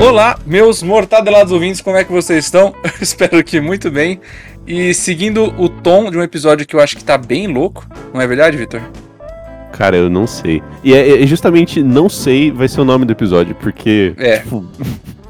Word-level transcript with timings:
Olá, 0.00 0.38
meus 0.44 0.82
mortadelados 0.82 1.52
ouvintes, 1.52 1.80
como 1.80 1.96
é 1.96 2.04
que 2.04 2.10
vocês 2.10 2.44
estão? 2.44 2.74
Espero 3.00 3.44
que 3.44 3.60
muito 3.60 3.90
bem. 3.92 4.20
E 4.66 4.92
seguindo 4.92 5.54
o 5.56 5.68
tom 5.68 6.10
de 6.10 6.18
um 6.18 6.22
episódio 6.22 6.66
que 6.66 6.74
eu 6.74 6.80
acho 6.80 6.96
que 6.96 7.04
tá 7.04 7.16
bem 7.16 7.46
louco, 7.46 7.86
não 8.12 8.20
é 8.20 8.26
verdade, 8.26 8.56
Vitor? 8.56 8.82
Cara, 9.72 9.96
eu 9.96 10.10
não 10.10 10.26
sei. 10.26 10.60
E 10.82 10.92
é, 10.94 11.22
é 11.22 11.26
justamente 11.26 11.80
não 11.80 12.08
sei 12.08 12.50
vai 12.50 12.66
ser 12.66 12.80
o 12.80 12.84
nome 12.84 13.04
do 13.04 13.12
episódio, 13.12 13.54
porque. 13.54 14.14
É. 14.18 14.40
Tipo, 14.42 14.66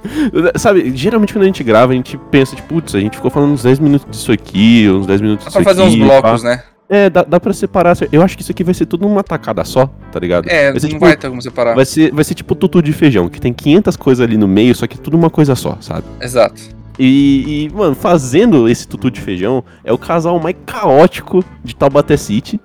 sabe, 0.57 0.93
geralmente 0.95 1.33
quando 1.33 1.43
a 1.43 1.47
gente 1.47 1.63
grava, 1.63 1.93
a 1.93 1.95
gente 1.95 2.19
pensa, 2.31 2.57
tipo, 2.57 2.69
putz, 2.69 2.95
a 2.95 3.01
gente 3.01 3.17
ficou 3.17 3.31
falando 3.31 3.53
uns 3.53 3.63
10 3.63 3.79
minutos 3.79 4.07
disso 4.11 4.33
aqui, 4.33 4.89
uns 4.91 5.07
10 5.07 5.21
minutos 5.21 5.45
Dá 5.45 5.51
disso 5.51 5.63
pra 5.63 5.71
fazer 5.71 5.83
uns 5.83 5.95
aqui, 5.95 6.03
blocos, 6.03 6.43
pá. 6.43 6.49
né? 6.49 6.63
É, 6.93 7.09
dá, 7.09 7.23
dá 7.23 7.39
pra 7.39 7.53
separar. 7.53 7.97
Eu 8.11 8.21
acho 8.21 8.37
que 8.37 8.43
isso 8.43 8.51
aqui 8.51 8.65
vai 8.65 8.75
ser 8.75 8.85
tudo 8.85 9.07
numa 9.07 9.23
tacada 9.23 9.65
só, 9.65 9.87
tá 10.11 10.19
ligado? 10.19 10.49
É, 10.49 10.73
vai 10.73 10.81
ser, 10.81 10.87
não 10.87 10.95
tipo, 10.95 11.07
vai 11.07 11.17
ter 11.17 11.29
como 11.29 11.41
separar. 11.41 11.77
vai 11.77 11.85
ser, 11.85 12.13
vai 12.13 12.25
ser 12.25 12.35
tipo 12.35 12.57
tutu 12.57 12.83
de 12.83 12.93
feijão, 12.93 13.29
que 13.29 13.41
tem 13.41 13.53
500 13.53 13.97
coisas 13.97 14.27
ali 14.27 14.37
no 14.37 14.49
meio, 14.49 14.75
só 14.75 14.89
que 14.89 14.99
tudo 14.99 15.17
uma 15.17 15.31
coisa 15.31 15.55
só, 15.55 15.79
sabe? 15.81 16.03
Exato. 16.21 16.61
E, 16.99 17.69
e, 17.69 17.75
mano, 17.75 17.95
fazendo 17.95 18.69
esse 18.69 18.89
tutu 18.89 19.09
de 19.09 19.21
feijão 19.21 19.65
é 19.85 19.93
o 19.93 19.97
casal 19.97 20.39
mais 20.41 20.57
caótico 20.67 21.45
de 21.63 21.77
Taubaté 21.77 22.17
City, 22.17 22.61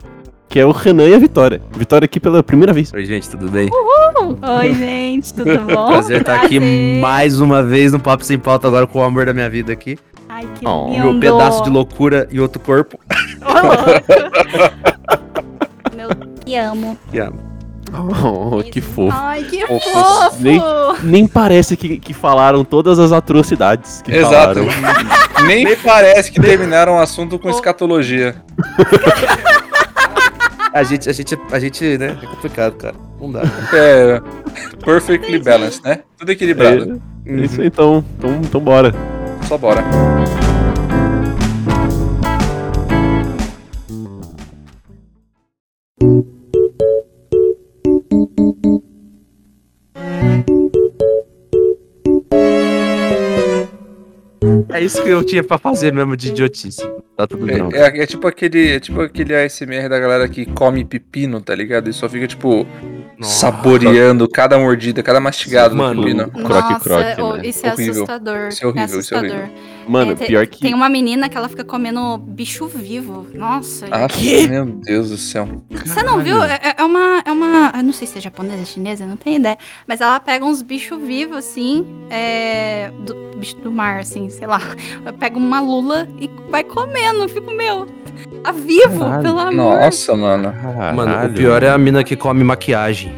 que 0.47 0.59
é 0.59 0.65
o 0.65 0.71
Renan 0.71 1.07
e 1.09 1.13
a 1.15 1.19
Vitória. 1.19 1.61
Vitória 1.75 2.05
aqui 2.05 2.19
pela 2.19 2.41
primeira 2.43 2.71
vez. 2.73 2.91
Oi, 2.93 3.05
gente, 3.05 3.29
tudo 3.29 3.49
bem? 3.49 3.69
Oi, 3.71 4.73
gente, 4.73 5.33
tudo 5.33 5.57
bom? 5.65 5.87
Prazer 5.87 6.21
estar 6.21 6.35
aqui 6.43 6.59
mais 6.99 7.39
uma 7.41 7.61
vez 7.63 7.91
no 7.91 7.99
Papo 7.99 8.23
Sem 8.23 8.37
Pauta, 8.39 8.67
agora 8.67 8.87
com 8.87 8.99
o 8.99 9.03
amor 9.03 9.25
da 9.25 9.33
minha 9.33 9.49
vida 9.49 9.73
aqui. 9.73 9.97
Ai, 10.29 10.47
que 10.55 10.67
Oh, 10.67 10.87
lindo. 10.89 11.13
Meu 11.13 11.19
pedaço 11.19 11.63
de 11.63 11.69
loucura 11.69 12.27
e 12.31 12.39
outro 12.39 12.59
corpo. 12.61 12.99
Louco. 13.41 13.85
Meu, 15.95 16.09
te 16.43 16.55
amo. 16.55 16.97
Que 17.11 17.19
amo. 17.19 17.39
Oh, 17.93 18.61
que 18.63 18.81
fofo. 18.81 19.15
Ai, 19.15 19.43
que 19.43 19.65
Fofo. 19.65 19.89
fofo. 19.89 20.35
Nem- 20.41 20.61
Nem 21.03 21.27
parece 21.27 21.77
que, 21.77 21.97
que 21.97 22.13
falaram 22.13 22.65
todas 22.65 22.99
as 22.99 23.11
atrocidades 23.13 24.01
que 24.01 24.11
Exato. 24.13 24.65
falaram. 24.65 25.45
Nem 25.47 25.75
parece 25.83 26.31
que 26.31 26.41
terminaram 26.41 26.95
o 26.95 26.99
assunto 26.99 27.39
com 27.39 27.49
escatologia. 27.49 28.35
A 30.75 30.83
gente, 30.83 31.09
a 31.09 31.13
gente, 31.13 31.39
a 31.53 31.57
gente, 31.57 31.97
né? 31.97 32.17
É 32.21 32.25
complicado, 32.27 32.75
cara. 32.75 32.95
Não 33.17 33.31
dá. 33.31 33.43
É 33.73 34.21
perfectly 34.83 35.39
balanced, 35.39 35.81
né? 35.85 36.03
Tudo 36.17 36.33
equilibrado. 36.33 37.01
É, 37.25 37.31
isso 37.37 37.61
aí, 37.61 37.67
então, 37.67 38.03
então, 38.19 38.41
então 38.43 38.59
bora. 38.59 38.93
Só 39.47 39.57
bora. 39.57 39.81
É 54.75 54.83
isso 54.83 55.01
que 55.01 55.09
eu 55.09 55.23
tinha 55.23 55.43
pra 55.43 55.57
fazer 55.57 55.93
mesmo 55.93 56.15
de 56.17 56.29
idiotice. 56.29 56.81
Tá 57.17 57.25
tudo 57.25 57.45
bem. 57.45 57.69
É, 57.73 57.99
é- 57.99 58.03
é 58.03 58.05
tipo 58.05 58.27
aquele, 58.27 58.73
é 58.73 58.79
tipo 58.79 59.01
aquele 59.01 59.33
ASMR 59.35 59.87
da 59.87 59.97
galera 59.99 60.27
que 60.27 60.45
come 60.45 60.83
pepino, 60.83 61.39
tá 61.39 61.55
ligado? 61.55 61.89
E 61.89 61.93
só 61.93 62.09
fica, 62.09 62.27
tipo, 62.27 62.67
Nossa. 63.17 63.39
saboreando 63.39 64.27
cada 64.27 64.57
mordida, 64.59 65.01
cada 65.01 65.19
mastigado 65.21 65.75
Mano, 65.75 66.01
do 66.01 66.07
pepino. 66.07 66.29
Croque, 66.29 66.73
Nossa, 66.73 66.79
croque, 66.79 67.03
né? 67.41 67.47
isso 67.47 67.65
é 67.65 67.71
Horrível. 67.73 67.93
assustador. 67.93 68.47
Isso 68.49 68.63
é 68.63 68.67
horrível, 68.67 68.99
isso 68.99 69.15
é 69.15 69.17
assustador. 69.17 69.49
Mano, 69.87 70.11
É, 70.13 70.15
pior 70.15 70.47
que. 70.47 70.59
Tem 70.59 70.73
uma 70.73 70.89
menina 70.89 71.29
que 71.29 71.37
ela 71.37 71.47
fica 71.49 71.63
comendo 71.63 72.17
bicho 72.17 72.67
vivo. 72.67 73.27
Nossa. 73.33 73.87
Ah, 73.91 74.07
Quê? 74.07 74.47
meu 74.47 74.65
Deus 74.65 75.09
do 75.09 75.17
céu. 75.17 75.47
Você 75.85 76.03
não 76.03 76.19
viu? 76.19 76.41
É, 76.43 76.75
é 76.77 76.83
uma, 76.83 77.21
é 77.25 77.31
uma. 77.31 77.71
Eu 77.75 77.83
não 77.83 77.93
sei 77.93 78.07
se 78.07 78.17
é 78.17 78.21
japonesa, 78.21 78.65
chinesa, 78.65 79.05
não 79.05 79.17
tenho 79.17 79.37
ideia. 79.37 79.57
Mas 79.87 80.01
ela 80.01 80.19
pega 80.19 80.45
uns 80.45 80.61
bichos 80.61 81.01
vivos, 81.01 81.37
assim. 81.37 81.85
É, 82.09 82.91
do, 83.05 83.15
bicho 83.37 83.55
do 83.57 83.71
mar, 83.71 83.99
assim, 83.99 84.29
sei 84.29 84.47
lá. 84.47 84.61
Pega 85.19 85.37
uma 85.37 85.59
lula 85.59 86.07
e 86.19 86.29
vai 86.49 86.63
comendo. 86.63 87.27
Fico, 87.29 87.51
meu. 87.51 87.85
Tá 88.43 88.51
vivo, 88.51 88.99
Caralho. 88.99 89.23
pelo 89.23 89.39
amor. 89.39 89.53
Nossa, 89.53 90.15
mano. 90.15 90.53
Mano, 90.95 91.11
Caralho. 91.11 91.31
o 91.31 91.35
pior 91.35 91.63
é 91.63 91.69
a 91.69 91.77
mina 91.77 92.03
que 92.03 92.15
come 92.15 92.43
maquiagem. 92.43 93.11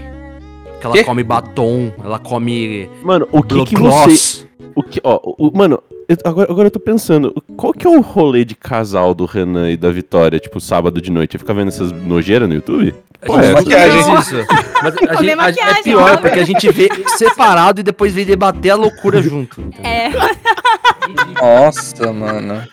Que 0.80 0.86
ela 0.86 0.96
Quê? 0.96 1.04
come 1.04 1.24
batom, 1.24 1.92
ela 2.04 2.20
come 2.20 2.90
Mano, 3.04 3.28
o 3.32 3.42
que 3.42 3.66
que 3.66 3.76
você. 3.76 4.48
O 4.76 4.84
que, 4.84 5.02
ó, 5.04 5.20
o, 5.24 5.52
mano, 5.56 5.82
eu- 6.08 6.18
agora, 6.24 6.52
agora 6.52 6.68
eu 6.68 6.72
tô 6.72 6.80
pensando, 6.80 7.34
qual 7.56 7.74
que 7.74 7.86
é 7.86 7.90
o 7.90 8.02
rolê 8.02 8.44
de 8.46 8.56
casal 8.56 9.14
do 9.14 9.26
Renan 9.26 9.70
e 9.72 9.78
da 9.78 9.90
Vitória, 9.92 10.40
tipo, 10.40 10.60
sábado 10.60 11.02
de 11.02 11.12
noite? 11.12 11.38
Fica 11.38 11.54
vendo 11.54 11.68
essas 11.70 11.92
nojeiras 11.92 12.48
no 12.48 12.56
YouTube? 12.56 12.94
Pô, 13.26 13.40
É, 13.40 13.48
é, 13.50 13.54
maquiagem. 13.54 14.00
isso. 14.20 14.36
Mas 14.82 15.58
a 15.58 15.66
a- 15.66 15.70
é 15.80 15.82
pior, 15.84 16.14
ó. 16.14 16.18
porque 16.18 16.40
a 16.40 16.46
gente 16.46 16.72
vê 16.72 16.90
separado 17.18 17.80
e 17.80 17.84
depois 17.84 18.14
vem 18.14 18.26
debater 18.26 18.72
a 18.72 18.76
loucura 18.76 19.22
junto. 19.24 19.60
entendeu? 19.62 19.90
É, 19.92 20.12
Nossa, 21.42 22.12
mano. 22.14 22.64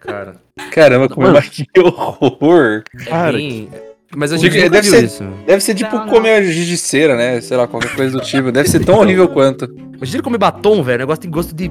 cara. 0.00 0.36
Caramba, 0.72 1.08
como 1.08 1.26
Mano. 1.26 1.38
é 1.38 1.42
que 1.42 1.66
horror. 1.78 2.82
Cara, 3.06 3.32
Bem- 3.32 3.70
Mas 4.16 4.32
a 4.32 4.36
Digo, 4.36 4.52
gente 4.52 4.64
nunca 4.64 4.70
deve 4.70 4.88
viu 4.90 4.98
ser- 4.98 5.04
isso. 5.04 5.24
Deve 5.46 5.60
ser 5.62 5.74
tipo 5.74 5.94
Não, 5.96 6.04
não. 6.06 6.12
comer 6.12 6.42
giz 6.44 6.66
de 6.66 6.76
cera, 6.76 7.16
né? 7.16 7.40
Sei 7.40 7.56
lá, 7.56 7.68
qualquer 7.68 7.94
coisa 7.94 8.18
do 8.18 8.24
tipo. 8.24 8.50
Deve 8.50 8.68
ser 8.68 8.84
tão 8.84 8.98
horrível 8.98 9.28
quanto. 9.28 9.66
Imagina 9.96 10.22
comer 10.22 10.38
batom, 10.38 10.82
velho. 10.82 10.96
O 10.96 10.98
negócio 11.00 11.20
tem 11.22 11.30
gosto 11.30 11.54
de, 11.54 11.70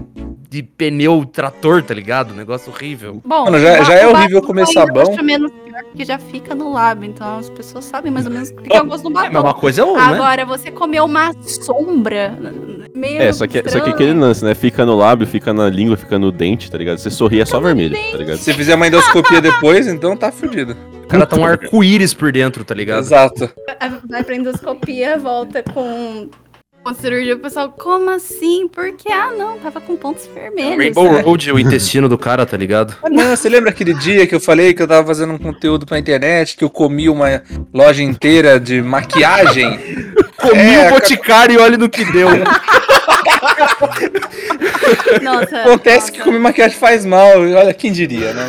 de 0.49 0.63
pneu 0.63 1.25
trator, 1.25 1.83
tá 1.83 1.93
ligado? 1.93 2.33
Negócio 2.33 2.71
horrível. 2.71 3.21
bom. 3.25 3.45
Mano, 3.45 3.59
já- 3.59 3.83
já 3.83 3.93
é 3.95 4.07
horrível 4.07 4.41
comer 4.41 4.61
ainda 4.61 4.71
sabão. 4.73 5.11
acho 5.13 5.21
menos 5.23 5.51
pior, 5.51 5.83
porque 5.83 6.05
já 6.05 6.17
fica 6.17 6.55
no 6.55 6.71
lábio. 6.71 7.09
Então 7.09 7.39
as 7.39 7.49
pessoas 7.49 7.83
sabem 7.83 8.09
mais 8.09 8.25
ou 8.25 8.31
menos 8.31 8.49
o 8.51 8.55
que 8.55 8.73
é 8.73 8.81
o 8.81 8.85
gosto 8.85 9.03
do 9.03 9.09
É, 9.09 9.13
mas 9.23 9.31
batom. 9.33 9.47
uma 9.47 9.53
coisa 9.53 9.81
é 9.81 9.83
uma, 9.83 9.97
né? 10.11 10.13
Agora, 10.15 10.45
você 10.45 10.71
comer 10.71 11.01
uma 11.01 11.33
sombra. 11.43 12.37
Meio 12.95 13.21
É, 13.21 13.33
só 13.33 13.45
que, 13.47 13.57
só 13.57 13.61
que 13.63 13.67
estranho. 13.67 13.93
aquele 13.93 14.13
lance, 14.13 14.45
né? 14.45 14.55
Fica 14.55 14.85
no 14.85 14.95
lábio, 14.95 15.27
fica 15.27 15.51
na 15.53 15.69
língua, 15.69 15.97
fica 15.97 16.17
no 16.17 16.31
dente, 16.31 16.71
tá 16.71 16.77
ligado? 16.77 16.99
Você 16.99 17.09
sorri 17.09 17.41
é 17.41 17.45
só 17.45 17.59
vermelho, 17.59 17.95
tá 18.11 18.17
ligado? 18.17 18.37
Se 18.37 18.53
fizer 18.53 18.75
uma 18.75 18.87
endoscopia 18.87 19.41
depois, 19.41 19.87
então 19.87 20.15
tá 20.15 20.31
fudido. 20.31 20.75
O 21.09 21.11
cara 21.11 21.25
tá 21.25 21.37
um 21.37 21.43
arco-íris 21.43 22.13
por 22.13 22.31
dentro, 22.31 22.63
tá 22.63 22.75
ligado? 22.75 22.99
Exato. 22.99 23.49
Vai 24.07 24.23
pra 24.23 24.35
endoscopia, 24.35 25.17
volta 25.17 25.63
com, 25.63 26.29
com 26.83 26.93
cirurgia. 26.93 27.33
O 27.33 27.39
pessoal, 27.39 27.71
como 27.75 28.11
assim? 28.11 28.67
Por 28.67 28.95
quê? 28.95 29.11
Ah, 29.11 29.31
não, 29.35 29.57
tava 29.57 29.81
com 29.81 29.97
pontos 29.97 30.29
vermelhos. 30.31 30.77
Rainbow 30.77 31.19
Road, 31.21 31.51
o 31.51 31.57
intestino 31.57 32.07
do 32.07 32.15
cara, 32.15 32.45
tá 32.45 32.55
ligado? 32.55 32.95
Ah, 33.01 33.09
não, 33.09 33.35
você 33.35 33.49
lembra 33.49 33.71
aquele 33.71 33.95
dia 33.95 34.27
que 34.27 34.35
eu 34.35 34.39
falei 34.39 34.71
que 34.75 34.83
eu 34.83 34.87
tava 34.87 35.07
fazendo 35.07 35.33
um 35.33 35.39
conteúdo 35.39 35.83
pra 35.83 35.97
internet, 35.97 36.55
que 36.55 36.63
eu 36.63 36.69
comi 36.69 37.09
uma 37.09 37.41
loja 37.73 38.03
inteira 38.03 38.59
de 38.59 38.79
maquiagem? 38.79 39.79
Comi 40.37 40.75
É, 40.75 40.87
o 40.87 40.93
boticário 40.93 41.55
e 41.55 41.57
olha 41.57 41.75
no 41.75 41.89
que 41.89 42.05
deu. 42.05 42.29
Nossa, 45.21 45.57
Acontece 45.61 45.99
nossa. 45.99 46.11
que 46.11 46.21
comer 46.21 46.39
maquiagem 46.39 46.77
faz 46.77 47.05
mal. 47.05 47.39
Olha, 47.39 47.73
quem 47.73 47.91
diria, 47.91 48.33
né? 48.33 48.45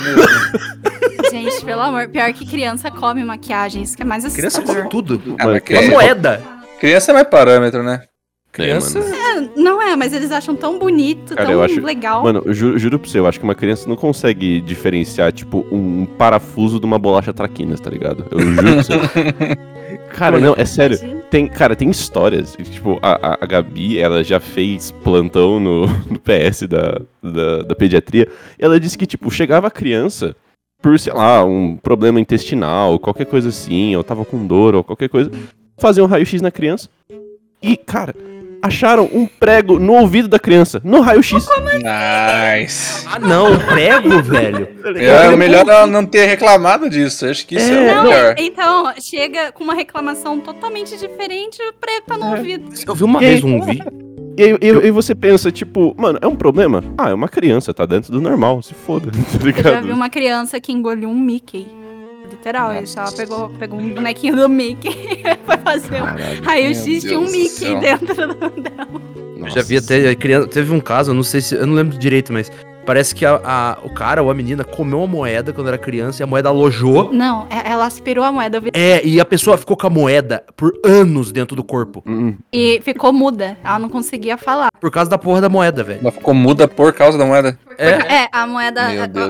Gente, 1.31 1.65
pelo 1.65 1.81
amor, 1.81 2.09
pior 2.09 2.33
que 2.33 2.47
criança 2.47 2.91
come 2.91 3.23
maquiagem, 3.25 3.83
isso 3.83 3.97
que 3.97 4.03
é 4.03 4.07
mais 4.07 4.25
Criança 4.25 4.59
assustador. 4.59 4.89
come 4.89 4.91
tudo. 4.91 5.37
Ah, 5.39 5.47
Mano, 5.47 5.61
mas 5.69 5.79
Uma 5.79 5.85
É. 5.85 5.89
moeda. 5.89 6.43
Criança 6.81 7.13
não 7.13 7.21
é 7.21 7.25
parâmetro, 7.25 7.83
né? 7.83 8.03
Criança. 8.53 8.99
É. 8.99 9.39
É, 9.39 9.49
não 9.57 9.81
é, 9.81 9.95
mas 9.95 10.13
eles 10.13 10.33
acham 10.33 10.57
tão 10.57 10.77
bonito, 10.79 11.35
Cara, 11.37 11.47
tão 11.47 11.53
eu 11.55 11.63
acho- 11.63 11.81
legal. 11.81 12.23
Mano, 12.25 12.43
juro, 12.53 12.77
juro 12.81 12.99
pra 12.99 13.09
você, 13.09 13.21
eu 13.21 13.27
acho 13.29 13.39
que 13.39 13.45
uma 13.45 13.55
criança 13.55 13.89
não 13.89 13.95
consegue 13.95 14.61
diferenciar, 14.61 15.31
tipo, 15.33 15.65
um 15.71 16.05
parafuso 16.05 16.81
de 16.81 16.85
uma 16.87 16.99
bolacha 16.99 17.33
traquinas, 17.33 17.79
tá 17.79 17.89
ligado? 17.91 18.27
Eu 18.31 18.41
juro 18.41 18.57
pra 18.57 18.73
você. 18.83 18.93
Cara, 20.10 20.38
não, 20.38 20.54
é 20.56 20.65
sério. 20.65 20.98
Tem, 21.31 21.47
cara, 21.47 21.75
tem 21.75 21.91
histórias. 21.91 22.56
Tipo, 22.56 22.98
a, 23.03 23.38
a, 23.43 23.47
Gabi, 23.47 23.98
ela 23.98 24.22
já 24.22 24.41
fez 24.41 24.91
plantão 24.91 25.59
no, 25.59 25.87
no 26.10 26.19
PS 26.19 26.62
da, 26.69 27.00
da, 27.22 27.62
da 27.62 27.75
pediatria. 27.75 28.28
Ela 28.59 28.78
disse 28.78 28.98
que, 28.98 29.06
tipo, 29.06 29.31
chegava 29.31 29.66
a 29.68 29.71
criança 29.71 30.36
por, 30.83 30.98
sei 30.98 31.12
lá, 31.12 31.45
um 31.45 31.77
problema 31.77 32.21
intestinal, 32.21 32.98
qualquer 32.98 33.27
coisa 33.27 33.51
assim, 33.51 33.95
ou 33.97 34.03
tava 34.03 34.24
com 34.24 34.47
dor, 34.47 34.74
ou 34.74 34.84
qualquer 34.84 35.09
coisa. 35.09 35.30
Fazia 35.78 36.03
um 36.03 36.07
raio-x 36.07 36.41
na 36.42 36.51
criança. 36.51 36.89
E, 37.63 37.77
cara, 37.77 38.15
acharam 38.62 39.09
um 39.12 39.27
prego 39.27 39.78
no 39.78 39.95
ouvido 39.95 40.28
da 40.28 40.39
criança, 40.39 40.80
no 40.84 41.01
raio-x. 41.01 41.47
Nice. 41.74 43.07
Ah, 43.07 43.18
não, 43.18 43.59
prego, 43.59 44.21
velho. 44.22 44.68
É 44.97 45.34
melhor 45.36 45.66
ela 45.68 45.86
não 45.86 46.04
ter 46.04 46.27
reclamado 46.27 46.89
disso. 46.89 47.27
Acho 47.27 47.47
que 47.47 47.57
isso 47.57 47.71
é, 47.71 47.74
É, 47.89 47.92
o 47.92 47.95
Não, 47.97 48.03
melhor. 48.04 48.34
então, 48.39 48.92
chega 49.01 49.53
com 49.53 49.65
uma 49.65 49.74
reclamação 49.74 50.39
totalmente 50.41 50.97
diferente, 50.97 51.59
o 51.62 51.72
preto 51.80 52.04
tá 52.07 52.16
no 52.18 52.34
É. 52.34 52.39
ouvido. 52.39 52.71
Eu 52.86 52.95
vi 52.95 53.04
uma 53.04 53.22
E 53.22 53.27
aí? 53.27 53.30
vez 53.33 53.45
um 53.45 53.60
vídeo. 53.60 54.10
E 54.39 54.42
aí, 54.42 54.59
e 54.63 54.71
aí 54.84 54.91
você 54.91 55.15
pensa, 55.15 55.51
tipo, 55.51 55.95
mano, 55.98 56.18
é 56.22 56.27
um 56.27 56.36
problema? 56.36 56.83
Ah, 56.97 57.10
é 57.10 57.15
uma 57.15 57.28
criança, 57.28 57.74
tá 57.74 57.84
dentro 57.84 58.10
do 58.13 58.21
normal, 58.21 58.63
se 58.63 58.72
foda, 58.74 59.10
tá 59.13 59.18
Eu 59.34 59.39
já 59.41 59.45
ligado? 59.45 59.86
vi 59.86 59.92
uma 59.92 60.09
criança 60.09 60.60
que 60.60 60.72
engoliu 60.72 61.09
um 61.10 61.18
Mickey. 61.18 61.66
Literal, 62.41 62.72
ele 62.72 62.87
só 62.87 63.04
pegou, 63.13 63.51
pegou 63.51 63.78
um 63.78 63.91
bonequinho 63.95 64.34
do 64.34 64.48
Mickey 64.48 64.89
e 65.21 65.22
foi 65.45 65.59
fazer 65.59 66.03
um 66.03 66.07
Caralho. 66.07 66.42
raio-x 66.42 67.04
Meu 67.04 67.10
de 67.13 67.16
um 67.16 67.31
Mickey 67.31 67.75
dentro 67.81 68.15
do- 68.34 68.51
dela. 68.63 68.89
Eu 69.37 69.48
já 69.51 69.63
vi 69.63 69.77
até 69.77 70.15
criança. 70.15 70.48
Teve 70.48 70.72
um 70.72 70.81
caso, 70.81 71.10
eu 71.10 71.15
não 71.15 71.22
sei 71.22 71.41
se. 71.42 71.54
Eu 71.54 71.66
não 71.66 71.75
lembro 71.75 71.98
direito, 71.98 72.33
mas 72.33 72.51
parece 72.87 73.15
que 73.15 73.25
a, 73.27 73.41
a- 73.45 73.78
o 73.84 73.91
cara 73.91 74.22
ou 74.22 74.31
a 74.31 74.34
menina 74.34 74.65
comeu 74.65 74.98
uma 75.01 75.07
moeda 75.07 75.53
quando 75.53 75.69
era 75.69 75.77
criança 75.78 76.22
e 76.22 76.25
a 76.25 76.27
moeda 76.27 76.48
alojou. 76.48 77.13
Não, 77.13 77.47
é- 77.51 77.71
ela 77.72 77.84
aspirou 77.87 78.25
a 78.25 78.33
moeda 78.33 78.57
eu 78.59 78.71
É, 78.72 79.04
e 79.04 79.21
a 79.21 79.25
pessoa 79.25 79.59
ficou 79.59 79.77
com 79.77 79.87
a 79.87 79.91
moeda 79.91 80.42
por 80.57 80.72
anos 80.84 81.31
dentro 81.33 81.54
do 81.54 81.63
corpo. 81.65 82.03
Hum, 82.07 82.37
e 82.53 82.81
ficou 82.83 83.13
muda. 83.13 83.57
Ela 83.63 83.78
não 83.78 83.89
conseguia 83.91 84.37
falar. 84.39 84.69
Por 84.81 84.91
causa 84.91 85.10
da 85.10 85.19
porra 85.19 85.42
da 85.42 85.48
moeda, 85.51 85.83
velho. 85.84 86.01
Ela 86.01 86.13
ficou 86.13 86.33
muda 86.34 86.66
por 86.66 86.92
causa 86.95 87.16
da 87.19 87.25
moeda. 87.27 87.59
É. 87.80 88.24
É, 88.24 88.28
a 88.30 88.47
moeda. 88.47 88.82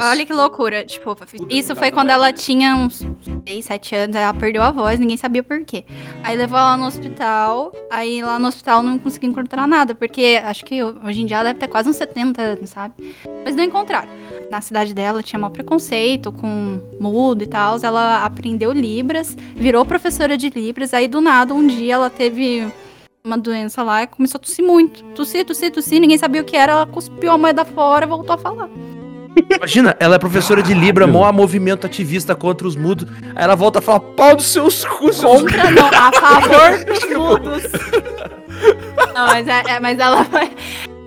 Olha 0.03 0.27
que 0.27 0.33
loucura. 0.33 0.85
Tipo, 0.85 1.17
isso 1.49 1.77
foi 1.77 1.93
quando 1.93 2.11
ela 2.11 2.33
tinha 2.33 2.75
uns 2.75 3.07
6, 3.47 3.65
7 3.65 3.95
anos. 3.95 4.17
Ela 4.17 4.35
perdeu 4.35 4.63
a 4.63 4.73
voz, 4.73 4.99
ninguém 4.99 5.17
sabia 5.17 5.43
por 5.43 5.65
quê. 5.65 5.85
Aí 6.25 6.37
levou 6.37 6.59
ela 6.59 6.77
no 6.77 6.87
hospital. 6.87 7.73
Aí 7.91 8.23
lá 8.23 8.39
no 8.39 8.49
hospital 8.49 8.83
não 8.83 8.99
conseguiu 8.99 9.31
encontrar 9.31 9.69
nada. 9.69 9.95
Porque 9.95 10.41
acho 10.45 10.65
que 10.65 10.83
hoje 10.83 11.23
em 11.23 11.27
dia 11.27 11.37
ela 11.37 11.45
deve 11.45 11.61
ter 11.61 11.69
quase 11.69 11.89
uns 11.89 11.97
70 11.97 12.43
anos, 12.43 12.71
sabe? 12.71 13.15
Mas 13.45 13.55
não 13.55 13.63
encontraram. 13.63 14.09
Na 14.51 14.61
cidade 14.61 14.93
dela 14.93 15.23
tinha 15.23 15.39
maior 15.39 15.53
preconceito 15.53 16.33
com 16.33 16.81
mudo 16.99 17.45
e 17.45 17.47
tal. 17.47 17.79
Ela 17.81 18.25
aprendeu 18.25 18.73
Libras, 18.73 19.37
virou 19.55 19.85
professora 19.85 20.37
de 20.37 20.51
Libras. 20.51 20.93
Aí 20.93 21.07
do 21.07 21.21
nada, 21.21 21.55
um 21.55 21.65
dia 21.65 21.95
ela 21.95 22.11
teve 22.11 22.67
uma 23.25 23.37
doença 23.39 23.83
lá 23.83 24.03
e 24.03 24.07
começou 24.07 24.39
a 24.39 24.41
tossir 24.41 24.65
muito. 24.65 25.03
Tossir, 25.15 25.45
tossir, 25.45 25.71
tossir, 25.71 26.01
ninguém 26.01 26.17
sabia 26.19 26.41
o 26.41 26.45
que 26.45 26.57
era. 26.57 26.73
Ela 26.73 26.87
cuspiu 26.87 27.31
a 27.31 27.39
moeda 27.39 27.65
fora 27.65 28.05
e 28.05 28.09
voltou 28.09 28.35
a 28.35 28.39
falar. 28.39 28.69
Imagina, 29.57 29.97
ela 30.01 30.17
é 30.17 30.19
professora 30.19 30.63
de 30.63 30.75
Libra, 30.75 31.07
mó 31.07 31.31
movimento 31.33 31.87
ativista 31.87 32.35
contra 32.35 32.67
os 32.67 32.75
mudos. 32.77 33.07
Aí 33.35 33.45
ela 33.45 33.55
volta 33.55 33.79
a 33.79 33.83
falar, 33.83 34.01
pau 34.01 34.35
dos 34.37 34.47
seus 34.47 34.85
cus, 34.85 35.17
seus 35.17 35.43
Contra 35.43 35.71
não, 35.71 35.87
a 35.87 36.13
favor 36.13 36.85
dos 36.85 37.05
mudos. 37.17 37.63
Não, 39.15 39.27
mas, 39.27 39.47
é, 39.47 39.63
é- 39.69 39.81
mas 39.81 39.99
ela 39.99 40.23
vai. 40.25 40.51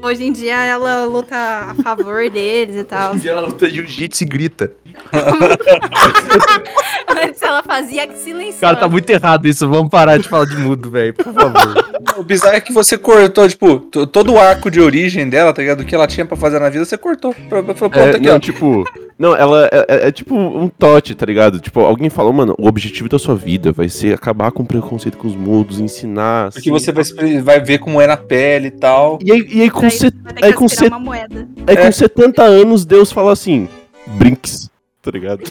Hoje 0.02 0.24
em 0.26 0.32
dia 0.34 0.56
ela 0.66 1.06
luta 1.06 1.36
a 1.36 1.76
favor 1.84 2.30
deles 2.30 2.76
e 2.76 2.84
tal. 2.84 3.14
Um 3.14 3.18
dia 3.18 3.32
ela 3.32 3.42
luta 3.42 3.70
jiu-jitsu 3.70 4.24
e 4.24 4.28
grita. 4.28 4.72
Mas 7.14 7.42
ela 7.42 7.64
fazia 7.64 8.10
silenciosa. 8.16 8.60
Cara, 8.62 8.76
tá 8.78 8.90
muito 8.90 9.10
errado 9.10 9.48
isso. 9.48 9.68
Vamos 9.70 9.90
parar 9.90 10.18
de 10.18 10.28
falar 10.28 10.46
de 10.46 10.56
mudo, 10.58 10.90
velho. 10.90 11.14
Por 11.14 11.34
favor. 11.34 11.94
O 12.18 12.24
bizarro 12.24 12.56
é 12.56 12.62
que 12.62 12.74
você 12.74 12.98
cortou, 12.98 13.48
tipo, 13.48 13.80
todo 13.80 14.34
o 14.34 14.40
arco 14.40 14.70
de 14.70 14.80
origem 14.82 15.28
dela, 15.30 15.54
tá 15.54 15.62
ligado? 15.62 15.80
Do 15.80 15.86
que 15.86 15.96
ela 15.96 16.08
tinha 16.08 16.26
pra 16.26 16.36
fazer 16.38 16.60
na 16.60 16.70
vida, 16.70 16.86
você 16.86 16.98
cortou. 16.98 17.34
Falou, 17.50 17.64
pronto, 17.74 17.98
É, 18.00 18.12
aqui, 18.12 18.28
não, 18.28 18.36
ó. 18.36 18.40
tipo, 18.40 18.84
não, 19.18 19.36
ela 19.36 19.70
é, 19.72 19.86
é- 19.88 20.08
é 20.08 20.12
tipo 20.12 20.36
um 20.36 20.68
tote, 20.70 21.16
tá 21.16 21.26
ligado? 21.26 21.60
Tipo, 21.60 21.82
alguém 21.82 22.10
falou, 22.10 22.34
mano, 22.34 22.56
o 22.60 22.68
objetivo 22.68 23.10
da 23.10 23.20
sua 23.20 23.36
vida 23.36 23.72
vai 23.72 23.90
ser 23.90 24.14
acabar 24.14 24.52
com 24.52 24.64
o 24.64 24.66
preconceito 24.66 25.18
com 25.18 25.28
os 25.28 25.36
mudos, 25.36 25.80
ensinar. 25.80 26.52
Porque 26.52 26.70
assim. 26.70 26.72
você 26.72 26.92
vai, 26.92 27.04
se- 27.04 27.42
vai 27.42 27.60
ver 27.60 27.80
como 27.80 28.02
é 28.02 28.08
na 28.08 28.18
pele 28.18 28.68
e 28.68 28.72
tal. 28.72 29.20
E 29.24 29.32
aí, 29.32 29.48
e 29.50 29.62
aí 29.64 29.70
com, 29.70 29.90
set- 29.90 30.16
vai 30.24 30.34
aí 30.50 30.54
com, 30.54 30.68
set- 30.68 30.88
uma 30.90 31.00
moeda. 31.00 31.48
aí 31.68 31.76
com 31.78 31.84
É. 31.84 31.92
70 31.92 32.44
anos, 32.44 32.86
Deus 32.86 33.12
fala 33.12 33.32
assim: 33.32 33.68
brinks, 34.08 34.70
tá 35.04 35.12
ligado? 35.12 35.42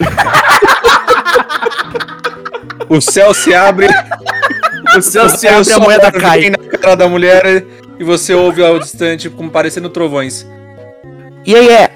O 2.89 3.01
céu 3.01 3.33
se 3.35 3.55
abre. 3.55 3.87
O 4.97 5.03
céu 5.03 5.29
se 5.29 5.47
abre 5.47 5.71
e 5.71 5.73
a 5.73 5.79
moeda 5.79 6.11
cai. 6.11 6.51
na 6.51 6.79
cara 6.79 6.97
da 6.97 7.09
mulher 7.09 7.65
e 7.99 8.05
você 8.05 8.35
ouve 8.35 8.65
ao 8.65 8.79
distante, 8.79 9.29
como 9.29 9.51
parecendo 9.51 9.89
trovões. 9.91 10.47
E 11.45 11.55
aí 11.55 11.69
é? 11.69 11.89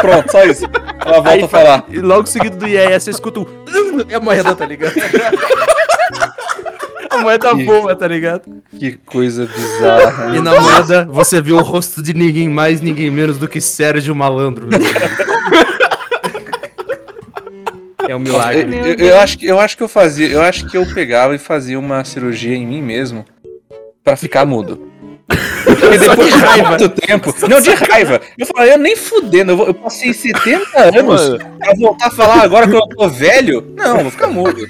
Pronto, 0.00 0.30
só 0.30 0.44
isso. 0.44 0.64
Ela 1.04 1.16
volta 1.16 1.30
Aí 1.30 1.42
a 1.42 1.48
falar. 1.48 1.84
E 1.88 1.98
logo 1.98 2.26
seguido 2.26 2.56
do 2.56 2.66
yeah, 2.66 2.98
você 2.98 3.10
escuta 3.10 3.40
um... 3.40 3.46
É 4.08 4.14
a 4.14 4.20
moeda, 4.20 4.54
tá 4.54 4.64
ligado? 4.64 4.94
a 7.10 7.18
moeda 7.18 7.54
boa, 7.54 7.96
tá 7.96 8.06
ligado? 8.06 8.62
Que 8.78 8.92
coisa 8.92 9.46
bizarra. 9.46 10.36
E 10.36 10.40
na 10.40 10.60
moeda 10.60 11.04
você 11.10 11.40
vê 11.40 11.52
o 11.52 11.60
rosto 11.60 12.02
de 12.02 12.14
ninguém 12.14 12.48
mais, 12.48 12.80
ninguém 12.80 13.10
menos 13.10 13.36
do 13.36 13.48
que 13.48 13.60
Sérgio 13.60 14.14
Malandro. 14.14 14.68
É 18.14 18.16
um 18.16 18.20
Eu, 18.20 18.24
milagre. 18.32 18.76
Eu- 18.90 18.96
Deus. 18.96 19.10
eu 19.10 19.18
acho 19.18 19.38
que, 19.38 19.46
eu 19.46 19.60
acho 19.60 19.76
que 19.76 19.82
eu 19.82 19.88
fazia. 19.88 20.28
Eu 20.28 20.42
acho 20.42 20.66
que 20.66 20.76
eu 20.76 20.86
pegava 20.94 21.34
e 21.34 21.38
fazia 21.38 21.78
uma 21.78 22.02
cirurgia 22.04 22.56
em 22.56 22.66
mim 22.66 22.82
mesmo 22.82 23.24
pra 24.02 24.16
ficar 24.16 24.44
mudo. 24.46 24.90
Porque 25.64 25.98
depois 25.98 26.32
de 26.34 26.38
raiva. 26.40 26.68
muito 26.68 26.88
tempo. 26.90 27.34
Não, 27.48 27.60
de 27.60 27.70
raiva. 27.70 28.20
Eu 28.38 28.46
falei, 28.46 28.74
eu 28.74 28.78
nem 28.78 28.94
fudendo, 28.94 29.52
eu, 29.52 29.56
vou- 29.56 29.66
eu 29.68 29.74
passei 29.74 30.12
70 30.12 30.78
anos 30.78 31.02
Mano. 31.04 31.38
pra 31.58 31.72
voltar 31.74 32.06
a 32.08 32.10
falar 32.10 32.42
agora 32.42 32.68
que 32.68 32.76
eu 32.76 32.86
tô 32.88 33.08
velho. 33.08 33.64
Não, 33.74 33.96
eu 33.96 34.02
vou 34.02 34.10
ficar 34.10 34.26
mudo. 34.28 34.66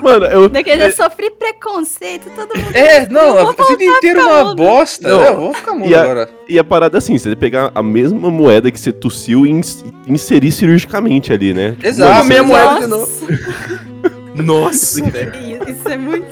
Mano, 0.00 0.26
eu. 0.26 0.48
Daquele 0.48 0.84
eu 0.84 0.92
sofri 0.92 1.30
preconceito, 1.30 2.30
todo 2.36 2.56
mundo. 2.56 2.74
É, 2.76 3.06
não, 3.08 3.36
Eu 3.36 3.48
a 3.48 3.52
vou 3.52 3.66
vida 3.68 3.84
inteira 3.84 4.20
é 4.20 4.24
uma 4.24 4.44
mudo. 4.44 4.56
bosta. 4.56 5.08
Não. 5.08 5.22
É, 5.24 5.28
eu 5.28 5.36
vou 5.36 5.54
ficar 5.54 5.72
mudo 5.74 5.88
E 5.90 5.94
a- 5.94 6.02
agora. 6.02 6.30
E 6.48 6.58
a 6.58 6.64
parada 6.64 6.98
assim, 6.98 7.18
você 7.18 7.34
pegar 7.34 7.72
a 7.74 7.82
mesma 7.82 8.30
moeda 8.30 8.70
que 8.70 8.78
você 8.78 8.92
tossiu 8.92 9.44
e 9.44 9.50
ins- 9.50 9.84
inserir 10.06 10.52
cirurgicamente 10.52 11.32
ali, 11.32 11.52
né? 11.52 11.76
Exato. 11.82 12.20
Comer 12.20 12.38
a 12.38 12.42
moeda 12.44 12.80
de 12.80 12.86
Nossa, 12.86 13.26
Nossa, 14.34 15.00
isso 15.00 15.88
é 15.88 15.96
muito 15.96 16.26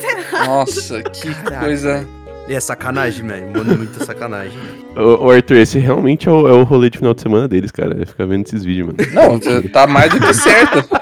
Nossa, 0.46 1.02
que 1.02 1.34
coisa. 1.58 2.06
É 2.48 2.60
sacanagem, 2.60 3.26
velho. 3.26 3.50
Mano, 3.50 3.76
muita 3.76 4.04
sacanagem. 4.04 4.58
Ô, 4.96 5.26
ô, 5.26 5.30
Arthur, 5.30 5.58
esse 5.58 5.78
realmente 5.78 6.28
é 6.28 6.32
o, 6.32 6.48
é 6.48 6.52
o 6.52 6.62
rolê 6.64 6.88
de 6.88 6.98
final 6.98 7.12
de 7.12 7.20
semana 7.20 7.46
deles, 7.46 7.70
cara. 7.70 8.02
É 8.02 8.06
ficar 8.06 8.24
vendo 8.26 8.46
esses 8.46 8.64
vídeos, 8.64 8.88
mano. 8.88 8.98
Não, 9.12 9.38
tá 9.68 9.86
mais 9.86 10.10
do 10.10 10.18
que 10.18 10.34
certo. 10.34 10.88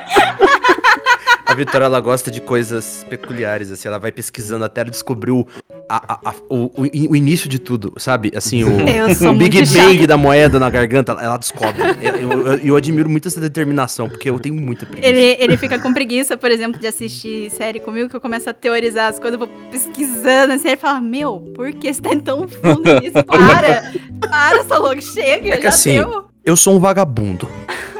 A 1.56 1.58
Vitória, 1.58 1.86
ela 1.86 2.00
gosta 2.00 2.30
de 2.30 2.38
coisas 2.38 3.04
peculiares, 3.08 3.70
assim. 3.70 3.88
Ela 3.88 3.98
vai 3.98 4.12
pesquisando 4.12 4.62
até 4.62 4.82
ela 4.82 4.90
descobrir 4.90 5.30
o, 5.30 5.46
a- 5.88 6.14
a- 6.14 6.30
a- 6.30 6.34
o, 6.50 6.66
o, 6.66 6.82
o 7.10 7.16
início 7.16 7.48
de 7.48 7.58
tudo, 7.58 7.94
sabe? 7.96 8.30
Assim, 8.36 8.62
o... 8.62 8.68
O 9.30 9.34
Big 9.34 9.64
Bang 9.66 10.06
da 10.06 10.18
moeda 10.18 10.60
na 10.60 10.68
garganta, 10.68 11.12
ela 11.12 11.38
descobre. 11.38 11.82
Eu, 12.02 12.30
eu- 12.46 12.58
eu 12.58 12.76
admiro 12.76 13.08
muito 13.08 13.26
essa 13.26 13.40
determinação, 13.40 14.06
porque 14.06 14.28
eu 14.28 14.38
tenho 14.38 14.54
muita 14.54 14.84
preguiça. 14.84 15.08
Ele, 15.08 15.36
ele 15.42 15.56
fica 15.56 15.78
com 15.78 15.94
preguiça, 15.94 16.36
por 16.36 16.50
exemplo, 16.50 16.78
de 16.78 16.86
assistir 16.86 17.50
série 17.50 17.80
comigo, 17.80 18.10
que 18.10 18.16
eu 18.16 18.20
começo 18.20 18.50
a 18.50 18.52
teorizar 18.52 19.08
as 19.08 19.18
coisas, 19.18 19.40
eu 19.40 19.46
vou 19.46 19.56
pesquisando, 19.70 20.52
assim, 20.52 20.68
ele 20.68 20.76
fala, 20.76 21.00
meu, 21.00 21.40
por 21.54 21.72
que 21.72 21.90
você 21.94 22.02
tá 22.02 22.10
tão 22.22 22.46
fundo 22.46 22.82
nisso? 23.00 23.24
Para! 23.24 23.92
Para, 24.20 24.64
só 24.64 24.76
logo 24.78 25.00
chega, 25.00 25.54
É 25.54 25.56
que 25.56 25.62
já 25.62 25.68
assim, 25.70 25.94
deu. 26.00 26.26
Eu 26.44 26.54
sou 26.56 26.76
um 26.76 26.78
vagabundo, 26.78 27.48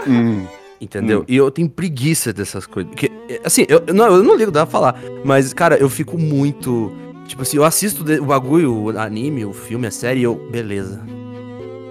Hum. 0.06 0.44
entendeu? 0.80 1.24
E 1.26 1.34
eu 1.36 1.50
tenho 1.50 1.68
preguiça 1.68 2.32
dessas 2.32 2.66
coisas. 2.66 2.90
Porque, 2.90 3.10
assim, 3.44 3.66
eu, 3.68 3.82
não, 3.94 4.06
eu 4.16 4.22
não 4.22 4.36
ligo, 4.36 4.50
dá 4.50 4.64
pra 4.66 4.70
falar. 4.72 5.00
Mas, 5.24 5.52
cara, 5.52 5.76
eu 5.76 5.88
fico 5.88 6.18
muito. 6.18 6.92
Tipo 7.26 7.42
assim, 7.42 7.56
eu 7.56 7.64
assisto 7.64 8.04
de- 8.04 8.20
o 8.20 8.26
bagulho, 8.26 8.72
o 8.74 8.98
anime, 8.98 9.44
o 9.44 9.52
filme, 9.52 9.86
a 9.86 9.90
série, 9.90 10.20
e 10.20 10.22
eu. 10.24 10.34
Beleza. 10.50 11.00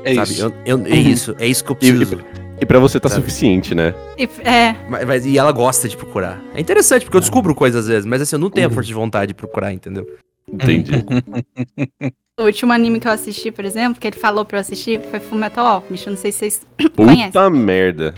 É 0.04 0.14
sabe? 0.16 0.32
isso. 0.32 0.42
Eu, 0.66 0.80
eu- 0.80 0.86
é 0.86 0.96
isso, 0.96 1.36
é 1.40 1.48
isso 1.48 1.64
que 1.64 1.72
eu 1.72 1.76
E- 1.76 1.92
preciso. 1.94 2.20
E 2.62 2.66
pra 2.66 2.80
você 2.80 3.00
tá 3.02 3.10
Sabe? 3.10 3.22
suficiente, 3.22 3.76
né? 3.76 3.94
E- 4.18 4.30
é, 4.48 4.76
Mas, 4.90 5.06
mas- 5.06 5.26
e 5.26 5.38
ela 5.38 5.52
gosta 5.52 5.90
de 5.90 5.98
procurar. 5.98 6.42
É 6.54 6.62
interessante, 6.62 7.04
porque 7.04 7.18
eu 7.18 7.22
descubro 7.22 7.54
coisas 7.54 7.82
às 7.82 7.88
vezes, 7.90 8.06
mas 8.06 8.22
assim, 8.22 8.36
eu 8.38 8.40
não 8.40 8.50
tenho 8.50 8.68
a 8.68 8.70
força 8.70 8.88
de 8.88 8.94
vontade 8.94 9.28
de 9.30 9.34
procurar, 9.34 9.74
entendeu? 9.74 10.08
Entendi. 10.48 10.92
o 12.38 12.44
último 12.44 12.74
anime 12.74 13.00
que 13.00 13.08
eu 13.08 13.12
assisti, 13.14 13.50
por 13.50 13.64
exemplo, 13.64 13.98
que 13.98 14.06
ele 14.06 14.18
falou 14.18 14.44
pra 14.44 14.58
eu 14.58 14.62
assistir, 14.62 15.00
foi 15.10 15.22
Fullmetal 15.22 15.66
Alchemist, 15.66 16.06
eu 16.06 16.12
não 16.12 16.18
sei 16.18 16.34
se 16.34 16.40
vocês 16.40 16.62
conhecem. 16.94 17.28
Puta 17.28 17.50
merda. 17.50 18.14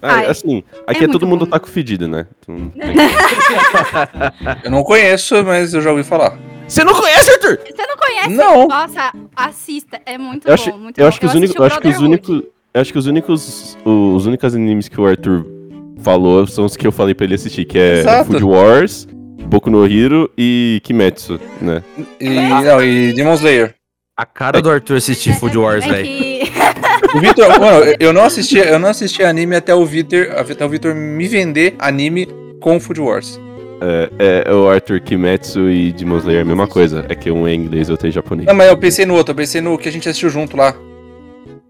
Ah, 0.00 0.18
Ai, 0.18 0.26
assim, 0.26 0.62
aqui 0.86 1.02
é 1.02 1.08
é, 1.08 1.10
todo 1.10 1.26
mundo 1.26 1.46
bom. 1.46 1.50
taco 1.50 1.68
fedido, 1.68 2.06
né? 2.06 2.28
Então, 2.38 2.72
Eu 4.62 4.70
não 4.70 4.84
conheço, 4.84 5.42
mas 5.42 5.74
eu 5.74 5.80
já 5.80 5.90
ouvi 5.90 6.04
falar. 6.04 6.38
Você 6.68 6.84
não 6.84 6.94
conhece, 6.94 7.28
Arthur? 7.28 7.58
Você 7.66 7.86
não 7.86 7.96
conhece? 7.96 8.28
Não. 8.30 8.68
Nossa, 8.68 9.12
assista, 9.34 10.00
é 10.06 10.16
muito 10.16 10.46
eu 10.46 10.54
acho, 10.54 10.70
bom, 10.70 10.78
muito 10.78 10.98
eu 10.98 11.02
bom. 11.04 11.08
acho 11.08 11.18
que 11.18 11.26
os 11.26 11.34
únicos, 11.34 11.56
eu 11.56 11.64
acho 11.64 11.80
que 11.80 11.88
os 11.88 11.98
únicos, 11.98 12.42
eu 12.72 12.80
acho 12.80 12.92
que 12.92 12.98
os 13.00 13.06
únicos, 13.06 13.78
os 13.84 14.26
únicos 14.26 14.54
animes 14.54 14.88
que 14.88 15.00
o 15.00 15.06
Arthur 15.06 15.44
falou 15.98 16.46
são 16.46 16.66
os 16.66 16.76
que 16.76 16.86
eu 16.86 16.92
falei 16.92 17.14
pra 17.16 17.24
ele 17.24 17.34
assistir, 17.34 17.64
que 17.64 17.76
é 17.76 17.98
Exato. 17.98 18.30
Food 18.30 18.44
Wars, 18.44 19.08
Boku 19.46 19.70
no 19.70 19.84
Hero 19.86 20.30
e 20.36 20.80
Kimetsu, 20.84 21.40
né? 21.60 21.82
E, 22.20 22.28
não, 22.28 22.82
e 22.82 23.12
Demon 23.12 23.34
Slayer. 23.34 23.74
A 24.16 24.24
cara 24.26 24.60
do 24.62 24.70
Arthur 24.70 24.96
assistir 24.96 25.34
Food 25.38 25.56
Wars, 25.58 25.84
É 25.84 25.88
velho. 25.88 26.08
O 27.14 27.20
Victor, 27.20 27.48
mano, 27.60 27.94
eu 28.00 28.12
não 28.12 28.22
assisti, 28.24 28.58
eu 28.58 28.78
não 28.78 28.88
assisti 28.88 29.22
anime 29.22 29.54
até 29.56 29.74
o 29.74 29.84
Victor, 29.84 30.28
até 30.36 30.64
o 30.64 30.68
Victor 30.68 30.94
me 30.94 31.28
vender 31.28 31.74
anime 31.78 32.26
com 32.60 32.80
Food 32.80 33.00
Wars. 33.00 33.40
É, 34.18 34.44
é 34.46 34.54
o 34.54 34.68
Arthur 34.68 35.00
Kimetsu 35.00 35.70
e 35.70 35.92
Demon 35.92 36.16
Slayer 36.18 36.38
é 36.40 36.42
a 36.42 36.46
mesma 36.46 36.66
coisa, 36.66 37.04
é 37.10 37.14
que 37.14 37.30
um 37.30 37.46
é 37.46 37.52
inglês 37.54 37.88
e 37.88 37.92
outro 37.92 38.08
é 38.08 38.10
japonês. 38.10 38.46
Não, 38.46 38.54
mas 38.54 38.68
eu 38.68 38.76
pensei 38.78 39.04
no 39.04 39.14
outro, 39.14 39.32
eu 39.32 39.36
pensei 39.36 39.60
no 39.60 39.76
que 39.76 39.88
a 39.88 39.92
gente 39.92 40.08
assistiu 40.08 40.30
junto 40.30 40.56
lá. 40.56 40.74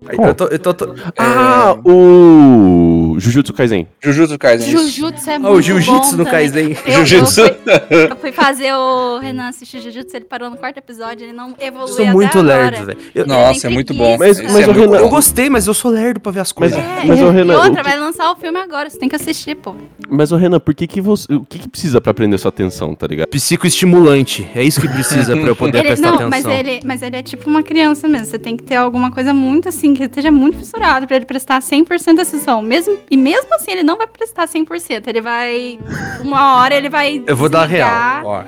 Eu 0.09 0.35
tô, 0.35 0.45
eu 0.47 0.59
tô, 0.61 0.73
tô- 0.73 0.95
Ah, 1.19 1.77
o 1.85 2.96
Jujutsu 3.19 3.53
Kaisen. 3.53 3.87
Jujutsu 4.03 4.39
Kaisen. 4.39 4.71
Jujutsu 4.71 5.31
é 5.31 5.35
Ah, 5.35 5.39
muito 5.39 5.55
o 5.55 5.63
Jiu-Jitsu 5.63 5.93
bom 5.93 6.17
no 6.17 6.25
também. 6.25 6.33
Kaisen. 6.33 6.77
Eu- 6.87 7.05
Jiu-Jitsu. 7.07 7.41
Eu, 7.41 8.09
Eu 8.11 8.17
fui 8.17 8.33
fazer 8.33 8.73
o 8.75 9.19
Renan 9.19 9.49
assistir 9.49 9.81
Jujutsu, 9.81 10.17
ele 10.17 10.25
parou 10.25 10.51
no 10.51 10.57
quarto 10.57 10.79
episódio, 10.79 11.25
ele 11.25 11.33
não 11.33 11.55
evoluiu 11.61 11.95
Sou 11.95 12.07
muito 12.07 12.41
lerdo, 12.41 12.85
velho. 12.87 12.99
Nossa, 13.27 13.67
é 13.67 13.71
muito 13.71 13.95
bom. 13.95 14.17
Mas- 14.19 14.41
mas 14.43 14.67
é 14.67 14.69
o 14.69 14.73
Renan- 14.73 14.87
bom. 14.89 14.97
Eu 14.97 15.09
gostei, 15.09 15.49
mas 15.49 15.67
eu 15.67 15.75
sou 15.75 15.91
lerdo 15.91 16.21
pra 16.21 16.33
ver 16.33 16.41
as 16.41 16.49
Mas, 16.49 16.73
coisas. 16.73 16.79
É, 16.79 17.05
mas 17.07 17.21
e 17.21 17.25
Renan, 17.31 17.57
outra, 17.63 17.81
o 17.81 17.85
vai 17.85 17.99
lançar 17.99 18.31
o 18.33 18.37
filme 18.37 18.59
agora, 18.59 18.89
você 18.91 18.99
tem 18.99 19.09
que 19.09 19.17
assistir, 19.17 19.55
pô. 19.57 19.75
Mas, 20.09 20.33
ô 20.33 20.37
Renan, 20.37 20.59
por 20.61 20.75
que 20.75 20.87
que 20.87 21.01
você. 21.01 21.33
O 21.33 21.45
que 21.45 21.59
que 21.59 21.69
precisa 21.69 22.01
pra 22.01 22.13
prender 22.15 22.39
sua 22.39 22.49
atenção, 22.49 22.95
tá 22.95 23.07
ligado? 23.07 23.29
Psicoestimulante. 23.29 24.49
É 24.55 24.63
isso 24.63 24.81
que 24.81 24.89
precisa 24.89 25.37
pra 25.37 25.47
eu 25.49 25.55
poder 25.57 25.79
Ele, 25.79 25.89
prestar 25.89 26.09
não, 26.13 26.15
atenção. 26.15 26.31
mas 26.31 26.45
ele, 26.47 26.81
mas 26.85 27.03
ele 27.03 27.17
é 27.17 27.23
tipo 27.23 27.49
uma 27.49 27.63
criança 27.63 28.09
mesmo. 28.09 28.27
Você 28.27 28.39
tem 28.39 28.57
que 28.57 28.63
ter 28.63 28.77
alguma 28.77 29.11
coisa 29.11 29.35
muito 29.35 29.69
assim, 29.69 29.95
que 29.95 30.05
esteja 30.05 30.31
muito 30.31 30.59
fissurado 30.59 31.07
pra 31.07 31.17
ele 31.17 31.25
prestar 31.27 31.61
100% 31.61 32.21
atenção. 32.21 32.63
Mesmo, 32.63 32.96
e 33.11 33.17
mesmo 33.17 33.55
assim, 33.55 33.73
ele 33.73 33.83
não 33.83 33.97
vai 33.97 34.07
prestar 34.07 34.49
100%. 34.49 35.07
Ele 35.07 35.21
vai. 35.21 35.79
Uma 36.21 36.57
hora 36.57 36.75
ele 36.75 36.89
vai. 36.89 37.23
Eu 37.27 37.37
vou 37.37 37.49
dar 37.49 37.65
real. 37.67 38.25
Ó, 38.25 38.45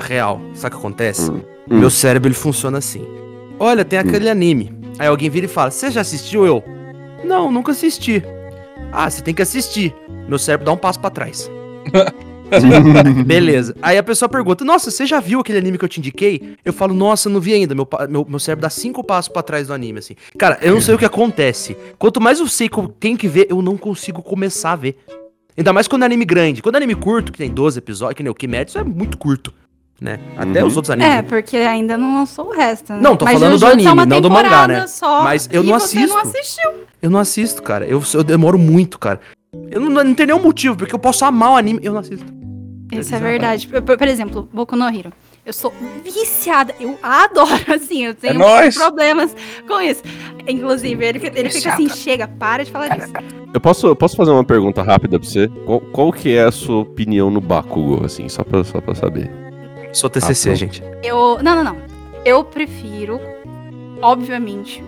real. 0.00 0.40
Sabe 0.54 0.74
o 0.74 0.78
que 0.78 0.86
acontece? 0.86 1.30
Hum. 1.30 1.42
Meu 1.68 1.90
cérebro 1.90 2.28
ele 2.28 2.34
funciona 2.34 2.78
assim. 2.78 3.06
Olha, 3.58 3.84
tem 3.84 3.98
aquele 3.98 4.28
anime. 4.30 4.72
Aí 4.98 5.06
alguém 5.06 5.28
vira 5.30 5.46
e 5.46 5.48
fala: 5.48 5.70
Você 5.70 5.90
já 5.90 6.00
assistiu 6.00 6.46
eu? 6.46 6.62
Não, 7.24 7.50
nunca 7.50 7.72
assisti. 7.72 8.22
Ah, 8.92 9.08
você 9.10 9.22
tem 9.22 9.34
que 9.34 9.42
assistir. 9.42 9.94
Meu 10.28 10.38
cérebro 10.38 10.66
dá 10.66 10.72
um 10.72 10.76
passo 10.76 11.00
pra 11.00 11.10
trás. 11.10 11.50
Beleza. 13.26 13.74
Aí 13.82 13.98
a 13.98 14.02
pessoa 14.02 14.28
pergunta: 14.28 14.64
Nossa, 14.64 14.90
você 14.90 15.06
já 15.06 15.20
viu 15.20 15.40
aquele 15.40 15.58
anime 15.58 15.78
que 15.78 15.84
eu 15.84 15.88
te 15.88 15.98
indiquei? 16.00 16.56
Eu 16.64 16.72
falo: 16.72 16.94
Nossa, 16.94 17.28
não 17.28 17.40
vi 17.40 17.52
ainda. 17.54 17.74
Meu, 17.74 17.86
meu, 18.08 18.26
meu 18.28 18.38
cérebro 18.38 18.62
dá 18.62 18.70
cinco 18.70 19.02
passos 19.04 19.28
pra 19.32 19.42
trás 19.42 19.66
do 19.66 19.74
anime, 19.74 19.98
assim. 19.98 20.14
Cara, 20.38 20.58
eu 20.62 20.74
não 20.74 20.80
sei 20.80 20.94
o 20.94 20.98
que 20.98 21.04
acontece. 21.04 21.76
Quanto 21.98 22.20
mais 22.20 22.40
eu 22.40 22.46
sei 22.48 22.68
que 22.68 22.78
eu 22.78 22.88
tenho 22.88 23.16
que 23.16 23.28
ver, 23.28 23.46
eu 23.50 23.60
não 23.62 23.76
consigo 23.76 24.22
começar 24.22 24.72
a 24.72 24.76
ver. 24.76 24.98
Ainda 25.56 25.72
mais 25.72 25.88
quando 25.88 26.02
é 26.02 26.06
anime 26.06 26.24
grande. 26.24 26.62
Quando 26.62 26.76
é 26.76 26.78
anime 26.78 26.94
curto, 26.94 27.32
que 27.32 27.38
tem 27.38 27.50
12 27.50 27.78
episódios, 27.78 28.16
que 28.16 28.22
nem 28.22 28.30
o 28.30 28.34
Kimetsu, 28.34 28.78
é 28.78 28.84
muito 28.84 29.18
curto. 29.18 29.52
Né? 30.00 30.20
Até 30.36 30.62
Uhum. 30.62 30.68
os 30.68 30.76
outros 30.76 30.90
animes. 30.92 31.12
É, 31.12 31.22
porque 31.22 31.56
ainda 31.56 31.98
não 31.98 32.14
lançou 32.20 32.46
o 32.46 32.52
resto. 32.52 32.92
Né? 32.92 33.00
Não, 33.02 33.16
tô 33.16 33.24
Mas 33.24 33.34
falando 33.36 33.58
do 33.58 33.66
anime, 33.66 33.88
é 33.88 33.92
uma 33.92 34.06
não 34.06 34.20
do 34.20 34.30
mangá, 34.30 34.68
né? 34.68 34.86
Só 34.86 35.24
Mas 35.24 35.48
eu 35.50 35.64
não 35.64 35.76
você 35.76 36.06
não 36.06 36.18
assisto. 36.18 36.38
assistiu. 36.38 36.70
Eu 37.02 37.10
não 37.10 37.18
assisto, 37.18 37.60
cara. 37.64 37.84
Eu, 37.84 38.00
eu 38.14 38.22
demoro 38.22 38.56
muito, 38.56 38.96
cara. 38.96 39.20
Eu 39.68 39.80
não, 39.80 40.04
não 40.04 40.14
tenho 40.14 40.28
nenhum 40.28 40.40
motivo, 40.42 40.76
porque 40.76 40.94
eu 40.94 40.98
posso 41.00 41.24
amar 41.24 41.50
o 41.54 41.56
anime. 41.56 41.80
Eu 41.82 41.92
não 41.94 41.98
assisto. 41.98 42.24
Isso 42.92 43.14
é 43.14 43.18
verdade. 43.18 43.66
Por, 43.68 43.82
por- 43.82 44.08
exemplo, 44.08 44.48
Boku 44.52 44.76
no 44.76 44.86
Hero. 44.88 45.12
Eu 45.44 45.52
sou 45.52 45.72
viciada, 46.04 46.74
eu 46.78 46.98
adoro, 47.02 47.50
assim, 47.74 48.04
eu 48.04 48.14
tenho 48.14 48.34
nóis. 48.38 48.74
problemas 48.74 49.34
com 49.66 49.80
isso. 49.80 50.02
Inclusive, 50.46 51.04
ele, 51.04 51.26
ele 51.34 51.50
fica 51.50 51.72
assim, 51.72 51.88
chega, 51.88 52.28
para 52.28 52.64
de 52.64 52.70
falar 52.70 52.88
disso. 52.88 53.12
Eu 53.54 53.60
posso, 53.60 53.86
eu 53.86 53.96
posso 53.96 54.14
fazer 54.16 54.30
uma 54.30 54.44
pergunta 54.44 54.82
rápida 54.82 55.18
pra 55.18 55.26
você? 55.28 55.48
Qual, 55.64 55.80
qual 55.80 56.12
que 56.12 56.34
é 56.34 56.44
a 56.44 56.50
sua 56.52 56.80
opinião 56.82 57.30
no 57.30 57.40
Bakugo, 57.40 58.04
assim, 58.04 58.28
só 58.28 58.44
pra, 58.44 58.62
só 58.62 58.80
pra 58.80 58.94
saber? 58.94 59.30
Sou 59.92 60.10
TCC, 60.10 60.50
Ah, 60.50 60.54
gente. 60.54 60.82
Eu. 61.02 61.38
Não, 61.42 61.54
não, 61.56 61.64
não. 61.64 61.76
Eu 62.26 62.44
prefiro, 62.44 63.18
obviamente, 64.02 64.82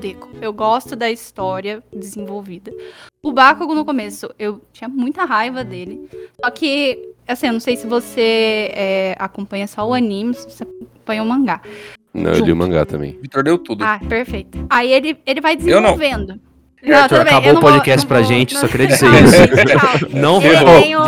Deco. 0.00 0.30
Eu 0.40 0.52
gosto 0.52 0.96
da 0.96 1.10
história 1.10 1.82
desenvolvida. 1.94 2.72
O 3.22 3.32
Bakugo 3.32 3.74
no 3.74 3.84
começo, 3.84 4.30
eu 4.38 4.62
tinha 4.72 4.88
muita 4.88 5.24
raiva 5.26 5.62
dele. 5.62 6.08
Só 6.42 6.50
que, 6.50 7.10
assim, 7.30 7.46
eu 7.46 7.52
não 7.52 7.60
sei 7.60 7.76
se 7.76 7.86
você 7.86 8.70
é, 8.74 9.16
acompanha 9.18 9.66
só 9.66 9.88
o 9.88 9.94
anime, 9.94 10.34
se 10.34 10.44
você 10.50 10.64
acompanha 10.64 11.22
o 11.22 11.26
mangá. 11.26 11.60
Não, 12.12 12.32
eu 12.32 12.44
li 12.44 12.52
o 12.52 12.56
mangá 12.56 12.84
também. 12.84 13.18
Vitor 13.20 13.42
deu 13.42 13.56
tudo. 13.56 13.84
Ah, 13.84 14.00
perfeito. 14.08 14.66
Aí 14.68 14.92
ele, 14.92 15.16
ele 15.24 15.40
vai 15.40 15.56
Eu 15.64 15.80
não. 15.80 15.96
Desenvolvendo. 16.82 17.02
Arthur, 17.02 17.20
acabou 17.20 17.50
o 17.50 17.54
não 17.54 17.60
vou- 17.60 17.70
podcast 17.70 18.00
não 18.04 18.08
pra 18.08 18.18
vou- 18.20 18.28
gente, 18.28 18.54
não- 18.54 18.60
só 18.60 18.68
queria 18.68 18.86
dizer 18.86 19.06
isso. 19.06 20.16
Não 20.16 20.40
vou. 20.40 20.50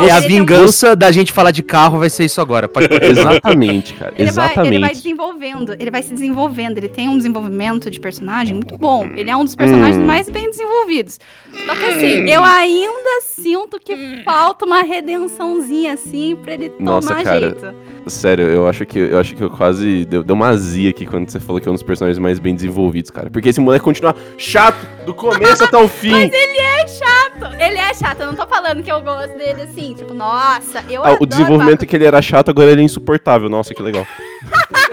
é 0.07 0.11
a 0.11 0.19
um- 0.19 0.21
vingança 0.23 0.95
da 0.97 1.11
gente 1.11 1.33
falar 1.33 1.51
de 1.51 1.63
carro, 1.63 1.99
vai 1.99 2.11
ser 2.11 2.25
isso 2.25 2.41
agora. 2.41 2.69
Pode 2.69 2.89
pode- 2.89 3.05
Exatamente, 3.07 3.95
cara. 3.95 4.13
Ele 4.17 4.31
vai, 4.31 4.47
ele 4.47 4.53
vai 4.53 4.65
Exatamente. 4.65 4.95
desenvolvendo, 4.97 5.77
ele 5.79 5.91
vai 5.91 6.03
se 6.03 6.13
desenvolvendo, 6.13 6.79
ele 6.79 6.89
tem 6.89 7.09
um 7.09 7.17
desenvolvimento 7.17 7.91
de 7.91 7.99
personagem 8.01 8.55
muito 8.55 8.77
bom. 8.77 9.07
Ele 9.15 9.31
é 9.31 9.37
um 9.37 9.45
dos 9.45 9.55
personagens 9.55 9.97
Hum. 9.97 10.05
mais 10.07 10.29
bem 10.29 10.51
desenvolvidos. 10.51 11.19
Só 11.67 11.75
que 11.75 11.85
assim, 11.85 12.29
eu 12.31 12.45
ainda 12.45 13.21
sinto 13.23 13.79
que 13.79 14.23
falta 14.25 14.65
uma 14.65 14.83
redençãozinha 14.83 15.95
assim 15.95 16.37
pra 16.43 16.55
ele 16.55 16.71
tomar 16.71 16.91
Nossa, 16.93 17.15
cara. 17.23 17.41
jeito. 17.41 17.75
Sério, 18.07 18.47
eu 18.49 18.67
acho 18.67 18.85
que 18.85 18.99
eu 18.99 19.19
acho 19.19 19.35
que 19.37 19.43
eu 19.43 19.51
quase 19.51 20.05
deu, 20.05 20.25
deu 20.25 20.35
uma 20.35 20.49
azia 20.49 20.91
aqui 20.91 21.07
quando 21.07 21.31
você 21.31 21.39
falou 21.39 21.61
que 21.61 21.69
é 21.69 21.71
um 21.71 21.75
dos 21.75 21.85
personagens 21.85 22.19
mais 22.19 22.39
bem 22.41 22.55
desenvolvidos, 22.55 23.11
cara. 23.11 23.31
Porque 23.31 23.49
esse 23.49 23.61
moleque 23.61 23.85
continua 23.85 24.15
chato 24.37 24.85
do 25.07 25.15
começo 25.15 25.62
até 25.65 25.77
o 25.77 25.89
fim. 25.89 26.15
Ele 26.15 26.59
é 26.59 26.87
chato, 26.87 27.55
ele 27.59 27.79
é 27.79 27.95
chato. 27.95 28.21
Eu 28.21 28.27
não 28.27 28.35
tô 28.35 28.47
falando 28.47 28.83
que 28.83 28.91
eu 28.91 29.01
gosto 29.01 29.37
dele 29.37 29.63
assim, 29.63 29.95
tipo, 29.95 30.15
nossa, 30.15 30.85
eu 30.89 31.03
Ah, 31.03 31.09
adoro 31.09 31.23
o 31.25 31.27
desenvolvimento 31.27 31.87
que 31.87 31.97
ele 31.97 32.05
era 32.05 32.21
chato, 32.21 32.51
agora 32.51 32.71
ele 32.71 32.83
é 32.83 32.85
insuportável. 32.85 33.49
Nossa, 33.49 33.75
que 33.75 33.83
legal. 33.83 34.07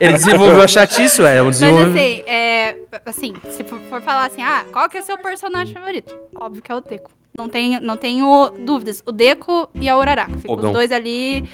Ele 0.00 0.14
desenvolveu 0.14 0.62
a 0.62 0.66
chatice, 0.66 1.22
ué. 1.22 1.36
É 1.36 1.42
Mas 1.42 1.62
assim, 1.62 2.22
é, 2.26 2.76
assim, 3.06 3.34
se 3.50 3.62
for, 3.62 3.78
for 3.88 4.00
falar 4.00 4.26
assim, 4.26 4.42
ah, 4.42 4.64
qual 4.72 4.88
que 4.88 4.96
é 4.96 5.00
o 5.00 5.04
seu 5.04 5.16
personagem 5.18 5.72
favorito? 5.72 6.18
Óbvio 6.34 6.62
que 6.62 6.72
é 6.72 6.74
o 6.74 6.80
Deco. 6.80 7.10
Não 7.36 7.48
tenho, 7.48 7.80
não 7.80 7.96
tenho 7.96 8.50
dúvidas. 8.58 9.02
O 9.06 9.12
Deco 9.12 9.68
e 9.74 9.88
a 9.88 9.96
Uraraka. 9.96 10.36
Ficam 10.38 10.56
os 10.56 10.72
dois 10.72 10.90
ali. 10.90 11.48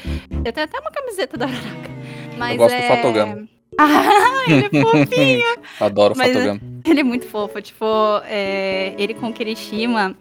Eu 0.45 0.53
tenho 0.53 0.65
até 0.65 0.81
uma 0.81 0.91
camiseta 0.91 1.37
da 1.37 1.47
Uraraka. 1.47 1.91
Mas 2.39 2.57
gosto 2.57 2.75
do 2.75 2.83
é... 2.83 3.54
Ah, 3.79 4.45
ele 4.49 4.69
é 4.73 4.83
fofinho. 4.83 5.47
Adoro 5.81 6.15
Mas, 6.17 6.29
fotograma. 6.29 6.61
ele 6.85 7.01
é 7.01 7.05
muito 7.05 7.27
fofo. 7.27 7.61
Tipo, 7.61 7.85
é, 8.27 8.95
ele 8.99 9.15
com 9.15 9.29
o 9.29 9.33
Kirishima. 9.33 10.15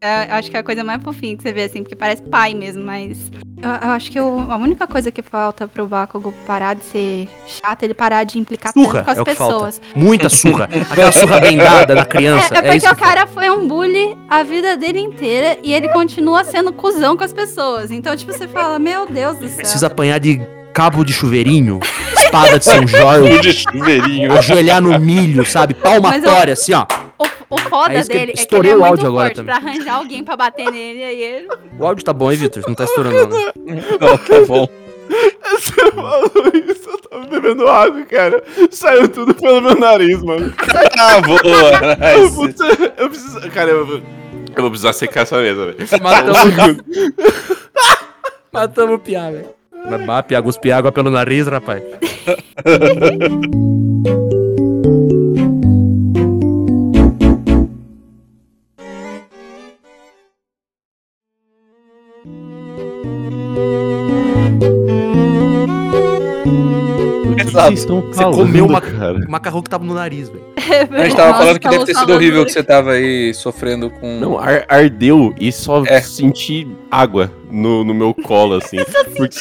é, 0.00 0.14
acho 0.30 0.50
que 0.50 0.56
é 0.56 0.60
a 0.60 0.62
coisa 0.62 0.84
mais 0.84 1.02
fofinha 1.02 1.36
que 1.36 1.42
você 1.42 1.52
vê, 1.52 1.64
assim, 1.64 1.82
porque 1.82 1.96
parece 1.96 2.22
pai 2.22 2.54
mesmo, 2.54 2.84
mas. 2.84 3.30
Eu, 3.60 3.70
eu 3.70 3.90
acho 3.90 4.12
que 4.12 4.20
o- 4.20 4.52
a 4.52 4.56
única 4.56 4.86
coisa 4.86 5.10
que 5.10 5.20
falta 5.20 5.66
pro 5.66 5.84
Bakugo 5.88 6.32
parar 6.46 6.74
de 6.76 6.84
ser 6.84 7.28
chato, 7.44 7.82
é 7.82 7.86
ele 7.86 7.94
parar 7.94 8.22
de 8.22 8.38
implicar 8.38 8.72
Surra 8.72 9.02
tanto 9.02 9.04
com 9.06 9.10
as 9.10 9.18
é 9.18 9.20
o 9.20 9.24
que 9.24 9.30
pessoas. 9.32 9.78
falta. 9.80 9.98
Muita 9.98 10.28
surra. 10.28 10.68
Aquela 10.90 11.10
surra 11.10 11.40
bem 11.40 11.56
dada 11.56 11.92
da 11.96 12.04
criança. 12.04 12.54
É, 12.54 12.58
é 12.58 12.62
porque 12.62 12.76
isso 12.76 12.88
o 12.92 12.96
cara 12.96 13.26
foi 13.26 13.50
um 13.50 13.66
bully 13.66 14.16
a 14.28 14.44
vida 14.44 14.76
dele 14.76 15.00
inteira 15.00 15.58
e 15.64 15.74
ele 15.74 15.88
continua 15.88 16.44
sendo 16.44 16.72
cuzão 16.72 17.16
com 17.16 17.24
as 17.24 17.32
pessoas. 17.32 17.90
Então, 17.90 18.16
tipo, 18.16 18.32
você 18.32 18.46
fala, 18.46 18.78
meu 18.78 19.06
Deus 19.06 19.36
do 19.38 19.48
céu. 19.48 19.56
Precisa 19.56 19.88
apanhar 19.88 20.20
de 20.20 20.40
cabo 20.78 21.02
de 21.04 21.12
chuveirinho, 21.12 21.80
espada 22.16 22.56
de 22.56 22.64
São 22.64 22.86
Jorge, 22.86 23.40
de 23.40 23.52
chuveirinho. 23.52 24.32
ajoelhar 24.32 24.80
no 24.80 24.96
milho, 25.00 25.44
sabe? 25.44 25.74
Palmatória, 25.74 26.52
assim, 26.52 26.72
ó. 26.72 26.86
O, 27.18 27.24
o 27.56 27.58
foda 27.58 27.94
É 27.94 28.02
dele 28.04 28.04
é 28.04 28.04
que 28.04 28.16
ele 28.18 28.32
estourei 28.32 28.70
é 28.70 28.76
o 28.76 28.78
muito 28.78 28.90
áudio 28.90 29.06
agora 29.08 29.24
forte 29.34 29.36
também. 29.38 29.60
pra 29.60 29.70
arranjar 29.70 29.94
alguém 29.96 30.22
pra 30.22 30.36
bater 30.36 30.70
nele. 30.70 31.02
Aí 31.02 31.20
ele... 31.20 31.48
O 31.80 31.84
áudio 31.84 32.04
tá 32.04 32.12
bom, 32.12 32.30
hein, 32.30 32.38
Vitor? 32.38 32.62
Não 32.68 32.76
tá 32.76 32.84
estourando, 32.84 33.26
não. 33.28 33.38
né? 33.38 33.52
Não, 34.00 34.16
tá 34.18 34.40
bom. 34.46 34.68
Você 35.50 35.90
falou 35.90 36.30
isso, 36.54 36.90
eu 36.90 36.98
tava 36.98 37.26
bebendo 37.26 37.66
água, 37.66 38.02
cara. 38.04 38.40
Saiu 38.70 39.08
tudo 39.08 39.34
pelo 39.34 39.60
meu 39.60 39.74
nariz, 39.76 40.22
mano. 40.22 40.54
Ah, 40.96 41.20
boa. 41.20 41.40
Nice. 41.96 42.34
Puta, 42.36 42.92
eu 42.98 43.08
preciso. 43.10 43.40
Cara, 43.50 43.70
eu, 43.70 43.84
vou- 43.84 43.96
eu 44.54 44.62
vou 44.62 44.70
precisar 44.70 44.92
secar 44.92 45.22
essa 45.22 45.38
mesa, 45.38 45.72
velho. 45.72 45.78
Matamos, 46.00 46.76
matamos 48.52 48.94
o 48.94 48.98
Piá, 49.00 49.30
velho. 49.30 49.57
Mas 49.86 50.04
bah, 50.06 50.22
Piá, 50.22 50.42
cuspir 50.42 50.72
água 50.74 50.92
pelo 50.92 51.10
nariz, 51.10 51.46
rapaz. 51.46 51.82
Exato. 67.40 67.66
vocês 67.68 67.80
estão 67.80 68.00
Você 68.02 68.24
comeu 68.24 68.66
uma- 68.66 68.80
cara? 68.80 69.18
O 69.26 69.30
macarrão 69.30 69.62
que 69.62 69.70
tava 69.70 69.84
no 69.84 69.94
nariz, 69.94 70.28
velho. 70.28 70.44
A 70.90 71.04
gente 71.04 71.16
tava 71.16 71.28
Nossa, 71.30 71.38
falando 71.38 71.58
que 71.60 71.68
deve 71.68 71.84
ter 71.84 71.94
sido 71.94 72.12
horrível 72.12 72.44
que 72.44 72.52
você 72.52 72.62
tava 72.62 72.92
aí 72.92 73.32
sofrendo 73.34 73.90
com. 73.90 74.18
Não, 74.20 74.38
ar- 74.38 74.64
ardeu 74.68 75.34
e 75.40 75.50
só 75.52 75.82
É. 75.86 76.00
senti 76.00 76.66
água 76.90 77.30
no, 77.50 77.84
no 77.84 77.94
meu 77.94 78.12
colo, 78.14 78.54
assim. 78.56 78.76
porque, 79.16 79.38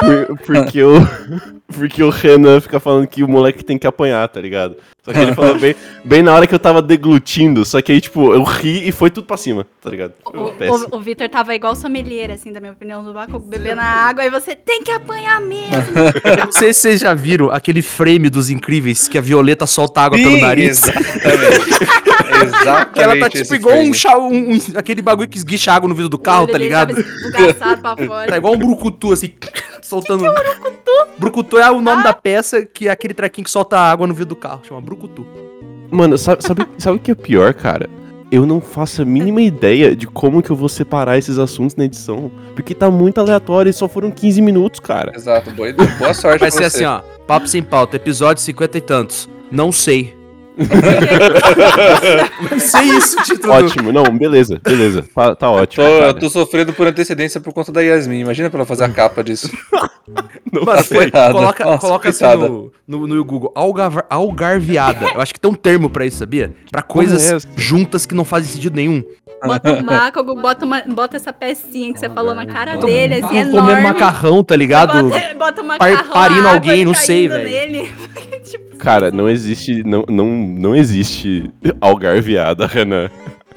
por- 0.00 0.38
porque, 0.46 0.78
eu, 0.78 0.94
porque 1.74 2.02
o 2.02 2.10
Renan 2.10 2.60
fica 2.60 2.78
falando 2.80 3.06
que 3.06 3.22
o 3.22 3.28
moleque 3.28 3.64
tem 3.64 3.78
que 3.78 3.86
apanhar, 3.86 4.28
tá 4.28 4.40
ligado? 4.40 4.76
Só 5.02 5.14
que 5.14 5.18
ele 5.18 5.34
falou 5.34 5.58
bem, 5.58 5.74
bem 6.04 6.22
na 6.22 6.34
hora 6.34 6.46
que 6.46 6.54
eu 6.54 6.58
tava 6.58 6.82
deglutindo, 6.82 7.64
só 7.64 7.80
que 7.80 7.90
aí, 7.90 8.02
tipo, 8.02 8.34
eu 8.34 8.42
ri 8.42 8.86
e 8.86 8.92
foi 8.92 9.08
tudo 9.10 9.26
pra 9.26 9.38
cima, 9.38 9.66
tá 9.80 9.88
ligado? 9.88 10.12
O, 10.26 10.30
Foi 10.30 10.52
péssimo. 10.52 10.88
o, 10.92 10.96
o 10.96 11.00
Vitor 11.00 11.26
tava 11.30 11.54
igual 11.54 11.74
sommelier, 11.74 12.30
assim, 12.30 12.52
da 12.52 12.60
minha 12.60 12.72
opinião, 12.72 13.02
do 13.02 13.14
Bakugo, 13.14 13.46
bebendo 13.46 13.80
a 13.80 13.84
água, 13.84 14.26
e 14.26 14.30
você 14.30 14.54
tem 14.54 14.82
que 14.82 14.90
apanhar 14.92 15.40
mesmo. 15.40 15.70
Não 16.44 16.52
sei 16.52 16.74
se 16.74 16.80
vocês 16.80 17.00
já 17.00 17.14
viram 17.14 17.50
aquele 17.50 17.80
frame 17.80 18.28
dos 18.28 18.50
incríveis 18.50 19.08
que 19.08 19.16
a 19.16 19.22
Violeta 19.22 19.66
solta 19.66 20.02
água 20.02 20.18
pelo 20.18 20.32
Sim, 20.34 20.40
Exatamente. 20.64 21.10
exatamente. 22.42 22.90
Que 22.94 23.00
ela 23.00 23.18
tá 23.18 23.30
tipo 23.30 23.54
igual 23.54 23.76
um, 23.78 23.92
chá, 23.92 24.16
um, 24.18 24.52
um- 24.54 24.58
aquele 24.76 25.02
bagulho 25.02 25.28
que 25.28 25.36
esguicha 25.38 25.72
água 25.72 25.88
no 25.88 25.94
vidro 25.94 26.08
do 26.08 26.18
carro, 26.18 26.46
tá 26.46 26.58
ligado? 26.58 26.94
Tá 28.28 28.36
igual 28.36 28.54
um 28.54 28.58
brucutu, 28.58 29.12
assim, 29.12 29.32
soltando. 29.82 30.24
brucutu? 30.24 30.90
Brucutu 31.18 31.58
é 31.58 31.70
o 31.70 31.80
nome 31.80 32.02
da 32.02 32.12
peça 32.12 32.64
que 32.64 32.88
é 32.88 32.90
aquele 32.90 33.14
trequinho 33.14 33.44
que 33.44 33.50
solta 33.50 33.78
água 33.78 34.06
no 34.06 34.14
vidro 34.14 34.30
do 34.30 34.36
carro, 34.36 34.60
chama 34.66 34.80
brucutu. 34.80 35.26
Mano, 35.90 36.16
sabe, 36.16 36.42
sabe, 36.44 36.66
sabe 36.78 36.96
o 36.96 37.00
que 37.00 37.10
é 37.10 37.14
pior, 37.14 37.52
cara? 37.54 37.88
eu 38.32 38.46
não 38.46 38.60
faço 38.60 39.02
a 39.02 39.04
mínima 39.04 39.42
ideia 39.42 39.96
de 39.96 40.06
como 40.06 40.40
que 40.40 40.50
eu 40.50 40.54
vou 40.54 40.68
separar 40.68 41.18
esses 41.18 41.36
assuntos 41.36 41.74
na 41.74 41.84
edição. 41.86 42.30
Porque 42.54 42.76
tá 42.76 42.88
muito 42.88 43.18
aleatório 43.18 43.68
e 43.70 43.72
só 43.72 43.88
foram 43.88 44.08
15 44.08 44.40
minutos, 44.40 44.78
cara. 44.78 45.10
Exato, 45.16 45.50
boa, 45.50 45.72
boa 45.72 46.14
sorte 46.14 46.38
Vai 46.38 46.48
pra 46.48 46.50
ser 46.52 46.70
você. 46.70 46.76
assim, 46.76 46.84
ó. 46.84 47.00
Papo 47.26 47.48
sem 47.48 47.60
pauta, 47.60 47.96
episódio 47.96 48.40
50 48.40 48.78
e 48.78 48.80
tantos. 48.80 49.28
Não 49.50 49.72
sei. 49.72 50.16
Ser 52.58 52.82
isso 52.82 53.16
título. 53.24 53.52
Ótimo, 53.52 53.92
não, 53.92 54.04
beleza, 54.16 54.60
beleza. 54.62 55.04
Tá, 55.14 55.34
tá 55.34 55.50
ótimo. 55.50 55.84
Tô- 55.84 55.90
eu 55.92 56.14
tô 56.14 56.30
sofrendo 56.30 56.72
por 56.72 56.86
antecedência 56.86 57.40
por 57.40 57.52
conta 57.52 57.72
da 57.72 57.80
Yasmin. 57.80 58.20
Imagina 58.20 58.50
pra 58.50 58.58
ela 58.58 58.66
fazer 58.66 58.84
a 58.84 58.88
capa 58.88 59.22
disso. 59.24 59.50
Tá 60.64 60.82
ferrado. 60.82 61.34
coloca, 61.34 61.64
Nossa, 61.64 61.78
coloca 61.78 62.08
assim 62.08 62.24
no, 62.24 62.72
no, 62.88 63.06
no 63.06 63.24
Google, 63.24 63.52
algar, 63.54 64.04
algarviada. 64.10 65.06
Eu 65.14 65.20
acho 65.20 65.32
que 65.32 65.38
tem 65.38 65.48
um 65.48 65.54
termo 65.54 65.88
pra 65.88 66.04
isso, 66.04 66.16
sabia? 66.18 66.52
Pra 66.72 66.82
coisas 66.82 67.30
é 67.32 67.38
juntas 67.56 68.04
que 68.04 68.16
não 68.16 68.24
fazem 68.24 68.50
sentido 68.50 68.74
nenhum. 68.74 69.04
Bota 69.42 69.72
um 69.72 69.82
macaco, 69.82 70.22
bota, 70.36 70.64
uma, 70.66 70.82
bota 70.86 71.16
essa 71.16 71.32
pecinha 71.32 71.92
que 71.92 71.98
você 72.00 72.08
falou 72.10 72.34
na 72.34 72.46
cara 72.46 72.76
dele, 72.76 73.14
assim, 73.14 73.26
Comendo 73.28 73.56
enorme. 73.56 73.82
macarrão, 73.82 74.44
tá 74.44 74.54
ligado? 74.56 75.08
Bota, 75.08 75.34
bota 75.38 75.62
uma 75.62 75.78
par- 75.78 75.90
macarrão, 75.90 76.12
parindo 76.12 76.48
alguém, 76.48 76.84
não 76.84 76.94
sei, 76.94 77.28
velho. 77.28 77.88
tipo, 78.44 78.76
Cara, 78.76 79.10
não 79.10 79.28
existe. 79.28 79.82
Não, 79.84 80.04
não, 80.08 80.26
não 80.26 80.74
existe 80.76 81.50
algarviada, 81.80 82.66
Renan. 82.66 83.10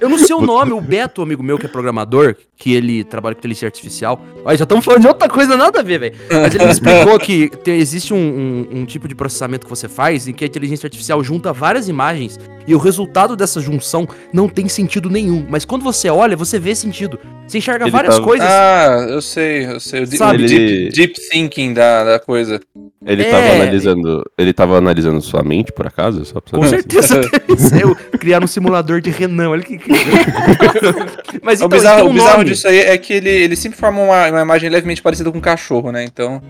Eu 0.04 0.10
não 0.10 0.18
sei 0.18 0.36
o 0.36 0.42
nome, 0.42 0.72
o 0.74 0.82
Beto, 0.82 1.22
amigo 1.22 1.42
meu 1.42 1.58
que 1.58 1.66
é 1.66 1.70
programador, 1.70 2.36
que 2.58 2.74
ele 2.74 3.04
trabalha 3.04 3.34
com 3.36 3.40
inteligência 3.40 3.66
artificial. 3.68 4.22
Olha, 4.44 4.58
já 4.58 4.64
estamos 4.64 4.84
falando 4.84 5.02
de 5.02 5.08
outra 5.08 5.30
coisa, 5.30 5.56
nada 5.56 5.80
a 5.80 5.84
ver, 5.84 6.00
velho. 6.00 6.16
Mas 6.30 6.54
ele 6.54 6.66
me 6.66 6.72
explicou 6.72 7.18
que 7.20 7.50
tem- 7.64 7.78
existe 7.78 8.14
um, 8.14 8.18
um- 8.18 8.80
um 8.82 8.86
tipo 8.86 9.08
de 9.08 9.16
processamento 9.16 9.66
que 9.66 9.70
você 9.70 9.88
faz 9.88 10.28
em 10.28 10.34
que 10.34 10.44
a 10.44 10.48
inteligência 10.48 10.86
artificial 10.88 11.24
junta 11.24 11.54
várias 11.54 11.88
imagens 11.88 12.40
e 12.68 12.76
o 12.76 12.78
resultado 12.78 13.36
dessa 13.36 13.62
junção 13.62 14.08
não 14.34 14.48
tem 14.50 14.68
sentido 14.68 15.10
nenhum. 15.10 15.46
Mas 15.50 15.64
quando 15.66 15.84
você 15.84 16.10
olha, 16.10 16.36
você 16.36 16.60
vê 16.60 16.76
sentido. 16.76 17.18
Você 17.48 17.58
enxerga 17.58 17.86
Ele 17.86 17.92
várias 17.92 18.16
tava- 18.16 18.26
coisas. 18.28 18.48
Ah, 18.48 19.06
eu 19.10 19.22
sei, 19.22 19.66
eu 19.66 19.80
sei. 19.80 20.06
Sabe? 20.06 20.44
o 20.44 20.48
deep, 20.48 20.62
Ele- 20.62 20.90
deep 20.90 21.14
thinking 21.30 21.74
da, 21.74 22.04
da 22.04 22.20
coisa. 22.20 22.60
Ele 23.06 23.24
É. 23.24 23.30
tava 23.32 23.50
analisando. 23.54 24.24
Ele 24.38 24.54
tava 24.54 24.78
analisando 24.78 25.22
sua 25.22 25.44
mente, 25.44 25.72
por 25.74 25.86
acaso? 25.86 26.24
Só 26.24 26.40
pra 26.40 26.58
Com 26.58 26.68
certeza 26.68 27.20
que 27.30 27.76
é 27.76 27.84
eu 27.84 27.96
criar 28.18 28.42
um 28.42 28.48
simulador 28.48 29.02
de 29.02 29.10
Renan, 29.10 29.50
olha 29.50 29.62
que 29.62 29.78
Mas 31.42 31.62
o 31.62 31.66
então, 31.66 31.78
bizarro, 31.78 32.00
ele 32.00 32.02
tem 32.02 32.08
o 32.08 32.10
um 32.10 32.14
bizarro 32.14 32.44
disso 32.44 32.68
aí 32.68 32.80
é 32.80 32.98
que 32.98 33.14
ele, 33.14 33.30
ele 33.30 33.56
sempre 33.56 33.78
forma 33.78 34.02
uma, 34.02 34.30
uma 34.30 34.42
imagem 34.42 34.70
levemente 34.70 35.02
parecida 35.02 35.32
com 35.32 35.38
um 35.38 35.42
cachorro, 35.42 35.92
né? 35.92 36.04
Então, 36.04 36.42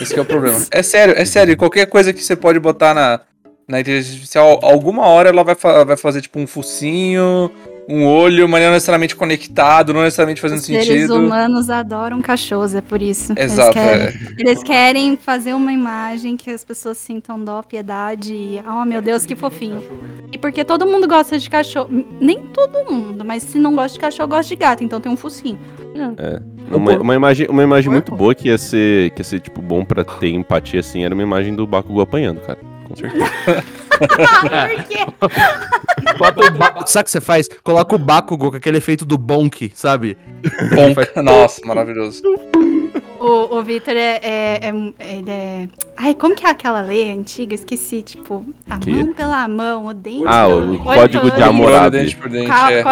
esse 0.00 0.12
que 0.12 0.18
é 0.18 0.22
o 0.22 0.26
problema. 0.26 0.58
É 0.70 0.82
sério, 0.82 1.14
é 1.16 1.24
sério. 1.24 1.56
Qualquer 1.56 1.86
coisa 1.86 2.12
que 2.12 2.22
você 2.22 2.34
pode 2.36 2.58
botar 2.58 2.94
na, 2.94 3.20
na 3.68 3.80
inteligência 3.80 4.12
artificial, 4.14 4.60
alguma 4.62 5.06
hora 5.06 5.28
ela 5.28 5.44
vai, 5.44 5.54
fa- 5.54 5.84
vai 5.84 5.96
fazer 5.96 6.20
tipo 6.20 6.38
um 6.38 6.46
focinho, 6.46 7.50
um 7.88 8.04
olho, 8.04 8.48
mas 8.48 8.64
não 8.64 8.72
necessariamente 8.72 9.14
conectado, 9.14 9.94
não 9.94 10.02
necessariamente 10.02 10.40
fazendo 10.40 10.58
Os 10.58 10.64
seres 10.64 10.86
sentido. 10.86 11.14
humanos 11.14 11.70
adoram 11.70 12.20
cachorros, 12.20 12.74
é 12.74 12.80
por 12.80 13.00
isso. 13.00 13.32
Exato, 13.36 13.78
Eles 13.78 13.84
querem, 13.86 14.06
é. 14.06 14.34
eles 14.38 14.62
querem 14.62 15.16
fazer 15.16 15.54
uma 15.54 15.72
imagem 15.72 16.36
que 16.36 16.50
as 16.50 16.64
pessoas 16.64 16.98
sintam 16.98 17.42
dó, 17.42 17.62
piedade 17.62 18.34
e, 18.34 18.60
oh 18.66 18.84
meu 18.84 19.00
Deus, 19.00 19.24
que 19.24 19.36
fofinho. 19.36 19.82
E 20.32 20.38
porque 20.38 20.64
todo 20.64 20.86
mundo 20.86 21.06
gosta 21.06 21.38
de 21.38 21.48
cachorro. 21.48 21.88
Nem 22.20 22.38
todo 22.46 22.90
mundo, 22.90 23.24
mas 23.24 23.42
se 23.42 23.58
não 23.58 23.74
gosta 23.74 23.94
de 23.94 24.00
cachorro, 24.00 24.28
gosta 24.28 24.48
de 24.48 24.56
gato, 24.56 24.82
então 24.82 25.00
tem 25.00 25.10
um 25.10 25.16
focinho. 25.16 25.58
Uma, 26.70 26.98
uma 26.98 27.14
imagem, 27.14 27.46
uma 27.48 27.62
imagem 27.62 27.90
muito 27.90 28.14
boa 28.14 28.34
que 28.34 28.48
ia 28.48 28.58
ser, 28.58 29.10
que 29.10 29.20
ia 29.20 29.24
ser 29.24 29.40
tipo, 29.40 29.62
bom 29.62 29.84
pra 29.84 30.04
ter 30.04 30.28
empatia 30.28 30.80
assim, 30.80 31.04
era 31.04 31.14
uma 31.14 31.22
imagem 31.22 31.54
do 31.54 31.66
Bakugo 31.66 32.00
apanhando, 32.00 32.40
cara. 32.40 32.58
Com 32.86 32.96
certeza. 32.96 33.24
por 33.98 34.84
quê? 34.84 35.06
Bota 36.18 36.40
o 36.40 36.86
Sabe 36.86 37.02
o 37.02 37.04
que 37.04 37.10
você 37.10 37.20
faz? 37.20 37.48
Coloca 37.62 37.94
o 37.94 37.98
Bakugo 37.98 38.50
com 38.50 38.56
aquele 38.56 38.78
efeito 38.78 39.04
do 39.04 39.18
Bonk, 39.18 39.70
sabe? 39.74 40.16
Bom, 40.74 40.94
nossa, 41.22 41.60
maravilhoso. 41.64 42.22
O, 43.18 43.56
o 43.58 43.62
Victor 43.62 43.96
é, 43.96 44.20
é, 44.22 44.60
é- 44.62 44.68
Ele 45.16 45.30
é. 45.30 45.68
Ai, 45.96 46.14
como 46.14 46.34
que 46.34 46.46
é 46.46 46.50
aquela 46.50 46.82
lei 46.82 47.10
antiga? 47.10 47.54
Esqueci, 47.54 48.02
tipo, 48.02 48.44
a 48.68 48.78
Que? 48.78 48.90
mão 48.90 49.12
pela 49.14 49.48
mão, 49.48 49.86
o 49.86 49.94
dente 49.94 50.24
Ah, 50.26 50.46
o 50.46 50.60
dente. 50.66 50.82
código 50.82 51.30
de 51.30 51.42
Hammurabi. 51.42 52.16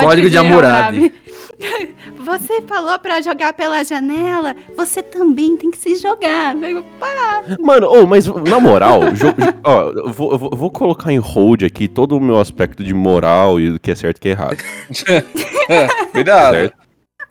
Código 0.00 0.30
de 0.30 0.38
Hammurabi. 0.38 1.12
Você 2.24 2.60
falou 2.62 2.98
pra 2.98 3.20
jogar 3.20 3.52
pela 3.52 3.82
janela, 3.84 4.54
você 4.76 5.02
também 5.02 5.56
tem 5.56 5.70
que 5.70 5.76
se 5.78 5.96
jogar. 5.96 6.56
Eu, 6.62 6.82
pá. 6.98 7.42
Mano, 7.60 7.88
ô, 7.88 8.06
mas 8.06 8.26
na 8.26 8.58
moral, 8.60 9.12
jo- 9.12 9.32
jo- 9.32 9.54
ó, 9.62 9.90
eu 9.90 10.10
vou, 10.12 10.32
eu 10.32 10.38
vou- 10.38 10.70
colocar 10.70 11.12
em 11.12 11.18
hold 11.18 11.62
aqui 11.62 11.86
todo 11.88 12.16
o 12.16 12.20
meu 12.20 12.38
aspecto 12.40 12.82
de 12.82 12.92
moral 12.94 13.60
e 13.60 13.70
do 13.72 13.78
que 13.80 13.90
é 13.90 13.94
certo 13.94 14.16
e 14.16 14.20
que 14.20 14.28
é 14.28 14.30
errado. 14.32 14.56
Cuidado. 16.12 16.54
Certo? 16.54 16.74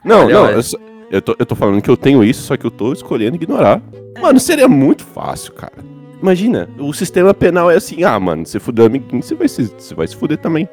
Não, 0.04 0.26
Olha, 0.26 0.34
não, 0.34 0.50
eu, 0.52 0.62
eu 1.12 1.22
tô, 1.22 1.36
eu 1.40 1.46
tô 1.46 1.56
falando 1.56 1.82
que 1.82 1.90
eu 1.90 1.98
tenho 1.98 2.24
isso, 2.24 2.44
só 2.44 2.58
que 2.58 2.66
eu 2.66 2.72
tô 2.72 2.92
escolhendo 2.94 3.36
ignorar. 3.36 3.82
Mano, 4.22 4.40
seria 4.40 4.68
muito 4.68 5.04
fácil, 5.04 5.54
cara. 5.54 5.74
Imagina, 6.22 6.70
o 6.80 6.94
sistema 6.94 7.34
penal 7.34 7.70
é 7.70 7.76
assim, 7.76 8.04
ah, 8.04 8.20
mano, 8.20 8.46
você 8.46 8.60
fudeu 8.60 8.86
amiguinho, 8.86 9.22
você 9.22 9.36
vai 9.36 9.48
se, 9.48 9.66
você 9.78 9.94
vai 9.94 10.08
se 10.08 10.16
fuder 10.16 10.38
também. 10.38 10.68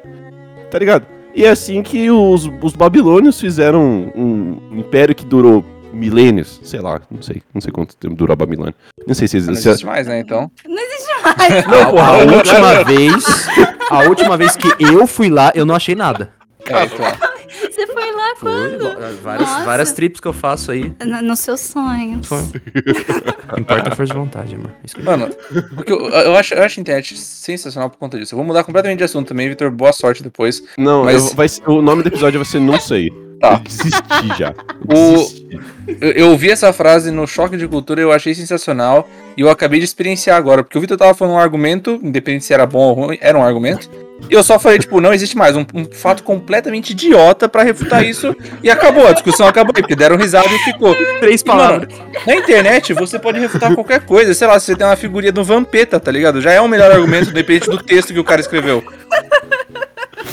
Tá 0.69 0.79
ligado? 0.79 1.05
E 1.33 1.45
é 1.45 1.49
assim 1.49 1.81
que 1.81 2.09
os, 2.11 2.49
os 2.61 2.73
babilônios 2.73 3.39
fizeram 3.39 4.11
um, 4.15 4.57
império 4.71 5.15
que 5.15 5.25
durou 5.25 5.63
milênios, 5.93 6.59
sei 6.63 6.79
lá, 6.79 7.01
não 7.09 7.21
sei, 7.21 7.41
não 7.53 7.61
sei 7.61 7.71
quanto 7.71 7.95
tempo 7.95 8.15
durou 8.15 8.33
a 8.33 8.35
Babilônia. 8.35 8.75
Não 9.05 9.13
sei 9.13 9.27
se 9.27 9.37
Não 9.37 9.51
existe. 9.51 9.69
existe 9.69 9.85
mais, 9.85 10.07
né? 10.07 10.19
Então. 10.19 10.49
Não 10.65 10.81
existe 10.81 11.11
mais. 11.23 11.67
Não, 11.67 11.91
porra, 11.91 12.07
a 12.07 12.17
última 12.17 12.83
vez. 12.83 13.47
A 13.89 13.99
última 14.03 14.37
vez 14.37 14.55
que 14.55 14.69
eu 14.79 15.05
fui 15.05 15.29
lá, 15.29 15.51
eu 15.53 15.65
não 15.65 15.75
achei 15.75 15.95
nada. 15.95 16.31
É, 16.65 16.85
então. 16.85 17.30
Você 17.69 17.87
foi 17.87 18.11
lá 18.11 18.35
quando? 18.39 19.19
Várias, 19.21 19.49
Nossa. 19.49 19.65
várias 19.65 19.91
trips 19.91 20.19
que 20.19 20.27
eu 20.27 20.33
faço 20.33 20.71
aí. 20.71 20.91
No- 21.05 21.21
Nos 21.21 21.39
seus 21.39 21.59
sonhos. 21.61 22.27
Importa 23.57 23.89
a 23.91 23.95
força 23.95 24.13
de 24.13 24.19
vontade, 24.19 24.55
amor. 24.55 24.71
Mano, 25.03 25.29
porque 25.75 25.91
eu, 25.91 26.07
eu, 26.09 26.35
acho, 26.35 26.53
eu 26.53 26.63
acho 26.63 26.79
a 26.79 26.81
internet 26.81 27.17
sensacional 27.17 27.89
por 27.89 27.97
conta 27.97 28.17
disso. 28.19 28.33
Eu 28.33 28.37
vou 28.37 28.45
mudar 28.45 28.63
completamente 28.63 28.99
de 28.99 29.03
assunto 29.03 29.27
também, 29.27 29.49
Vitor. 29.49 29.69
Boa 29.71 29.91
sorte 29.93 30.23
depois. 30.23 30.63
Não, 30.77 31.03
Mas- 31.05 31.29
eu- 31.29 31.35
vai 31.35 31.47
o 31.67 31.81
nome 31.81 32.03
do 32.03 32.07
episódio 32.07 32.39
vai 32.39 32.45
ser 32.45 32.59
Não 32.59 32.79
Sei. 32.79 33.11
Tá. 33.41 33.53
Eu 33.53 33.59
desisti 33.59 34.37
já. 34.37 34.53
Eu 34.89 34.97
O- 34.97 35.17
desisti. 35.17 35.59
Eu, 35.99 36.11
eu 36.11 36.27
ouvi 36.29 36.49
essa 36.49 36.71
frase 36.71 37.11
no 37.11 37.27
Choque 37.27 37.57
de 37.57 37.67
Cultura 37.67 37.99
e 37.99 38.03
eu 38.03 38.11
achei 38.11 38.33
sensacional. 38.33 39.09
E 39.35 39.41
eu 39.41 39.49
acabei 39.49 39.79
de 39.79 39.85
experienciar 39.85 40.37
agora. 40.37 40.63
Porque 40.63 40.77
o 40.77 40.81
Vitor 40.81 40.97
tava 40.97 41.13
falando 41.13 41.35
um 41.35 41.39
argumento, 41.39 41.99
independente 42.03 42.45
se 42.45 42.53
era 42.53 42.65
bom 42.65 42.79
ou 42.89 42.93
ruim, 42.93 43.17
era 43.19 43.37
um 43.37 43.43
argumento. 43.43 43.89
E 44.29 44.33
eu 44.35 44.43
só 44.43 44.59
falei, 44.59 44.77
tipo, 44.77 45.01
não 45.01 45.11
existe 45.13 45.35
mais. 45.35 45.55
Um, 45.57 45.65
um 45.73 45.85
fato 45.91 46.21
completamente 46.23 46.91
idiota 46.91 47.49
pra 47.49 47.63
refutar 47.63 48.05
isso. 48.05 48.35
E 48.61 48.69
acabou, 48.69 49.07
a 49.07 49.11
discussão 49.13 49.47
acabou 49.47 49.73
aí, 49.75 49.81
porque 49.81 49.95
deram 49.95 50.15
risada 50.15 50.47
e 50.47 50.59
ficou. 50.59 50.95
Três 51.19 51.41
E, 51.41 51.47
mano, 51.47 51.59
palavras. 51.59 51.89
na 52.27 52.35
internet 52.35 52.93
você 52.93 53.17
pode 53.17 53.39
refutar 53.39 53.73
qualquer 53.73 54.01
coisa. 54.01 54.33
Sei 54.35 54.47
lá, 54.47 54.59
se 54.59 54.67
você 54.67 54.75
tem 54.75 54.85
uma 54.85 54.95
figurinha 54.95 55.31
do 55.31 55.43
Vampeta, 55.43 55.99
tá 55.99 56.11
ligado? 56.11 56.39
Já 56.39 56.51
é 56.51 56.61
o 56.61 56.67
melhor 56.67 56.91
argumento, 56.91 57.31
dependente 57.31 57.69
do 57.69 57.81
texto 57.81 58.13
que 58.13 58.19
o 58.19 58.23
cara 58.23 58.39
escreveu. 58.39 58.83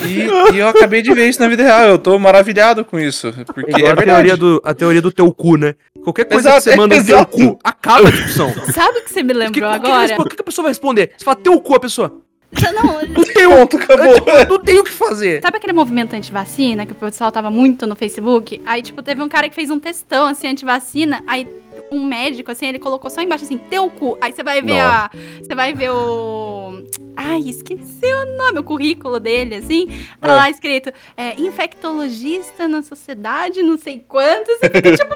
E, 0.04 0.54
e 0.54 0.58
eu 0.58 0.68
acabei 0.68 1.02
de 1.02 1.12
ver 1.12 1.28
isso 1.28 1.40
na 1.40 1.48
vida 1.48 1.62
real. 1.62 1.88
Eu 1.88 1.98
tô 1.98 2.18
maravilhado 2.18 2.84
com 2.84 2.98
isso. 2.98 3.32
Porque 3.46 3.82
é 3.82 3.90
a, 3.90 3.96
teoria 3.96 4.36
do, 4.36 4.60
a 4.64 4.74
teoria 4.74 5.02
do 5.02 5.10
teu 5.10 5.32
cu, 5.32 5.56
né? 5.56 5.74
Qualquer 6.02 6.24
coisa 6.24 6.50
Exato, 6.50 6.64
que 6.64 6.70
você 6.70 6.76
manda 6.76 6.96
no 6.96 7.04
teu 7.04 7.26
cu, 7.26 7.58
acaba 7.64 8.08
a 8.08 8.10
discussão. 8.10 8.52
Sabe 8.72 8.98
o 8.98 9.04
que 9.04 9.10
você 9.10 9.22
me 9.22 9.32
lembrou 9.32 9.68
o 9.70 9.80
que, 9.80 9.86
agora? 9.86 10.20
o 10.20 10.24
que 10.24 10.36
que 10.36 10.42
a 10.42 10.44
pessoa 10.44 10.64
vai 10.64 10.70
responder? 10.70 11.12
Você 11.16 11.24
fala 11.24 11.36
teu 11.36 11.60
cu, 11.60 11.74
a 11.74 11.80
pessoa. 11.80 12.22
Não, 12.50 13.02
Não 13.02 13.24
tenho, 13.24 13.50
Pronto, 13.50 13.76
acabou. 13.76 14.14
tipo, 14.14 14.48
não 14.48 14.58
tenho 14.58 14.80
o 14.80 14.84
que 14.84 14.90
fazer. 14.90 15.42
Sabe 15.42 15.58
aquele 15.58 15.74
movimento 15.74 16.14
anti-vacina 16.14 16.86
que 16.86 16.92
o 16.92 16.94
pessoal 16.94 17.30
tava 17.30 17.50
muito 17.50 17.86
no 17.86 17.94
Facebook? 17.94 18.60
Aí, 18.64 18.80
tipo, 18.80 19.02
teve 19.02 19.22
um 19.22 19.28
cara 19.28 19.50
que 19.50 19.54
fez 19.54 19.70
um 19.70 19.78
textão, 19.78 20.26
assim, 20.26 20.48
anti-vacina. 20.48 21.22
Aí, 21.26 21.46
um 21.90 22.04
médico, 22.06 22.50
assim, 22.50 22.66
ele 22.66 22.78
colocou 22.78 23.10
só 23.10 23.20
embaixo, 23.22 23.44
assim, 23.44 23.58
teu 23.58 23.88
cu. 23.90 24.16
Aí 24.20 24.32
você 24.32 24.42
vai 24.42 24.60
ver 24.62 24.80
a... 24.80 25.10
Você 25.42 25.54
vai 25.54 25.72
ver 25.72 25.90
o... 25.90 26.82
Ai, 27.16 27.40
esqueci 27.40 28.04
o 28.04 28.36
nome, 28.36 28.60
o 28.60 28.62
currículo 28.64 29.18
dele, 29.18 29.56
assim. 29.56 29.86
Tá 30.20 30.28
É. 30.28 30.32
lá 30.36 30.50
escrito, 30.50 30.92
é, 31.16 31.34
infectologista 31.40 32.68
na 32.68 32.82
sociedade, 32.82 33.62
não 33.62 33.76
sei 33.78 34.04
quantos. 34.06 34.54
E 34.62 34.68
fica, 34.68 34.96
tipo, 34.96 35.14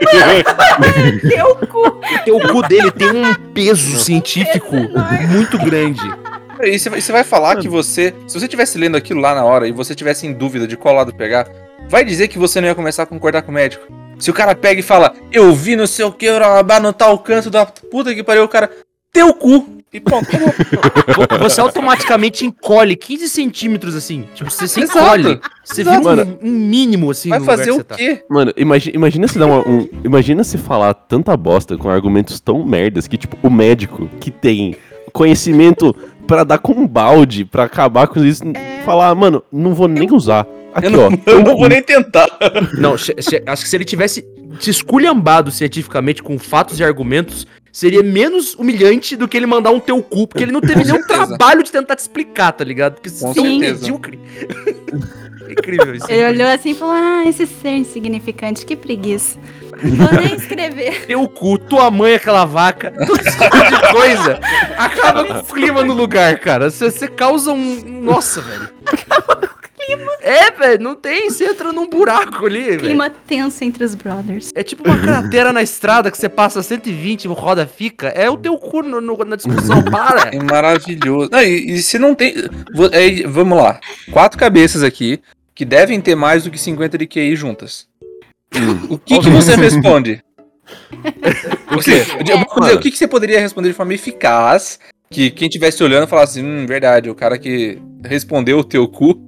mano, 0.81 1.21
teu 1.29 1.57
cu. 1.69 1.87
O 1.89 2.25
teu 2.25 2.41
cu 2.53 2.63
dele 2.67 2.91
tem 2.91 3.09
um 3.11 3.35
peso 3.53 3.99
científico 3.99 4.75
muito 5.31 5.59
grande. 5.59 6.01
E 6.63 6.79
você 6.79 6.91
vai- 6.91 7.01
você 7.01 7.13
vai 7.13 7.25
falar 7.25 7.57
que 7.57 7.69
você. 7.69 8.15
Se 8.27 8.39
você 8.39 8.47
estivesse 8.47 8.79
lendo 8.79 8.97
aquilo 8.97 9.21
lá 9.21 9.35
na 9.35 9.45
hora 9.45 9.67
e 9.69 9.73
você 9.73 9.95
tivesse 9.95 10.27
em 10.27 10.33
dúvida 10.33 10.67
de 10.67 10.77
qual 10.77 10.95
lado 10.95 11.15
pegar, 11.15 11.49
vai 11.89 12.05
dizer 12.05 12.29
que 12.29 12.39
você 12.39 12.61
não 12.61 12.69
ia 12.69 12.75
começar 12.75 13.03
a 13.05 13.07
concordar 13.07 13.43
com 13.43 13.51
o 13.51 13.55
médico. 13.55 13.87
Se 14.23 14.31
o 14.31 14.35
cara 14.35 14.55
pega 14.55 14.79
e 14.79 14.85
fala, 14.85 15.13
eu 15.33 15.53
vi 15.53 15.75
não 15.75 15.85
sei 15.85 16.05
o 16.05 16.13
que, 16.13 16.29
no 16.81 16.93
tal 16.93 17.19
canto 17.19 17.51
da 17.51 17.67
puta 17.67 18.15
que 18.15 18.23
pariu, 18.23 18.45
o 18.45 18.49
cara. 18.49 18.71
Teu 19.13 19.35
cu! 19.35 19.83
E 19.93 19.99
pronto. 19.99 20.29
Você 21.41 21.61
automaticamente 21.61 22.47
encolhe 22.47 22.95
15 22.95 23.29
centímetros 23.29 23.97
assim. 23.97 24.25
Tipo, 24.33 24.49
você 24.49 24.69
se 24.69 24.81
Exato. 24.81 25.01
encolhe. 25.01 25.41
Você 25.65 25.81
Exato. 25.81 26.09
vira 26.09 26.25
um, 26.25 26.49
um 26.49 26.51
mínimo 26.53 27.11
assim 27.11 27.31
Vai 27.31 27.41
no 27.41 27.45
lugar 27.45 27.59
fazer 27.59 27.73
que 27.73 27.81
o 27.81 27.85
tá. 27.85 27.97
quê? 27.97 28.25
Mano, 28.31 28.53
imagina, 28.57 28.97
imagina 28.97 29.27
se 29.27 29.39
dar 29.41 29.47
uma, 29.47 29.69
um, 29.69 29.89
imagina 30.05 30.45
se 30.45 30.57
falar 30.57 30.95
tanta 30.95 31.37
bosta 31.37 31.77
com 31.77 31.91
argumentos 31.91 32.39
tão 32.39 32.65
merdas 32.65 33.09
que, 33.09 33.19
tipo, 33.19 33.37
o 33.43 33.51
médico 33.51 34.09
que 34.21 34.31
tem 34.31 34.77
conhecimento 35.13 35.93
pra 36.29 36.45
dar 36.45 36.59
com 36.59 36.73
um 36.73 36.87
balde, 36.87 37.45
pra 37.45 37.65
acabar 37.65 38.07
com 38.07 38.25
isso, 38.25 38.45
falar, 38.85 39.13
mano, 39.17 39.43
não 39.53 39.75
vou 39.75 39.89
nem 39.89 40.11
usar. 40.13 40.47
Aqui, 40.75 40.87
Eu 40.87 40.91
não, 40.91 41.07
ó. 41.07 41.11
eu 41.31 41.43
não 41.45 41.57
vou 41.57 41.69
nem 41.69 41.83
tentar. 41.83 42.29
Não, 42.79 42.97
che- 42.97 43.15
che- 43.21 43.43
acho 43.47 43.63
que 43.65 43.69
se 43.69 43.77
ele 43.77 43.85
tivesse 43.85 44.25
se 44.61 44.71
esculhambado 44.71 45.51
cientificamente 45.51 46.23
com 46.23 46.39
fatos 46.39 46.79
e 46.79 46.85
argumentos, 46.85 47.47
seria 47.73 48.03
menos 48.03 48.55
humilhante 48.55 49.17
do 49.17 49.27
que 49.27 49.37
ele 49.37 49.47
mandar 49.47 49.71
um 49.71 49.81
teu 49.81 50.03
cu, 50.03 50.27
porque 50.27 50.45
ele 50.45 50.53
não 50.53 50.61
teve 50.61 50.85
nenhum 50.85 51.03
trabalho 51.07 51.63
de 51.63 51.73
tentar 51.73 51.97
te 51.97 52.01
explicar, 52.01 52.53
tá 52.53 52.63
ligado? 52.65 52.95
Porque 52.95 53.11
Com 53.11 53.31
é 53.31 53.35
certeza. 53.35 53.59
medíocre. 53.81 54.21
É 55.49 55.53
incrível 55.53 55.95
isso. 55.95 56.07
Ele 56.11 56.27
olhou 56.27 56.49
assim 56.49 56.71
e 56.71 56.75
falou: 56.75 56.95
Ah, 56.95 57.25
esse 57.27 57.47
ser 57.47 57.71
insignificante, 57.77 58.65
que 58.67 58.77
preguiça. 58.77 59.39
Vou 59.83 60.13
nem 60.21 60.35
escrever. 60.37 61.05
Teu 61.09 61.27
cu, 61.29 61.59
tua 61.59 61.91
mãe, 61.91 62.15
aquela 62.15 62.45
vaca, 62.45 62.93
esse 63.01 63.39
tipo 63.39 63.57
de 63.57 63.93
coisa. 63.93 64.39
Acaba 64.77 65.25
com 65.25 65.35
o 65.39 65.45
clima 65.45 65.83
no 65.83 65.93
lugar, 65.95 66.39
cara. 66.39 66.71
Você, 66.71 66.91
você 66.91 67.09
causa 67.09 67.53
um. 67.53 67.83
Nossa, 68.03 68.41
velho. 68.43 68.69
Clima. 69.87 70.13
É, 70.21 70.51
velho, 70.51 70.83
não 70.83 70.95
tem. 70.95 71.29
Você 71.31 71.45
entra 71.45 71.73
num 71.73 71.89
buraco 71.89 72.47
ali, 72.47 72.63
velho. 72.63 72.81
Clima 72.81 73.11
tenso 73.11 73.63
entre 73.65 73.85
os 73.85 73.95
brothers. 73.95 74.51
É 74.55 74.63
tipo 74.63 74.85
uma 74.87 74.99
cratera 74.99 75.53
na 75.53 75.63
estrada 75.63 76.11
que 76.11 76.17
você 76.19 76.29
passa 76.29 76.63
120 76.63 77.25
e 77.25 77.29
roda 77.29 77.67
fica. 77.67 78.09
É 78.09 78.29
o 78.31 78.37
teu 78.37 78.57
cu 78.59 78.83
no- 78.83 79.01
no- 79.01 79.25
na 79.25 79.37
discussão, 79.37 79.83
para. 79.91 80.31
É 80.35 80.43
maravilhoso. 80.43 81.31
Não, 81.33 81.43
e, 81.43 81.73
e 81.73 81.83
se 81.83 81.99
não 81.99 82.15
tem. 82.15 82.35
é, 82.93 83.27
vamos 83.27 83.59
lá. 83.59 83.81
Quatro 84.11 84.39
cabeças 84.39 84.83
aqui 84.83 85.21
que 85.55 85.65
devem 85.65 86.01
ter 86.01 86.15
mais 86.15 86.45
do 86.45 86.51
que 86.51 86.59
50 86.59 86.97
de 86.99 87.07
QI 87.07 87.37
juntas. 87.37 87.87
O 88.89 88.99
que, 88.99 89.19
que 89.21 89.31
você 89.31 89.55
responde? 89.57 90.23
O 91.75 91.79
que, 91.81 91.91
eu 91.91 92.39
vou 92.39 92.61
dizer, 92.61 92.77
o 92.77 92.81
que, 92.81 92.91
que 92.91 92.97
você 92.97 93.09
poderia 93.09 93.41
responder 93.41 93.69
de 93.69 93.75
forma 93.75 93.93
eficaz? 93.95 94.79
Que 95.13 95.31
quem 95.31 95.47
estivesse 95.47 95.83
olhando 95.85 96.07
falasse, 96.07 96.41
hum, 96.41 96.65
verdade, 96.67 97.11
o 97.11 97.15
cara 97.15 97.39
que 97.39 97.79
respondeu 98.05 98.59
o 98.59 98.65
teu 98.65 98.89
cu, 98.89 99.21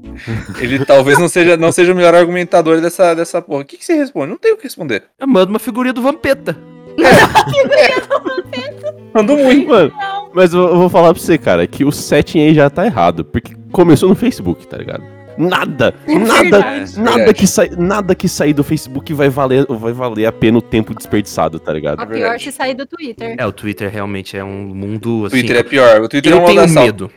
ele 0.58 0.84
talvez 0.84 1.18
não 1.18 1.28
seja, 1.28 1.56
não 1.56 1.70
seja 1.70 1.92
o 1.92 1.96
melhor 1.96 2.14
argumentador 2.14 2.80
dessa, 2.80 3.14
dessa 3.14 3.42
porra. 3.42 3.62
O 3.62 3.64
que, 3.64 3.76
que 3.76 3.84
você 3.84 3.94
responde? 3.94 4.30
Não 4.30 4.38
tem 4.38 4.52
o 4.52 4.56
que 4.56 4.64
responder. 4.64 5.04
Eu 5.18 5.28
mando 5.28 5.50
uma 5.50 5.58
figurinha 5.58 5.92
do 5.92 6.02
Vampeta. 6.02 6.56
Mandou 9.12 9.36
muito. 9.36 9.68
Mano, 9.68 9.92
mas 10.32 10.54
eu, 10.54 10.62
eu 10.62 10.76
vou 10.76 10.88
falar 10.88 11.12
pra 11.12 11.22
você, 11.22 11.36
cara, 11.36 11.66
que 11.66 11.84
o 11.84 11.92
setting 11.92 12.40
aí 12.40 12.54
já 12.54 12.70
tá 12.70 12.86
errado. 12.86 13.24
Porque 13.24 13.54
começou 13.70 14.08
no 14.08 14.14
Facebook, 14.14 14.66
tá 14.66 14.76
ligado? 14.76 15.13
Nada, 15.36 15.94
nada, 16.06 16.42
verdade. 16.42 16.98
nada 17.00 17.16
Verdade. 17.16 17.34
que, 17.34 17.46
sai, 17.46 17.70
nada 17.76 18.14
que 18.14 18.28
sair 18.28 18.52
do 18.52 18.62
Facebook 18.64 19.12
vai 19.12 19.28
valer, 19.28 19.66
vai 19.68 19.92
valer 19.92 20.26
a 20.26 20.32
pena 20.32 20.58
o 20.58 20.62
tempo 20.62 20.94
desperdiçado, 20.94 21.58
tá 21.58 21.72
ligado? 21.72 22.00
A 22.00 22.06
pior 22.06 22.18
verdade. 22.18 22.44
se 22.44 22.52
sair 22.52 22.74
do 22.74 22.86
Twitter. 22.86 23.34
É, 23.38 23.46
o 23.46 23.52
Twitter 23.52 23.90
realmente 23.90 24.36
é 24.36 24.44
um 24.44 24.64
mundo 24.74 25.22
O 25.22 25.26
assim. 25.26 25.38
Twitter 25.38 25.56
é 25.56 25.62
pior. 25.62 26.00
O 26.02 26.08
Twitter 26.08 26.32
é 26.32 26.34
eu 26.34 26.38
uma 26.38 26.46
tenho 26.46 26.60
lodação. 26.60 26.82
medo. 26.84 27.10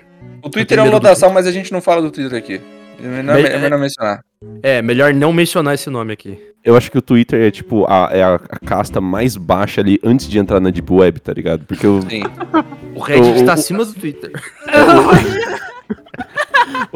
O 0.44 0.50
Twitter 0.50 0.78
é 0.78 0.82
tenho 0.82 0.92
do 0.92 0.96
lodação, 0.96 1.30
mas 1.32 1.46
a 1.48 1.52
gente 1.52 1.72
não 1.72 1.82
fala 1.82 2.02
do 2.02 2.10
Twitter 2.12 2.38
aqui. 2.38 2.62
É 3.04 3.08
melhor, 3.08 3.38
é 3.40 3.58
melhor 3.60 3.80
mencionar. 3.80 4.22
É, 4.64 4.82
melhor 4.82 5.14
não 5.14 5.32
mencionar 5.32 5.76
esse 5.76 5.88
nome 5.90 6.14
aqui. 6.14 6.40
Eu 6.64 6.76
acho 6.76 6.90
que 6.92 6.98
o 6.98 7.02
Twitter 7.02 7.42
é 7.44 7.52
tipo 7.52 7.86
a, 7.88 8.10
é 8.12 8.24
a, 8.24 8.36
a 8.36 8.60
casta 8.66 9.00
mais 9.00 9.38
baixa 9.38 9.82
ali 9.82 10.00
antes 10.04 10.28
de 10.28 10.40
entrar 10.40 10.60
na 10.60 10.70
Deep 10.72 10.92
Web, 10.92 11.20
tá 11.22 11.32
ligado? 11.32 11.64
Porque 11.66 11.86
eu, 11.86 12.02
Sim. 12.10 12.24
O 12.96 13.00
Reddit 13.00 13.44
O- 13.44 13.46
tá 13.46 13.52
o- 13.52 13.54
acima 13.54 13.86
do 13.86 13.94
Twitter. 13.94 14.32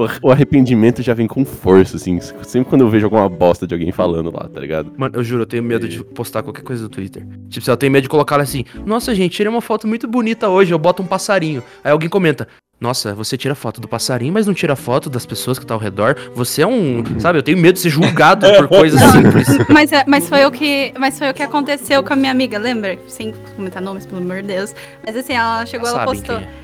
o, 0.06 0.28
o 0.28 0.32
arrependimento 0.32 1.02
já 1.02 1.14
vem 1.14 1.28
com 1.28 1.44
força, 1.46 1.98
assim. 1.98 2.20
Sempre 2.44 2.70
quando 2.70 2.82
eu 2.82 2.90
vejo 2.90 3.06
alguma 3.06 3.28
bosta 3.30 3.66
de 3.68 3.74
alguém 3.74 3.92
falando 3.92 4.32
lá, 4.34 4.48
tá 4.48 4.60
ligado? 4.60 4.92
Mano, 4.98 5.16
eu 5.16 5.24
juro, 5.24 5.44
eu 5.44 5.48
tenho 5.48 5.64
medo 5.64 5.88
de 5.88 6.04
postar 6.04 6.44
qualquer 6.44 6.64
coisa 6.64 6.84
no 6.84 6.90
Twitter. 6.90 7.26
Tipo, 7.50 7.66
se 7.66 7.72
eu 7.72 7.78
tenho 7.78 7.92
medo 7.92 8.04
de 8.04 8.10
colocar 8.10 8.38
lá 8.38 8.44
assim, 8.44 8.64
nossa, 8.86 9.14
gente, 9.16 9.36
tirei 9.36 9.50
uma 9.52 9.62
foto 9.62 9.88
muito 9.88 10.08
bonita 10.08 10.50
hoje, 10.50 10.74
eu 10.74 10.80
boto 10.80 11.02
um 11.02 11.08
passarinho. 11.08 11.64
Aí 11.84 11.92
alguém 11.92 12.10
comenta, 12.10 12.48
nossa, 12.80 13.14
você 13.14 13.38
tira 13.38 13.54
foto 13.54 13.80
do 13.80 13.88
passarinho, 13.88 14.34
mas 14.34 14.48
não 14.48 14.56
tira 14.56 14.76
foto 14.76 15.08
das 15.08 15.24
pessoas 15.24 15.60
que 15.60 15.66
tá 15.66 15.76
ao 15.76 15.80
redor. 15.80 16.16
Você 16.34 16.64
é 16.64 16.68
um. 16.68 17.04
Sabe, 17.20 17.38
eu 17.38 17.44
tenho 17.44 17.58
medo 17.60 17.76
de 17.76 17.80
ser 17.82 17.90
julgado 17.90 18.48
por 18.56 18.68
coisas 18.80 19.00
simples. 19.12 19.48
Mas, 19.70 19.92
é- 19.92 20.04
mas, 20.08 20.28
foi 20.28 20.44
o 20.46 20.52
que, 20.52 20.92
mas 20.98 21.20
foi 21.20 21.30
o 21.30 21.34
que 21.34 21.44
aconteceu 21.44 22.04
com 22.04 22.14
a 22.14 22.16
minha 22.16 22.32
amiga, 22.32 22.58
lembra? 22.58 22.98
Sem 23.08 23.34
comentar 23.56 23.84
nomes, 23.84 24.08
pelo 24.08 24.20
amor 24.22 24.38
de 24.42 24.48
Deus. 24.48 24.74
Mas 25.06 25.16
assim, 25.16 25.34
ela 25.34 25.64
chegou, 25.68 25.88
ela 25.88 26.00
Sabem 26.00 26.16
postou. 26.16 26.38
quem 26.40 26.48
é. 26.48 26.61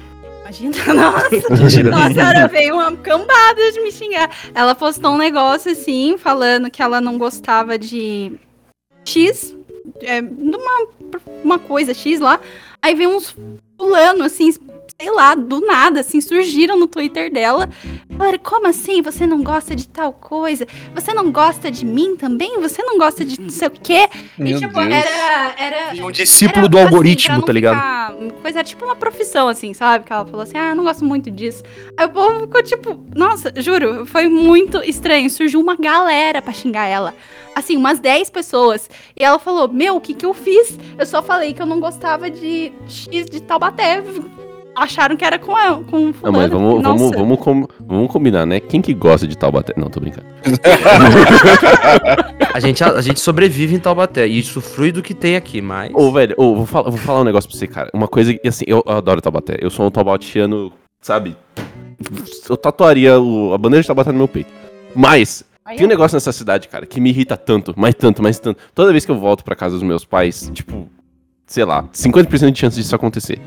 Imagina, 0.47 0.77
nossa. 0.93 1.53
Mentira. 1.53 1.91
Nossa, 1.91 2.21
ela 2.21 2.47
veio 2.47 2.75
uma 2.75 2.95
cambada 2.95 3.71
de 3.73 3.81
me 3.81 3.91
xingar. 3.91 4.29
Ela 4.55 4.73
postou 4.73 5.11
um 5.11 5.17
negócio 5.17 5.71
assim, 5.71 6.17
falando 6.17 6.71
que 6.71 6.81
ela 6.81 7.01
não 7.01 7.17
gostava 7.17 7.77
de 7.77 8.31
X, 9.03 9.53
é, 10.01 10.21
de 10.21 10.55
uma, 10.55 10.87
uma 11.43 11.59
coisa 11.59 11.93
X 11.93 12.21
lá. 12.21 12.39
Aí 12.81 12.95
veio 12.95 13.09
uns 13.09 13.35
fulano, 13.77 14.23
assim, 14.23 14.51
sei 14.99 15.11
lá, 15.11 15.35
do 15.35 15.61
nada, 15.61 15.99
assim, 15.99 16.19
surgiram 16.19 16.77
no 16.77 16.87
Twitter 16.87 17.31
dela. 17.31 17.69
Falaram, 18.17 18.39
como 18.39 18.67
assim? 18.67 19.01
Você 19.03 19.27
não 19.27 19.43
gosta 19.43 19.75
de 19.75 19.87
tal 19.87 20.11
coisa? 20.11 20.65
Você 20.95 21.13
não 21.13 21.31
gosta 21.31 21.69
de 21.69 21.85
mim 21.85 22.15
também? 22.15 22.59
Você 22.61 22.81
não 22.81 22.97
gosta 22.97 23.23
de 23.23 23.39
não 23.39 23.49
sei 23.49 23.67
o 23.67 23.71
quê? 23.71 24.09
Meu 24.37 24.57
e, 24.57 24.59
tipo, 24.59 24.73
Deus. 24.73 24.87
era. 24.93 25.55
era 25.57 26.03
Um 26.05 26.11
discípulo 26.11 26.61
era, 26.61 26.69
do 26.69 26.77
assim, 26.77 26.85
algoritmo, 26.87 27.41
tá 27.43 27.53
ligado? 27.53 27.75
ficar- 27.75 28.07
Coisa 28.41 28.63
tipo 28.63 28.85
uma 28.85 28.95
profissão, 28.95 29.47
assim, 29.47 29.73
sabe? 29.73 30.05
Que 30.05 30.13
ela 30.13 30.25
falou 30.25 30.41
assim, 30.41 30.57
ah, 30.57 30.73
não 30.73 30.83
gosto 30.83 31.05
muito 31.05 31.29
disso. 31.29 31.61
Aí 31.95 32.05
o 32.07 32.09
povo 32.09 32.39
ficou 32.41 32.63
tipo, 32.63 32.99
nossa, 33.15 33.53
juro, 33.57 34.05
foi 34.07 34.27
muito 34.27 34.81
estranho. 34.83 35.29
Surgiu 35.29 35.59
uma 35.59 35.75
galera 35.75 36.41
pra 36.41 36.53
xingar 36.53 36.85
ela. 36.87 37.13
Assim, 37.53 37.75
umas 37.75 37.99
10 37.99 38.29
pessoas. 38.29 38.87
E 39.19 39.23
ela 39.23 39.39
falou, 39.39 39.67
meu, 39.67 39.95
o 39.95 40.01
que 40.01 40.13
que 40.13 40.25
eu 40.25 40.33
fiz? 40.33 40.77
Eu 40.97 41.05
só 41.07 41.21
falei 41.23 41.53
que 41.53 41.61
eu 41.61 41.65
não 41.65 41.79
gostava 41.79 42.29
de 42.29 42.71
X 42.87 43.25
de 43.25 43.41
Taubaté. 43.71 44.03
Acharam 44.75 45.17
que 45.17 45.25
era 45.25 45.39
com, 45.39 45.57
ela, 45.57 45.83
com 45.83 45.97
Não, 46.07 46.13
fulano. 46.13 46.37
mas 46.37 46.51
vamos, 46.51 46.83
Nossa. 46.83 46.97
vamos, 46.97 47.15
vamos, 47.17 47.39
com- 47.39 47.67
vamos 47.79 48.11
combinar, 48.11 48.45
né? 48.45 48.59
Quem 48.59 48.79
que 48.79 48.93
gosta 48.93 49.25
de 49.27 49.35
Taubaté? 49.35 49.73
Não, 49.75 49.89
tô 49.89 49.99
brincando. 49.99 50.27
A 52.53 52.59
gente, 52.59 52.83
a, 52.83 52.99
gente 53.01 53.19
sobrevive 53.19 53.75
em 53.75 53.79
Taubaté 53.79 54.27
e 54.27 54.39
isso 54.39 54.59
flui 54.61 54.91
do 54.91 55.01
que 55.03 55.13
tem 55.13 55.35
aqui, 55.35 55.61
mas. 55.61 55.91
Ô, 55.93 56.11
velho, 56.11 56.33
ô, 56.37 56.55
vou, 56.55 56.65
falar, 56.65 56.89
vou 56.89 56.97
falar 56.99 57.21
um 57.21 57.23
negócio 57.23 57.47
pra 57.49 57.57
você, 57.57 57.67
cara. 57.67 57.89
Uma 57.93 58.07
coisa 58.07 58.33
que, 58.33 58.47
assim, 58.47 58.65
eu 58.67 58.83
adoro 58.87 59.21
Taubaté. 59.21 59.57
Eu 59.59 59.69
sou 59.69 59.85
um 59.85 59.91
taubatiano, 59.91 60.71
sabe? 61.01 61.35
Eu 62.49 62.57
tatuaria 62.57 63.19
o- 63.19 63.53
a 63.53 63.57
bandeira 63.59 63.81
de 63.81 63.87
Taubaté 63.87 64.11
no 64.11 64.17
meu 64.17 64.27
peito. 64.27 64.51
Mas, 64.95 65.43
Aí 65.63 65.77
tem 65.77 65.85
um 65.85 65.89
negócio 65.89 66.15
nessa 66.15 66.31
cidade, 66.31 66.67
cara, 66.67 66.85
que 66.87 66.99
me 66.99 67.09
irrita 67.11 67.37
tanto, 67.37 67.73
mais 67.77 67.93
tanto, 67.93 68.23
mais 68.23 68.39
tanto. 68.39 68.59
Toda 68.73 68.91
vez 68.91 69.05
que 69.05 69.11
eu 69.11 69.19
volto 69.19 69.43
pra 69.43 69.55
casa 69.55 69.75
dos 69.75 69.83
meus 69.83 70.03
pais, 70.03 70.49
tipo, 70.53 70.89
sei 71.45 71.63
lá, 71.65 71.83
50% 71.93 72.51
de 72.51 72.59
chance 72.59 72.75
disso 72.77 72.95
acontecer. 72.95 73.39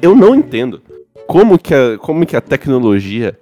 Eu 0.00 0.14
não 0.14 0.34
entendo 0.34 0.80
como 1.26 1.58
que 1.58 1.74
a, 1.74 1.98
como 1.98 2.24
que 2.24 2.36
a 2.36 2.40
tecnologia 2.40 3.38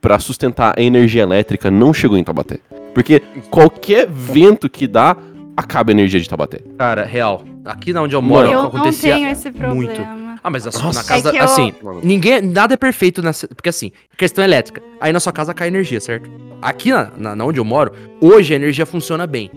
pra 0.00 0.18
sustentar 0.18 0.74
a 0.78 0.82
energia 0.82 1.22
elétrica 1.22 1.70
não 1.70 1.92
chegou 1.92 2.16
em 2.16 2.24
Taubaté. 2.24 2.58
Porque 2.94 3.20
qualquer 3.50 4.06
vento 4.08 4.68
que 4.68 4.86
dá, 4.86 5.16
acaba 5.56 5.90
a 5.90 5.92
energia 5.92 6.20
de 6.20 6.28
Taubaté. 6.28 6.60
Cara, 6.78 7.04
real. 7.04 7.44
Aqui 7.64 7.92
na 7.92 8.02
onde 8.02 8.14
eu 8.14 8.20
moro, 8.22 8.48
Eu 8.48 8.54
não 8.62 8.66
acontecia. 8.68 9.14
tenho 9.14 9.28
esse 9.28 9.50
muito. 9.50 9.92
problema. 9.92 10.22
Ah, 10.42 10.50
mas 10.50 10.66
assim, 10.66 10.82
Nossa. 10.82 11.00
na 11.02 11.08
casa. 11.08 11.30
É 11.36 11.40
eu- 11.40 11.44
Assim, 11.44 11.72
ninguém. 12.02 12.40
Nada 12.42 12.74
é 12.74 12.76
perfeito 12.76 13.22
nessa. 13.22 13.46
Porque 13.46 13.68
assim, 13.68 13.92
questão 14.16 14.42
elétrica. 14.42 14.82
Aí 15.00 15.12
na 15.12 15.20
sua 15.20 15.32
casa 15.32 15.54
cai 15.54 15.68
energia, 15.68 16.00
certo? 16.00 16.28
Aqui 16.60 16.90
na, 16.90 17.10
na, 17.16 17.36
na 17.36 17.44
onde 17.44 17.60
eu 17.60 17.64
moro, 17.64 17.92
hoje 18.20 18.52
a 18.52 18.56
energia 18.56 18.84
funciona 18.84 19.26
bem. 19.26 19.50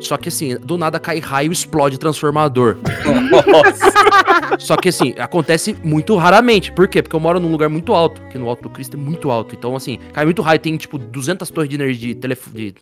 Só 0.00 0.16
que 0.16 0.28
assim, 0.28 0.56
do 0.56 0.76
nada 0.78 0.98
cai 0.98 1.18
raio 1.18 1.50
e 1.50 1.52
explode 1.52 1.98
transformador. 1.98 2.76
Só 4.58 4.76
que 4.76 4.88
assim, 4.88 5.14
acontece 5.18 5.76
muito 5.84 6.16
raramente. 6.16 6.72
Por 6.72 6.88
quê? 6.88 7.02
Porque 7.02 7.14
eu 7.14 7.20
moro 7.20 7.38
num 7.40 7.50
lugar 7.50 7.68
muito 7.68 7.92
alto, 7.92 8.20
que 8.30 8.38
no 8.38 8.48
Alto 8.48 8.62
do 8.64 8.70
Cristo 8.70 8.96
é 8.96 9.00
muito 9.00 9.30
alto. 9.30 9.54
Então, 9.54 9.74
assim, 9.76 9.98
cai 10.12 10.24
muito 10.24 10.42
raio, 10.42 10.58
tem 10.58 10.76
tipo 10.76 10.98
200 10.98 11.48
torres 11.50 11.68
de 11.68 11.76
energia 11.76 12.14
de, 12.14 12.20
telef- 12.20 12.50
de 12.52 12.74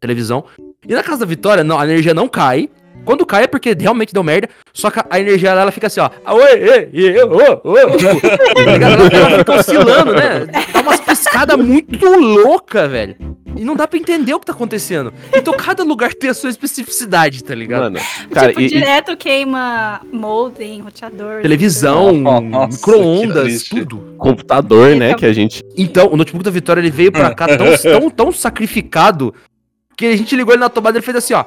televisão. 0.00 0.44
E 0.86 0.92
na 0.94 1.02
casa 1.02 1.18
da 1.20 1.26
Vitória, 1.26 1.62
não, 1.62 1.78
a 1.78 1.84
energia 1.84 2.12
não 2.14 2.28
cai. 2.28 2.68
Quando 3.04 3.26
cai 3.26 3.44
é 3.44 3.46
porque 3.48 3.76
realmente 3.78 4.12
deu 4.14 4.22
merda. 4.22 4.48
Só 4.72 4.90
que 4.90 5.00
a 5.10 5.18
energia 5.20 5.50
ela 5.50 5.72
fica 5.72 5.88
assim, 5.88 6.00
ó. 6.00 6.08
Oi, 6.34 6.52
ei, 6.52 6.88
ei, 6.92 7.22
ô, 7.24 7.60
ô, 7.64 7.96
tipo, 7.96 8.20
tá 8.22 9.18
ela, 9.18 9.38
fica 9.38 9.52
oscilando, 9.54 10.12
né? 10.14 10.46
Dá 10.72 10.80
umas 10.80 11.00
piscadas 11.00 11.56
muito 11.58 12.06
louca, 12.08 12.86
velho. 12.88 13.16
E 13.54 13.64
não 13.64 13.76
dá 13.76 13.86
pra 13.86 13.98
entender 13.98 14.32
o 14.32 14.40
que 14.40 14.46
tá 14.46 14.52
acontecendo. 14.52 15.12
Então 15.34 15.52
cada 15.54 15.82
lugar 15.84 16.14
tem 16.14 16.30
a 16.30 16.34
sua 16.34 16.48
especificidade, 16.48 17.44
tá 17.44 17.54
ligado? 17.54 17.82
Mano, 17.82 17.98
cara, 18.32 18.48
tipo, 18.48 18.60
e- 18.62 18.64
e- 18.66 18.68
direto 18.68 19.14
queima 19.16 20.00
modem, 20.10 20.80
roteador. 20.80 21.42
Televisão, 21.42 22.12
micro-ondas, 22.70 23.64
tudo. 23.64 24.14
computador, 24.16 24.94
né, 24.96 25.14
que 25.14 25.26
a 25.26 25.32
gente... 25.32 25.62
Então, 25.76 26.08
o 26.10 26.16
notebook 26.16 26.44
da 26.44 26.50
Vitória 26.50 26.80
ele 26.80 26.90
veio 26.90 27.12
pra 27.12 27.34
cá 27.34 27.46
tão, 27.46 27.66
tão, 28.00 28.10
tão 28.10 28.32
sacrificado 28.32 29.34
que 29.96 30.06
a 30.06 30.16
gente 30.16 30.34
ligou 30.34 30.54
ele 30.54 30.60
na 30.60 30.68
tomada 30.68 30.96
e 30.96 30.98
ele 30.98 31.04
fez 31.04 31.16
assim, 31.16 31.34
ó. 31.34 31.44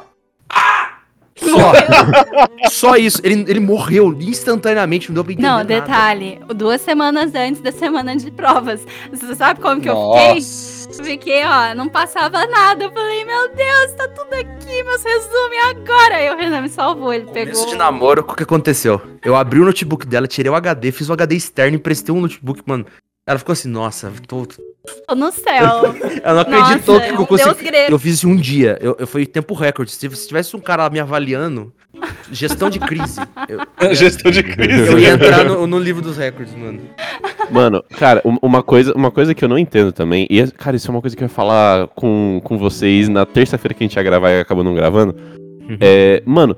Só. 1.38 1.74
Só 2.70 2.96
isso. 2.96 3.20
Ele, 3.24 3.46
ele 3.48 3.60
morreu 3.60 4.16
instantaneamente, 4.20 5.10
não 5.10 5.16
deu 5.16 5.24
pra 5.24 5.34
entender. 5.34 5.48
Não, 5.48 5.58
nada. 5.58 5.68
detalhe, 5.68 6.40
duas 6.56 6.82
semanas 6.82 7.34
antes 7.36 7.62
da 7.62 7.72
semana 7.72 8.16
de 8.16 8.32
provas. 8.32 8.82
Você 9.12 9.36
sabe 9.36 9.60
como 9.60 9.82
que 9.82 9.90
eu 9.90 9.96
fiquei? 10.14 10.36
Nossa. 10.36 10.76
Eu 10.98 11.04
Fiquei, 11.04 11.44
ó, 11.46 11.76
não 11.76 11.90
passava 11.90 12.46
nada. 12.48 12.86
Eu 12.86 12.92
falei, 12.92 13.26
meu 13.26 13.50
Deus, 13.54 13.92
tá 13.98 14.08
tudo 14.08 14.34
aqui, 14.34 14.84
meus 14.84 15.04
resumos, 15.04 15.58
agora? 15.72 16.16
Aí 16.18 16.30
o 16.32 16.38
Renan 16.38 16.62
me 16.62 16.70
salvou, 16.70 17.14
ele 17.14 17.26
Começo 17.26 17.52
pegou. 17.52 17.66
de 17.68 17.76
namoro, 17.76 18.22
o 18.28 18.34
que 18.36 18.44
aconteceu? 18.44 19.02
Eu 19.24 19.36
abri 19.36 19.60
o 19.60 19.66
notebook 19.66 20.06
dela, 20.06 20.28
tirei 20.28 20.52
o 20.52 20.56
HD, 20.56 20.92
fiz 20.92 21.10
o 21.10 21.14
HD 21.14 21.36
externo, 21.36 21.76
emprestei 21.76 22.14
um 22.14 22.22
notebook, 22.22 22.62
mano. 22.66 22.86
Ela 23.28 23.40
ficou 23.40 23.54
assim, 23.54 23.70
nossa, 23.70 24.12
tô... 24.28 24.46
Tô 25.08 25.16
no 25.16 25.32
céu. 25.32 25.96
ela 26.24 26.46
não 26.48 26.62
acreditou 26.62 26.96
Nossa, 26.96 27.08
que 27.08 27.12
é 27.12 27.20
eu 27.20 27.26
consegui. 27.26 27.72
Eu 27.90 27.98
fiz 27.98 28.14
isso 28.16 28.30
em 28.30 28.34
um 28.34 28.36
dia. 28.36 28.78
Eu, 28.80 28.96
eu 29.00 29.08
fui 29.08 29.26
tempo 29.26 29.56
recorde. 29.56 29.92
Se, 29.92 30.08
se 30.16 30.28
tivesse 30.28 30.56
um 30.56 30.60
cara 30.60 30.84
lá 30.84 30.90
me 30.92 31.00
avaliando, 31.00 31.74
gestão 32.32 32.70
de 32.70 32.78
crise. 32.80 33.20
Eu, 33.50 33.66
Gestão 33.96 34.32
de 34.32 34.44
crise. 34.44 34.92
eu 34.92 35.00
ia 35.00 35.10
entrar 35.14 35.44
no, 35.44 35.66
no 35.66 35.80
livro 35.80 36.04
dos 36.04 36.18
recordes, 36.18 36.54
mano. 36.56 36.82
Mano, 37.50 37.84
cara, 37.98 38.22
um- 38.24 38.38
uma 38.44 38.62
coisa, 38.62 38.94
uma 38.96 39.10
coisa 39.10 39.34
que 39.34 39.44
eu 39.44 39.50
não 39.50 39.58
entendo 39.58 39.92
também, 39.92 40.28
e, 40.30 40.46
cara, 40.52 40.76
isso 40.76 40.88
é 40.88 40.92
uma 40.92 41.02
coisa 41.02 41.16
que 41.16 41.24
eu 41.24 41.26
ia 41.26 41.30
falar 41.30 41.88
com, 41.90 42.40
com 42.44 42.58
vocês 42.58 43.08
na 43.10 43.26
terça-feira 43.26 43.74
que 43.74 43.84
a 43.84 43.88
gente 43.88 43.96
ia 43.96 44.04
gravar 44.04 44.32
e 44.32 44.40
acabou 44.40 44.64
não 44.64 44.74
gravando. 44.76 45.16
É, 45.80 46.22
mano, 46.26 46.56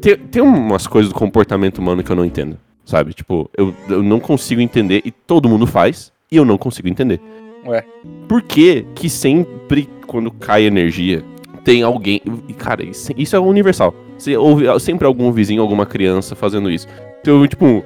tem, 0.00 0.16
tem 0.16 0.42
umas 0.42 0.86
coisas 0.86 1.12
do 1.12 1.18
comportamento 1.18 1.78
humano 1.78 2.02
que 2.02 2.10
eu 2.10 2.16
não 2.16 2.24
entendo, 2.24 2.56
sabe? 2.90 3.14
Tipo, 3.14 3.48
eu, 3.56 3.74
eu 3.88 4.02
não 4.02 4.20
consigo 4.20 4.60
entender 4.60 5.02
e 5.04 5.10
todo 5.10 5.48
mundo 5.48 5.66
faz 5.66 6.12
e 6.30 6.36
eu 6.36 6.44
não 6.44 6.58
consigo 6.58 6.88
entender. 6.88 7.20
Ué. 7.66 7.84
Por 8.28 8.42
que 8.42 8.86
que 8.94 9.08
sempre 9.08 9.88
quando 10.06 10.30
cai 10.30 10.64
energia 10.64 11.24
tem 11.64 11.82
alguém. 11.82 12.20
E, 12.48 12.52
cara, 12.52 12.84
isso, 12.84 13.12
isso 13.16 13.36
é 13.36 13.38
universal. 13.38 13.94
Você 14.18 14.36
ouve 14.36 14.66
sempre 14.80 15.06
algum 15.06 15.30
vizinho, 15.32 15.62
alguma 15.62 15.86
criança 15.86 16.34
fazendo 16.34 16.70
isso. 16.70 16.86
Você 17.22 17.30
ouve, 17.30 17.48
tipo 17.48 17.64
um. 17.64 17.82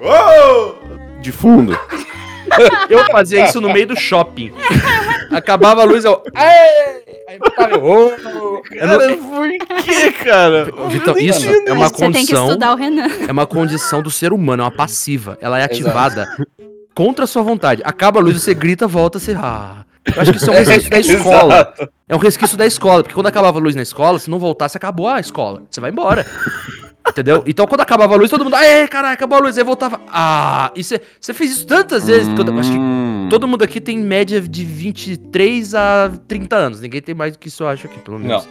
"Oh!" 0.00 0.74
De 1.20 1.32
fundo. 1.32 1.76
Eu 2.88 3.04
fazia 3.10 3.44
isso 3.44 3.60
no 3.60 3.72
meio 3.72 3.86
do 3.86 3.96
shopping. 3.98 4.52
Acabava 5.30 5.82
a 5.82 5.84
luz, 5.84 6.04
eu. 6.04 6.22
"Aê!" 6.34 7.02
Aí 7.28 7.38
"Ô!" 7.74 8.10
Eu 8.70 8.86
não- 8.86 8.98
Cara, 8.98 9.16
por 9.16 9.82
que, 9.84 10.12
cara? 10.12 10.64
Vitão, 10.88 11.16
isso 11.18 11.46
é 11.66 11.72
uma 11.72 11.88
Você 11.88 11.96
tem 11.96 12.12
que 12.12 12.18
condição. 12.18 12.46
estudar 12.46 12.72
o 12.72 12.76
Renan. 12.76 13.08
É 13.28 13.32
uma 13.32 13.46
condição 13.46 14.02
do 14.02 14.10
ser 14.10 14.32
humano, 14.32 14.62
é 14.62 14.64
uma 14.64 14.70
passiva. 14.72 15.36
Ela 15.40 15.58
é 15.58 15.64
Exato. 15.64 15.74
ativada 15.74 16.28
contra 16.94 17.24
a 17.24 17.26
sua 17.28 17.42
vontade. 17.42 17.82
Acaba 17.84 18.20
a 18.20 18.22
luz, 18.22 18.40
você 18.42 18.54
grita, 18.54 18.86
volta, 18.86 19.18
você. 19.18 19.32
Ah. 19.38 19.84
Eu 20.06 20.22
acho 20.22 20.30
que 20.32 20.38
isso 20.38 20.50
é 20.50 20.60
um 20.60 20.64
resquício 20.64 20.90
da 20.90 20.98
escola. 21.00 21.54
Exato. 21.54 21.88
É 22.08 22.16
um 22.16 22.18
resquício 22.18 22.56
da 22.56 22.66
escola, 22.66 23.02
porque 23.02 23.14
quando 23.14 23.26
acabava 23.26 23.58
a 23.58 23.62
luz 23.62 23.74
na 23.74 23.82
escola, 23.82 24.18
se 24.18 24.30
não 24.30 24.38
voltasse, 24.38 24.76
acabou 24.78 25.06
a 25.08 25.20
escola. 25.20 25.62
Você 25.70 25.80
vai 25.80 25.90
embora. 25.90 26.24
Entendeu? 27.08 27.42
Então 27.46 27.66
quando 27.66 27.80
acabava 27.80 28.14
a 28.14 28.16
luz, 28.16 28.30
todo 28.30 28.44
mundo. 28.44 28.54
Aê, 28.54 28.86
caralho, 28.86 29.14
acabou 29.14 29.38
a 29.38 29.40
luz. 29.42 29.56
Aí 29.58 29.64
voltava. 29.64 30.00
Ah, 30.08 30.70
e 30.76 30.82
você 30.84 31.00
fez 31.34 31.50
isso 31.52 31.66
tantas 31.66 32.06
vezes. 32.06 32.28
que 32.32 32.40
eu 32.40 32.58
acho 32.58 32.70
que 32.70 32.78
Hum. 32.78 33.26
todo 33.30 33.46
mundo 33.48 33.62
aqui 33.64 33.80
tem 33.80 33.98
média 33.98 34.40
de 34.40 34.64
23 34.64 35.74
a 35.74 36.10
30 36.26 36.56
anos. 36.56 36.80
Ninguém 36.80 37.00
tem 37.02 37.14
mais 37.14 37.32
do 37.32 37.38
que 37.38 37.48
isso, 37.48 37.62
eu 37.62 37.68
acho 37.68 37.86
aqui, 37.86 37.98
pelo 38.00 38.18
menos. 38.18 38.48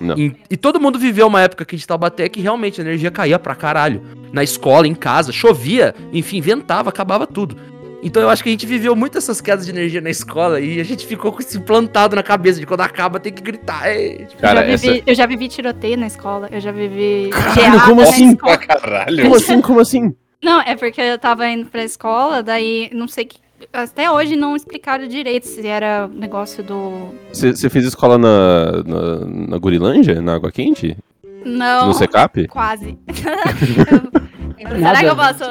Não. 0.00 0.16
E, 0.16 0.34
e 0.48 0.56
todo 0.56 0.80
mundo 0.80 0.98
viveu 0.98 1.26
uma 1.26 1.42
época 1.42 1.62
aqui 1.62 1.76
de 1.76 1.86
Taubaté 1.86 2.28
que 2.28 2.40
realmente 2.40 2.80
a 2.80 2.84
energia 2.84 3.10
caía 3.10 3.38
pra 3.38 3.54
caralho. 3.54 4.02
Na 4.32 4.42
escola, 4.42 4.86
em 4.86 4.94
casa, 4.94 5.30
chovia, 5.32 5.94
enfim, 6.12 6.40
ventava, 6.40 6.88
acabava 6.88 7.26
tudo. 7.26 7.56
Então 8.02 8.22
eu 8.22 8.30
acho 8.30 8.42
que 8.42 8.48
a 8.48 8.52
gente 8.52 8.64
viveu 8.66 8.96
muito 8.96 9.18
essas 9.18 9.40
quedas 9.40 9.66
de 9.66 9.72
energia 9.72 10.00
na 10.00 10.08
escola 10.10 10.58
e 10.60 10.80
a 10.80 10.84
gente 10.84 11.06
ficou 11.06 11.30
com 11.32 11.40
isso 11.40 11.58
implantado 11.58 12.16
na 12.16 12.22
cabeça 12.22 12.58
de 12.58 12.66
quando 12.66 12.80
acaba 12.80 13.20
tem 13.20 13.32
que 13.32 13.42
gritar. 13.42 13.86
"Ei!" 13.94 14.24
Tipo, 14.26 14.40
Cara, 14.40 14.60
eu, 14.64 14.70
já 14.70 14.76
vivi, 14.76 14.98
essa- 14.98 15.02
eu 15.10 15.14
já 15.14 15.26
vivi 15.26 15.48
tiroteio 15.48 15.98
na 15.98 16.06
escola, 16.06 16.48
eu 16.50 16.60
já 16.60 16.72
vivi 16.72 17.28
Caralho, 17.30 17.80
como 17.84 18.00
assim? 18.02 18.30
Escola. 18.32 18.56
caralho. 18.56 19.22
Como 19.22 19.34
assim? 19.36 19.60
Como 19.60 19.80
assim? 19.80 20.14
Não, 20.42 20.60
é 20.62 20.74
porque 20.74 21.00
eu 21.00 21.18
tava 21.18 21.46
indo 21.48 21.66
pra 21.66 21.84
escola, 21.84 22.42
daí 22.42 22.88
não 22.94 23.06
sei 23.06 23.26
que. 23.26 23.36
Até 23.70 24.10
hoje 24.10 24.36
não 24.36 24.56
explicaram 24.56 25.06
direito 25.06 25.44
se 25.46 25.66
era 25.66 26.08
negócio 26.08 26.62
do. 26.62 27.14
Você 27.30 27.68
fez 27.68 27.84
escola 27.84 28.16
na, 28.16 28.82
na, 28.82 29.26
na 29.48 29.58
Gurilândia? 29.58 30.22
Na 30.22 30.36
Água 30.36 30.50
Quente? 30.50 30.96
Não. 31.44 31.88
No 31.88 31.92
Secap? 31.94 32.48
Quase. 32.48 32.98
Será 34.78 34.98
que 35.00 35.04
eu 35.06 35.16
posso. 35.16 35.44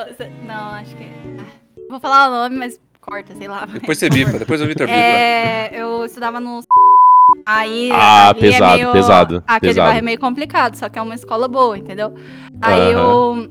Não, 0.48 0.72
acho 0.74 0.96
que. 0.96 1.19
Vou 1.90 2.00
falar 2.00 2.28
o 2.28 2.32
nome, 2.32 2.56
mas 2.56 2.80
corta, 3.02 3.34
sei 3.36 3.48
lá. 3.48 3.66
Depois 3.66 3.98
você 3.98 4.10
bipa, 4.10 4.38
depois 4.38 4.62
o 4.62 4.68
Vitor 4.68 4.86
bipa. 4.86 5.00
É, 5.00 5.72
eu 5.74 6.06
estudava 6.06 6.40
no. 6.40 6.62
Aí. 7.46 7.90
Ah, 7.92 8.30
ali 8.30 8.40
pesado, 8.40 8.74
é 8.74 8.78
meio, 8.78 8.92
pesado, 8.92 9.44
Aquele 9.48 9.74
pesado. 9.74 9.88
bairro 9.88 10.00
é 10.00 10.02
meio 10.02 10.20
complicado, 10.20 10.76
só 10.76 10.88
que 10.88 11.00
é 11.00 11.02
uma 11.02 11.16
escola 11.16 11.48
boa, 11.48 11.78
entendeu? 11.78 12.14
Aí 12.62 12.92
eu. 12.92 13.50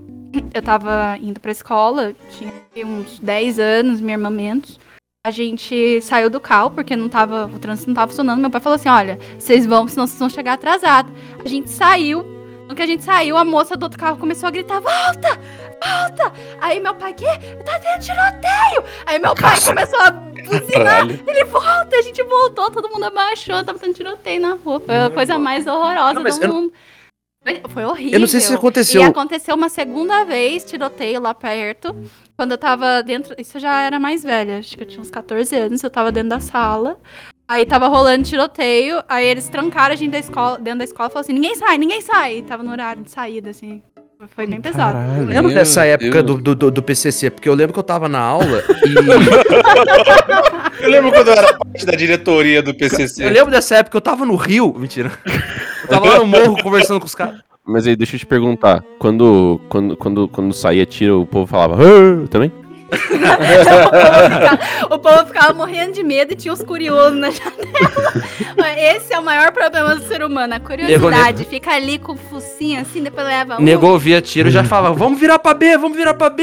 Eu 0.55 0.63
tava 0.63 1.17
indo 1.23 1.41
pra 1.41 1.51
escola, 1.51 2.13
tinha 2.31 2.53
uns 2.87 3.19
10 3.19 3.59
anos, 3.59 4.01
minha 4.01 4.15
irmã 4.15 4.29
menos. 4.29 4.79
A 5.27 5.31
gente 5.31 6.01
saiu 6.03 6.29
do 6.31 6.39
carro 6.39 6.71
porque 6.71 6.95
não 6.95 7.09
tava, 7.09 7.47
o 7.47 7.59
trânsito 7.59 7.89
não 7.89 7.95
tava 7.95 8.09
funcionando. 8.09 8.41
Meu 8.41 8.51
pai 8.51 8.61
falou 8.61 8.77
assim: 8.77 8.89
olha, 8.89 9.19
vocês 9.39 9.67
vão, 9.67 9.89
senão 9.89 10.07
vocês 10.07 10.19
vão 10.19 10.29
chegar 10.29 10.53
atrasados. 10.53 11.13
A 11.45 11.49
gente 11.49 11.71
saiu. 11.71 12.25
No 12.69 12.75
que 12.75 12.83
a 12.83 12.87
gente 12.87 13.03
saiu, 13.03 13.39
a 13.39 13.45
moça 13.45 13.75
do 13.77 13.85
outro 13.85 13.99
carro 13.99 14.19
começou 14.19 14.47
a 14.47 14.51
gritar: 14.51 14.81
volta! 14.81 15.41
Volta! 15.83 16.33
Aí 16.61 16.81
meu 16.81 16.95
pai, 16.95 17.15
quê? 17.15 17.27
Tá 17.65 17.79
tendo 17.79 18.01
tiroteio! 18.03 18.85
Aí 19.07 19.19
meu 19.19 19.35
pai 19.35 19.61
começou 19.61 20.01
a 20.01 20.11
buzinar. 20.11 20.73
Caralho. 20.73 21.21
Ele 21.27 21.45
volta, 21.45 21.97
a 21.97 22.03
gente 22.03 22.23
voltou, 22.23 22.71
todo 22.71 22.89
mundo 22.91 23.05
abaixou, 23.05 23.63
tava 23.65 23.79
tendo 23.79 23.95
tiroteio 23.95 24.41
na 24.41 24.55
rua. 24.55 24.81
Foi 24.81 24.97
a 24.97 25.11
coisa 25.11 25.39
mais 25.39 25.67
horrorosa 25.67 26.15
Não, 26.15 26.23
do 26.23 26.49
mundo. 26.55 26.73
Foi- 27.45 27.63
Foi 27.69 27.85
horrível. 27.85 28.15
Eu 28.15 28.21
não 28.21 28.27
sei 28.27 28.41
se 28.41 28.53
aconteceu- 28.53 29.01
E 29.01 29.05
aconteceu 29.05 29.55
uma 29.55 29.69
segunda 29.69 30.25
vez, 30.25 30.65
tiroteio 30.65 31.21
lá 31.21 31.33
perto. 31.33 31.95
Quando 32.37 32.53
eu 32.53 32.59
tava 32.59 33.03
dentro. 33.03 33.35
Isso 33.39 33.57
eu 33.57 33.61
já 33.61 33.83
era 33.83 33.99
mais 33.99 34.23
velha, 34.23 34.59
acho 34.59 34.77
que 34.77 34.83
eu 34.83 34.87
tinha 34.87 35.01
uns 35.01 35.11
14 35.11 35.55
anos, 35.57 35.83
eu 35.83 35.91
tava 35.91 36.11
dentro 36.13 36.31
da 36.31 36.41
sala. 36.41 36.99
Aí 37.51 37.65
tava 37.65 37.89
rolando 37.89 38.25
tiroteio, 38.29 39.03
aí 39.09 39.25
eles 39.27 39.49
trancaram 39.49 39.95
a 39.95 39.97
gente 39.97 40.11
da 40.11 40.19
escola, 40.19 40.59
dentro 40.59 40.81
da 40.81 40.85
escola 40.85 41.09
e 41.09 41.13
falaram 41.13 41.25
assim: 41.25 41.33
ninguém 41.33 41.55
sai, 41.55 41.79
ninguém 41.79 42.01
sai. 42.03 42.39
E 42.39 42.43
tava 42.43 42.63
no 42.63 42.71
horário 42.71 43.03
de 43.03 43.11
saída, 43.11 43.49
assim. 43.51 43.83
Foi 44.35 44.47
bem 44.49 44.61
pesado. 44.61 44.99
Eu 45.17 45.27
lembro 45.27 45.49
Meu 45.49 45.55
dessa 45.55 45.85
época 45.85 46.23
do, 46.23 46.37
do, 46.39 46.71
do- 46.73 46.83
PCC, 46.83 47.31
porque 47.31 47.49
eu 47.49 47.55
lembro 47.55 47.73
que 47.73 47.79
eu 47.79 47.85
tava 47.85 48.09
na 48.09 48.19
aula 48.19 48.65
e. 48.85 48.95
Eu 50.83 50.91
lembro 50.91 51.11
quando 51.11 51.27
eu 51.29 51.35
era 51.35 51.55
parte 51.59 51.85
da 51.85 51.93
diretoria 51.97 52.63
do 52.63 52.73
PCC. 52.73 53.25
eu 53.25 53.31
lembro 53.31 53.51
dessa 53.51 53.75
época 53.77 53.91
que 53.91 53.97
eu 53.97 54.01
tava 54.01 54.25
no 54.25 54.37
Rio. 54.37 54.73
Mentira. 54.79 55.11
Eu 55.83 55.89
tava 55.89 56.07
lá 56.07 56.19
no 56.21 56.27
morro 56.27 56.63
conversando 56.63 57.01
com 57.01 57.07
os 57.07 57.17
caras. 57.17 57.41
Mas 57.67 57.85
aí, 57.87 57.97
deixa 57.97 58.15
eu 58.15 58.21
te 58.21 58.27
perguntar. 58.27 58.83
Quando, 58.99 59.61
quando, 59.69 59.97
quando, 59.97 60.29
quando 60.29 60.53
saía 60.55 60.87
tiro, 60.87 61.23
o 61.23 61.27
povo 61.27 61.47
falava... 61.47 61.77
Também? 62.31 62.53
O 64.91 64.99
povo 64.99 65.27
ficava 65.27 65.53
morrendo 65.53 65.93
de 65.93 66.03
medo 66.03 66.33
e 66.33 66.37
tinha 66.37 66.53
os 66.53 66.63
curiosos 66.63 67.19
na 67.19 67.31
janela. 67.31 68.13
Esse 68.77 69.13
é 69.13 69.19
o 69.19 69.23
maior 69.23 69.53
problema 69.53 69.95
do 69.95 70.03
ser 70.07 70.23
humano, 70.23 70.55
a 70.55 70.61
curiosidade. 70.61 71.45
Fica 71.45 71.73
ali 71.73 71.99
com 71.99 72.13
o 72.13 72.17
focinho 72.17 72.81
assim, 72.81 73.03
depois 73.03 73.27
leva. 73.27 73.57
um. 73.59 73.63
Negou 73.63 73.93
ouvia 73.93 74.21
tiro 74.21 74.51
já 74.51 74.65
falava, 74.65 74.95
vamos 74.95 75.19
virar 75.21 75.39
pra 75.39 75.55
B, 75.55 75.77
vamos 75.77 75.97
virar 75.97 76.15
pra 76.15 76.31
B. 76.31 76.43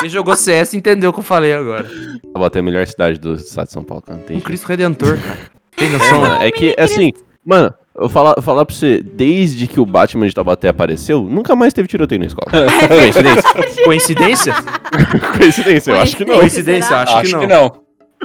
Quem 0.00 0.08
jogou 0.08 0.36
CS 0.36 0.74
entendeu 0.74 1.10
o 1.10 1.12
que 1.12 1.20
eu 1.20 1.24
falei 1.24 1.52
agora. 1.52 1.88
Taubaté 2.32 2.58
é 2.58 2.60
a 2.60 2.62
melhor 2.62 2.86
cidade 2.86 3.18
do 3.18 3.34
estado 3.34 3.66
de 3.66 3.72
São 3.72 3.82
Paulo, 3.82 4.02
cara. 4.02 4.18
Tem 4.20 4.36
Um. 4.36 4.40
Cristo 4.40 4.66
Redentor, 4.66 5.18
cara. 5.18 5.38
Tem 5.76 5.88
É, 5.88 5.92
noção? 5.92 6.20
mano, 6.20 6.42
é 6.42 6.50
que, 6.50 6.74
assim... 6.78 7.12
Mano, 7.44 7.72
eu 8.00 8.08
falar, 8.08 8.34
eu 8.36 8.42
falar 8.42 8.64
pra 8.64 8.74
você, 8.74 9.02
desde 9.02 9.66
que 9.66 9.78
o 9.78 9.86
Batman 9.86 10.26
de 10.28 10.34
Taubaté 10.34 10.68
apareceu, 10.68 11.22
nunca 11.22 11.54
mais 11.54 11.72
teve 11.74 11.86
tiroteio 11.88 12.20
na 12.20 12.26
escola. 12.26 12.50
Coincidência? 12.88 13.84
Coincidência? 13.84 14.54
Coincidência, 15.38 15.90
eu 15.92 16.00
acho 16.00 16.16
que 16.16 16.24
não. 16.24 16.38
Coincidência, 16.38 16.88
será? 16.88 17.02
acho, 17.02 17.12
Acho 17.16 17.22
que, 17.34 17.38
que 17.40 17.46
não. 17.46 17.62
não. 17.62 17.80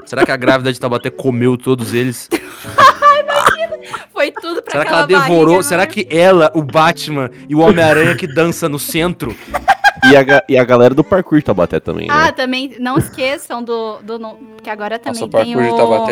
Será 0.05 0.25
que 0.25 0.31
a 0.31 0.37
grávida 0.37 0.71
de 0.73 0.79
Taubaté 0.79 1.09
comeu 1.09 1.57
todos 1.57 1.93
eles? 1.93 2.29
Foi 4.11 4.31
tudo 4.31 4.61
pra 4.63 4.71
Será 4.71 4.85
que 4.85 4.91
ela 4.93 5.05
devorou? 5.05 5.45
barriga 5.45 5.63
Será 5.63 5.83
enorme. 5.83 6.03
que 6.05 6.17
ela, 6.17 6.51
o 6.55 6.63
Batman 6.63 7.29
e 7.47 7.53
o 7.55 7.59
Homem-Aranha 7.59 8.15
que 8.15 8.25
dança 8.27 8.67
no 8.69 8.79
centro? 8.79 9.35
E 10.11 10.17
a, 10.17 10.43
e 10.49 10.57
a 10.57 10.63
galera 10.63 10.93
do 10.93 11.03
parkour 11.03 11.39
de 11.39 11.45
Taubaté 11.45 11.79
também, 11.79 12.07
Ah, 12.09 12.25
né? 12.25 12.31
também, 12.31 12.75
não 12.79 12.97
esqueçam 12.97 13.63
do. 13.63 13.97
do 14.03 14.19
no- 14.19 14.37
que 14.61 14.69
agora 14.69 14.97
também 14.97 15.21
Nossa, 15.21 15.25
o 15.37 15.43
tem, 15.43 15.53
é 15.53 15.57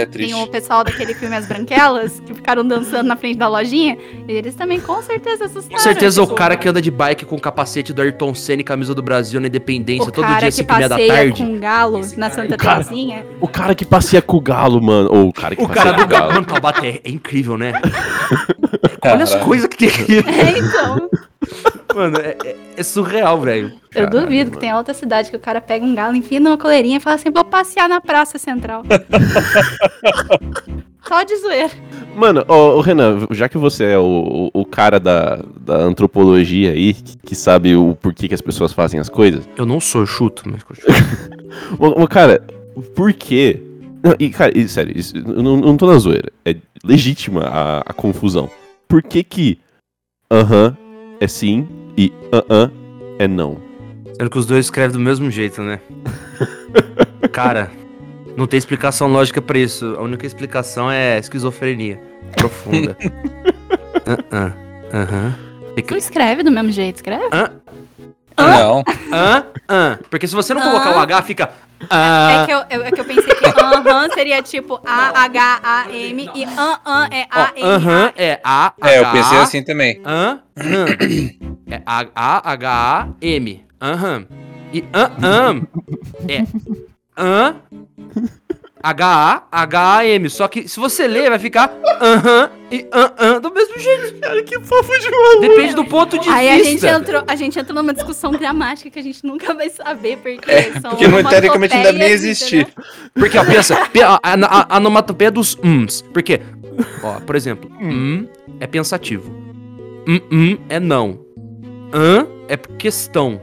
o, 0.04 0.08
triste. 0.08 0.32
tem 0.32 0.44
o 0.44 0.48
pessoal 0.48 0.84
daquele 0.84 1.16
filme 1.16 1.36
As 1.36 1.48
Branquelas, 1.48 2.20
que 2.20 2.36
ficaram 2.36 2.64
dançando 2.64 3.08
na 3.08 3.16
frente 3.16 3.38
da 3.38 3.48
lojinha. 3.48 3.98
E 4.28 4.32
eles 4.32 4.54
também 4.54 4.80
com 4.80 5.02
certeza 5.02 5.46
assustaram. 5.46 5.76
Com 5.76 5.82
certeza 5.82 6.22
o 6.22 6.28
cara 6.28 6.56
que 6.56 6.70
anda 6.70 6.80
de 6.82 6.92
bike 6.92 7.26
com 7.26 7.36
o 7.36 7.40
capacete 7.42 7.92
do 7.92 8.02
Ayrton 8.02 8.34
Senna 8.36 8.62
e 8.62 8.64
camisa 8.64 8.94
do 8.94 9.02
Brasil 9.02 9.42
na 9.42 9.48
Independência 9.48 10.08
o 10.08 10.12
todo 10.12 10.28
dia, 10.28 10.38
que 10.40 10.52
5 10.52 10.72
e 10.72 10.76
meia 10.76 10.88
da 10.90 10.96
passeia 10.96 11.14
tarde. 11.14 11.44
com 11.44 11.50
um 11.50 11.60
galo 11.60 12.02
na 12.16 12.30
Santa 12.30 12.56
cara- 12.58 12.84
Terezinha. 12.84 13.26
O 13.42 13.48
cara 13.48 13.74
que 13.74 13.86
passeia 13.86 14.22
com 14.22 14.38
o 14.38 14.42
galo, 14.42 14.80
mano. 14.80 15.10
Ou 15.12 15.30
o 15.30 15.34
cara 15.34 15.56
que 15.56 15.64
O 15.64 15.68
passeia 15.68 15.86
cara 15.86 15.96
com 15.96 16.02
do 16.02 16.06
o 16.06 16.08
galo. 16.20 16.34
Mano, 16.34 16.46
Taubaté 16.46 16.88
é, 16.88 17.02
é 17.04 17.10
incrível, 17.10 17.58
né? 17.58 17.74
Olha 19.04 19.24
as 19.24 19.36
coisas 19.36 19.68
que 19.68 19.78
tem 19.78 19.90
aqui. 19.90 20.18
É, 20.30 20.60
então. 20.60 21.10
Mano, 21.94 22.18
é, 22.18 22.36
é- 22.44 22.56
é 22.78 22.84
surreal, 22.84 23.40
velho. 23.42 23.68
Eu 23.94 24.06
Caralho, 24.06 24.22
duvido 24.22 24.52
que 24.52 24.58
tenha 24.58 24.78
outra 24.78 24.94
cidade 24.94 25.30
que 25.30 25.36
o 25.36 25.40
cara 25.40 25.62
pega 25.62 25.86
um 25.86 25.94
galo, 25.94 26.16
enfia 26.16 26.40
numa 26.40 26.58
coleirinha 26.58 26.98
e 26.98 27.00
fala 27.00 27.16
assim: 27.16 27.30
vou 27.32 27.46
passear 27.46 27.88
na 27.88 28.02
Praça 28.02 28.38
Central. 28.38 28.84
Só 31.08 31.22
de 31.24 31.36
zoeira. 31.38 31.70
Mano, 32.16 32.46
ô, 32.48 32.78
ô, 32.78 32.82
Renan, 32.82 33.28
já 33.32 33.50
que 33.50 33.58
você 33.58 33.86
é 33.86 33.98
o, 33.98 34.50
o, 34.54 34.62
o 34.62 34.66
cara 34.66 35.00
da, 35.00 35.36
da 35.60 35.76
antropologia 35.78 36.72
aí, 36.72 36.94
que, 36.94 37.18
que 37.18 37.36
sabe 37.36 37.76
o 37.76 37.96
porquê 37.96 38.28
que 38.28 38.34
as 38.34 38.42
pessoas 38.42 38.72
fazem 38.72 39.00
as 39.00 39.10
coisas, 39.10 39.48
Eu 39.58 39.66
não 39.66 39.80
sou 39.80 40.06
chuto, 40.06 40.44
mas 40.50 40.64
continua. 40.64 40.96
ô, 41.78 42.04
ô, 42.04 42.08
cara, 42.08 42.42
por 42.96 43.12
quê? 43.14 43.62
Não, 44.02 44.16
e, 44.20 44.30
cara, 44.30 44.58
e, 44.58 44.68
sério, 44.68 44.98
isso, 44.98 45.16
eu 45.18 45.44
não, 45.44 45.58
não 45.58 45.76
tô 45.78 45.88
na 45.88 45.98
zoeira. 45.98 46.32
É 46.46 46.56
legítima 46.84 47.42
a, 47.46 47.80
a 47.80 47.94
confusão. 47.94 48.50
Por 48.88 49.02
que 49.04 49.24
que 49.24 49.60
aham 50.32 50.78
é 51.20 51.28
sim 51.28 51.68
e 51.98 52.14
aham 52.32 52.72
é 53.20 53.28
não? 53.28 53.58
Sendo 54.18 54.30
que 54.30 54.38
os 54.38 54.46
dois 54.46 54.66
escrevem 54.66 54.94
do 54.94 55.00
mesmo 55.00 55.30
jeito, 55.32 55.62
né? 55.62 55.80
Cara, 57.32 57.72
não 58.38 58.46
tem 58.48 58.58
explicação 58.58 59.08
lógica 59.08 59.42
pra 59.42 59.58
isso. 59.58 59.96
A 59.98 60.02
única 60.02 60.26
explicação 60.26 60.90
é 60.92 61.18
esquizofrenia. 61.20 62.00
Profunda. 62.36 62.98
Aham. 64.32 64.54
Aham. 64.94 65.36
Tu 65.88 65.96
escreve 65.96 66.44
do 66.44 66.52
mesmo 66.52 66.72
jeito, 66.72 66.98
escreve? 66.98 67.24
Não. 68.38 68.84
Hã? 69.12 69.46
Hã? 69.70 70.00
Porque 70.10 70.28
se 70.28 70.36
você 70.36 70.54
não 70.54 70.62
colocar 70.62 70.96
o? 70.96 71.00
H, 71.00 71.22
fica. 71.24 71.44
É 71.82 71.86
Ah. 71.90 72.44
que 72.46 72.52
eu, 72.54 72.64
eu- 72.80 72.86
é 72.86 72.92
que 72.92 73.02
eu 73.02 73.06
pensei 73.06 73.34
que 73.36 73.46
aham 73.46 74.08
seria 74.14 74.42
tipo 74.42 74.80
A-H-A-M 74.86 76.30
e 76.34 76.46
aham 76.46 77.08
é 77.12 77.28
Ó, 77.36 77.68
Aham 77.76 78.14
é 78.16 78.40
A. 78.44 78.74
É, 78.84 79.00
eu 79.00 79.12
pensei 79.12 79.38
assim 79.40 79.64
também. 79.64 80.02
Hã? 80.06 80.40
É 81.70 81.82
A-H-A-M. 81.86 83.66
Aham. 83.82 84.26
E 84.74 84.84
aham 84.94 85.62
é 86.28 86.44
Hã. 87.18 87.56
H-A-H-A-M. 88.82 90.30
Só 90.30 90.48
que 90.48 90.68
se 90.68 90.78
você 90.80 91.08
ler, 91.08 91.30
vai 91.30 91.40
ficar 91.40 91.74
aham 92.02 92.50
e 92.70 92.86
aham 92.94 93.40
do 93.40 93.54
mesmo 93.54 93.80
jeito. 93.80 94.20
Cara, 94.20 94.44
que 94.44 94.60
fofo 94.60 94.92
de 95.00 95.10
maluco. 95.10 95.40
Depende 95.42 95.74
do 95.76 95.86
ponto 95.86 96.18
de 96.20 96.28
Aí 96.30 96.50
a 96.50 96.58
gente, 96.58 96.72
vista. 96.74 96.90
entrou, 96.90 97.24
a 97.26 97.36
gente 97.36 97.58
entrou 97.60 97.76
numa 97.82 97.94
discussão 97.94 98.32
gramática 98.32 98.90
que 98.90 99.00
a 99.00 99.04
gente 99.04 99.24
nunca 99.26 99.54
vai 99.54 99.70
saber, 99.70 100.18
porque 100.18 100.52
É, 100.52 100.72
são 100.82 100.92
porque 100.92 101.08
não, 101.08 101.24
teoricamente 101.24 101.76
não 101.76 101.84
deve 101.84 101.98
nem 102.00 102.14
entendeu? 102.14 102.68
Porque, 103.14 103.38
ó, 103.38 103.46
pensa, 103.46 103.86
pe- 103.88 104.02
a, 104.02 104.20
a, 104.22 104.76
a 104.76 104.78
onomatopeia 104.78 105.32
dos 105.32 105.56
ums. 105.64 106.02
Porque, 106.14 106.42
ó, 107.02 107.20
por 107.22 107.36
exemplo, 107.38 107.72
hum 107.82 108.28
é 108.60 108.68
pensativo. 108.68 109.32
Hum, 110.08 110.20
hum 110.32 110.58
é 110.68 110.80
não. 110.80 111.23
Hã 111.94 112.26
é 112.48 112.58
questão. 112.58 113.42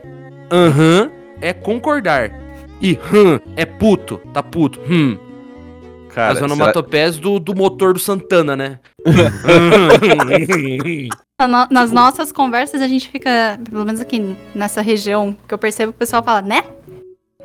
Aham 0.51 1.11
é 1.41 1.53
concordar. 1.53 2.31
E 2.83 2.99
hum 3.13 3.39
é 3.57 3.65
puto, 3.65 4.19
tá 4.33 4.43
puto. 4.43 4.81
Hum. 4.91 5.17
Cara, 6.13 6.33
As 6.33 6.39
será- 6.39 6.47
onomatopeias 6.47 7.19
do, 7.19 7.39
do 7.39 7.55
motor 7.55 7.93
do 7.93 8.01
Santana, 8.01 8.57
né? 8.57 8.81
Nas 11.71 11.93
nossas 11.93 12.33
conversas, 12.33 12.83
a 12.83 12.89
gente 12.89 13.09
fica, 13.09 13.59
pelo 13.71 13.85
menos 13.85 14.01
aqui 14.01 14.37
nessa 14.55 14.81
região, 14.83 15.37
que 15.47 15.55
eu 15.55 15.59
percebo 15.59 15.93
que 15.93 15.97
o 15.97 16.01
pessoal 16.01 16.23
fala, 16.23 16.43
né? 16.43 16.65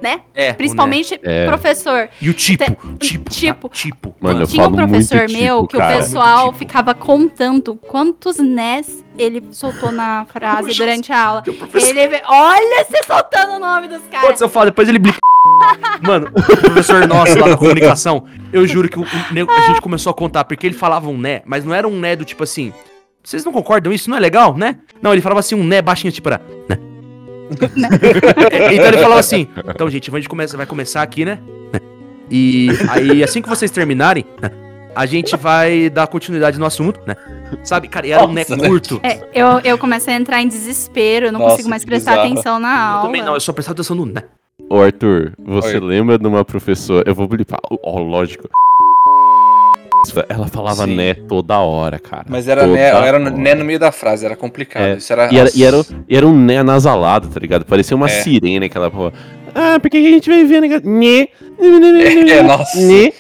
Né? 0.01 0.21
é, 0.33 0.53
Principalmente 0.53 1.19
É. 1.23 1.45
professor. 1.47 2.09
E 2.21 2.29
o 2.29 2.33
tipo, 2.33 2.63
Te- 2.65 3.07
tipo, 3.07 3.29
tipo. 3.29 3.69
tá? 3.69 3.75
tipo. 3.75 4.15
Mano, 4.19 4.41
eu 4.41 4.47
Tinha 4.47 4.67
um 4.67 4.73
professor 4.75 5.25
tipo, 5.25 5.39
meu 5.41 5.67
que 5.67 5.77
cara. 5.77 5.95
o 5.95 5.97
pessoal 5.99 6.45
tipo. 6.47 6.59
ficava 6.59 6.93
contando 6.93 7.75
quantos 7.75 8.37
nés 8.37 9.03
ele 9.17 9.41
soltou 9.51 9.91
na 9.91 10.25
frase 10.25 10.73
durante 10.73 11.11
a 11.11 11.19
aula. 11.23 11.43
Ele, 11.73 12.21
olha 12.27 12.85
você 12.85 13.03
soltando 13.03 13.53
o 13.53 13.59
nome 13.59 13.87
dos 13.87 14.01
caras. 14.11 14.27
Pode 14.27 14.41
eu 14.41 14.49
falo, 14.49 14.65
depois 14.65 14.89
ele 14.89 14.99
blica. 14.99 15.17
Mano, 16.01 16.27
o 16.35 16.57
professor 16.57 17.07
nosso 17.07 17.37
lá 17.39 17.47
da 17.49 17.57
comunicação, 17.57 18.25
eu 18.51 18.67
juro 18.67 18.89
que 18.89 18.99
o, 18.99 19.03
o 19.03 19.05
a 19.05 19.61
gente 19.67 19.81
começou 19.81 20.11
a 20.11 20.13
contar, 20.13 20.43
porque 20.43 20.65
ele 20.67 20.75
falava 20.75 21.07
um 21.07 21.17
né, 21.17 21.41
mas 21.45 21.63
não 21.63 21.73
era 21.73 21.87
um 21.87 21.97
né 21.97 22.15
do 22.15 22.25
tipo 22.25 22.43
assim. 22.43 22.73
Vocês 23.23 23.43
não 23.45 23.51
concordam? 23.51 23.91
Isso 23.93 24.09
não 24.09 24.17
é 24.17 24.19
legal, 24.19 24.55
né? 24.55 24.77
Não, 25.01 25.11
ele 25.11 25.21
falava 25.21 25.39
assim, 25.39 25.55
um 25.55 25.63
né 25.63 25.81
baixinho, 25.81 26.11
tipo, 26.11 26.27
era. 26.29 26.41
Né? 26.69 26.77
Então 28.73 28.87
ele 28.87 28.97
falava 28.97 29.19
assim, 29.19 29.47
então, 29.67 29.89
gente, 29.89 30.09
a 30.09 30.15
gente 30.17 30.29
começa, 30.29 30.57
vai 30.57 30.65
começar 30.65 31.01
aqui, 31.01 31.25
né? 31.25 31.39
E 32.29 32.69
aí, 32.89 33.23
assim 33.23 33.41
que 33.41 33.47
vocês 33.49 33.69
terminarem, 33.69 34.25
a 34.95 35.05
gente 35.05 35.35
vai 35.37 35.89
dar 35.89 36.07
continuidade 36.07 36.57
no 36.57 36.65
assunto, 36.65 36.99
né? 37.05 37.15
Sabe, 37.63 37.87
cara, 37.87 38.07
e 38.07 38.11
era 38.11 38.25
um 38.25 38.33
né 38.33 38.45
Nossa, 38.49 38.67
curto. 38.67 38.99
É, 39.03 39.27
eu, 39.33 39.59
eu 39.63 39.77
comecei 39.77 40.13
a 40.13 40.17
entrar 40.17 40.41
em 40.41 40.47
desespero, 40.47 41.27
eu 41.27 41.31
não 41.31 41.39
Nossa, 41.39 41.51
consigo 41.51 41.69
mais 41.69 41.85
prestar 41.85 42.11
bizarro. 42.13 42.31
atenção 42.31 42.59
na 42.59 42.67
Eu 42.69 42.89
aula. 42.91 43.01
também 43.03 43.21
não, 43.21 43.33
eu 43.35 43.39
só 43.39 43.53
prestava 43.53 43.73
atenção 43.73 43.95
no 43.95 44.05
né. 44.05 44.23
Ô, 44.69 44.81
Arthur, 44.81 45.33
você 45.37 45.77
Oi. 45.77 45.79
lembra 45.79 46.17
de 46.17 46.25
uma 46.25 46.43
professora. 46.43 47.07
Eu 47.07 47.13
vou 47.13 47.27
blipar. 47.27 47.59
Ó, 47.83 47.99
lógico. 47.99 48.49
Ela 50.29 50.47
falava 50.47 50.85
Sim. 50.85 50.95
né 50.95 51.13
toda 51.13 51.59
hora, 51.59 51.99
cara. 51.99 52.25
Mas 52.29 52.47
era, 52.47 52.65
né, 52.67 52.81
era 52.89 53.19
né 53.19 53.55
no 53.55 53.65
meio 53.65 53.79
da 53.79 53.91
frase, 53.91 54.25
era 54.25 54.35
complicado. 54.35 54.83
É, 54.83 54.95
Isso 54.97 55.11
era, 55.13 55.33
E 55.33 55.37
era, 55.37 55.49
e 55.55 55.63
era, 55.63 55.85
e 56.09 56.15
era 56.17 56.27
um 56.27 56.35
né 56.37 56.61
nasalado, 56.63 57.27
tá 57.27 57.39
ligado? 57.39 57.65
Parecia 57.65 57.95
uma 57.95 58.07
É. 58.07 58.21
sirene 58.21 58.65
aquela 58.65 58.91
porra. 58.91 59.13
Ah, 59.53 59.79
porque 59.79 59.97
a 59.97 60.01
gente 60.01 60.29
vai 60.29 60.43
ver, 60.43 60.61
né? 60.61 60.79
Né. 60.83 61.27
É, 62.31 62.43
nossa. 62.43 62.77
Né. 62.79 63.11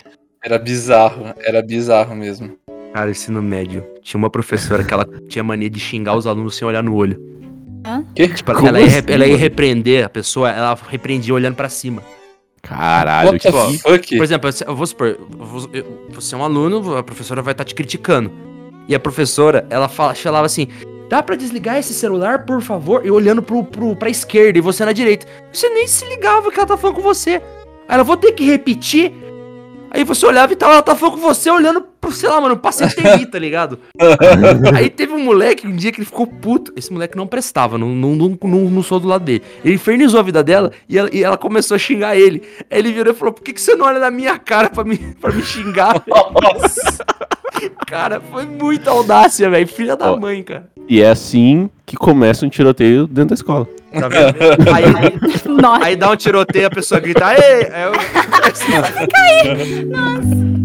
Era 0.43 0.59
bizarro, 0.59 1.33
era 1.39 1.61
bizarro 1.61 2.15
mesmo. 2.15 2.51
Cara, 2.93 3.09
ensino 3.09 3.41
médio. 3.41 3.83
Tinha 4.01 4.17
uma 4.17 4.29
professora 4.29 4.83
que 4.83 4.93
ela 4.93 5.07
tinha 5.27 5.43
mania 5.43 5.69
de 5.69 5.79
xingar 5.79 6.15
os 6.15 6.27
alunos 6.27 6.55
sem 6.55 6.67
olhar 6.67 6.83
no 6.83 6.95
olho. 6.95 7.19
Que? 8.15 8.27
Tipo, 8.27 8.51
ela, 8.51 8.79
ia, 8.79 8.87
assim, 8.87 9.01
ela 9.07 9.27
ia 9.27 9.37
repreender 9.37 10.05
a 10.05 10.09
pessoa, 10.09 10.49
ela 10.49 10.77
repreendia 10.89 11.33
olhando 11.33 11.55
pra 11.55 11.69
cima. 11.69 12.01
Caralho, 12.65 13.29
What 13.29 13.39
que 13.39 13.51
fuck? 13.51 14.17
Por 14.17 14.23
exemplo, 14.23 14.49
eu 14.65 14.75
vou 14.75 14.87
supor, 14.87 15.17
você 16.09 16.33
é 16.33 16.37
um 16.37 16.43
aluno, 16.43 16.97
a 16.97 17.03
professora 17.03 17.41
vai 17.41 17.51
estar 17.51 17.63
te 17.63 17.75
criticando. 17.75 18.31
E 18.87 18.95
a 18.95 18.99
professora, 18.99 19.65
ela 19.69 19.87
fala, 19.87 20.15
falava 20.15 20.45
assim: 20.45 20.67
dá 21.09 21.21
pra 21.21 21.35
desligar 21.35 21.77
esse 21.77 21.93
celular, 21.93 22.45
por 22.45 22.61
favor? 22.61 23.05
E 23.05 23.11
olhando 23.11 23.41
pro, 23.41 23.63
pro, 23.63 23.95
pra 23.95 24.09
esquerda 24.09 24.57
e 24.57 24.61
você 24.61 24.83
na 24.83 24.91
direita. 24.91 25.27
Você 25.51 25.69
nem 25.69 25.87
se 25.87 26.05
ligava 26.05 26.51
que 26.51 26.59
ela 26.59 26.67
tá 26.67 26.77
falando 26.77 26.95
com 26.95 27.01
você. 27.01 27.41
Aí 27.87 27.95
ela, 27.95 28.03
vou 28.03 28.17
ter 28.17 28.31
que 28.31 28.43
repetir. 28.43 29.13
Aí 29.91 30.03
você 30.03 30.25
olhava 30.25 30.51
e 30.51 30.55
tava, 30.55 30.73
ela 30.73 30.81
tá 30.81 30.95
falando 30.95 31.15
com 31.15 31.21
você 31.21 31.49
olhando 31.49 31.85
sei 32.11 32.29
lá, 32.29 32.39
mano, 32.41 32.57
pra 32.57 32.71
CTI, 32.71 33.25
tá 33.31 33.39
ligado? 33.39 33.79
Aí 34.75 34.89
teve 34.89 35.13
um 35.13 35.23
moleque 35.23 35.67
um 35.67 35.75
dia 35.75 35.91
que 35.91 35.99
ele 35.99 36.05
ficou 36.05 36.27
puto. 36.27 36.73
Esse 36.75 36.91
moleque 36.91 37.17
não 37.17 37.27
prestava, 37.27 37.77
não, 37.77 37.89
não, 37.89 38.15
não, 38.15 38.37
não, 38.43 38.59
não 38.69 38.83
sou 38.83 38.99
do 38.99 39.07
lado 39.07 39.23
dele. 39.25 39.43
Ele 39.63 39.75
infernizou 39.75 40.19
a 40.19 40.23
vida 40.23 40.43
dela 40.43 40.71
e 40.87 40.97
ela, 40.97 41.09
e 41.11 41.23
ela 41.23 41.37
começou 41.37 41.75
a 41.75 41.77
xingar 41.77 42.15
ele. 42.15 42.43
Aí 42.69 42.79
ele 42.79 42.91
virou 42.91 43.13
e 43.13 43.15
falou: 43.15 43.33
Por 43.33 43.43
que, 43.43 43.53
que 43.53 43.61
você 43.61 43.75
não 43.75 43.85
olha 43.85 43.99
na 43.99 44.11
minha 44.11 44.37
cara 44.37 44.69
pra 44.69 44.83
me, 44.83 44.97
pra 44.97 45.31
me 45.31 45.41
xingar? 45.43 46.03
Nossa. 46.07 47.05
cara, 47.87 48.19
foi 48.19 48.45
muita 48.45 48.91
audácia, 48.91 49.49
velho. 49.49 49.67
Filha 49.67 49.95
da 49.95 50.11
Ó. 50.11 50.17
mãe, 50.17 50.43
cara. 50.43 50.69
E 50.87 51.01
é 51.01 51.09
assim 51.09 51.69
que 51.85 51.95
começa 51.95 52.45
um 52.45 52.49
tiroteio 52.49 53.07
dentro 53.07 53.29
da 53.29 53.35
escola. 53.35 53.67
Tá 53.91 54.07
vendo? 54.07 54.35
Aí, 54.73 54.85
Nossa, 55.61 55.85
aí 55.85 55.95
dá 55.95 56.11
um 56.11 56.15
tiroteio, 56.15 56.67
a 56.67 56.69
pessoa 56.69 56.99
grita: 56.99 57.33
Ei! 57.33 57.69
Aí 57.71 57.83
eu... 57.83 57.93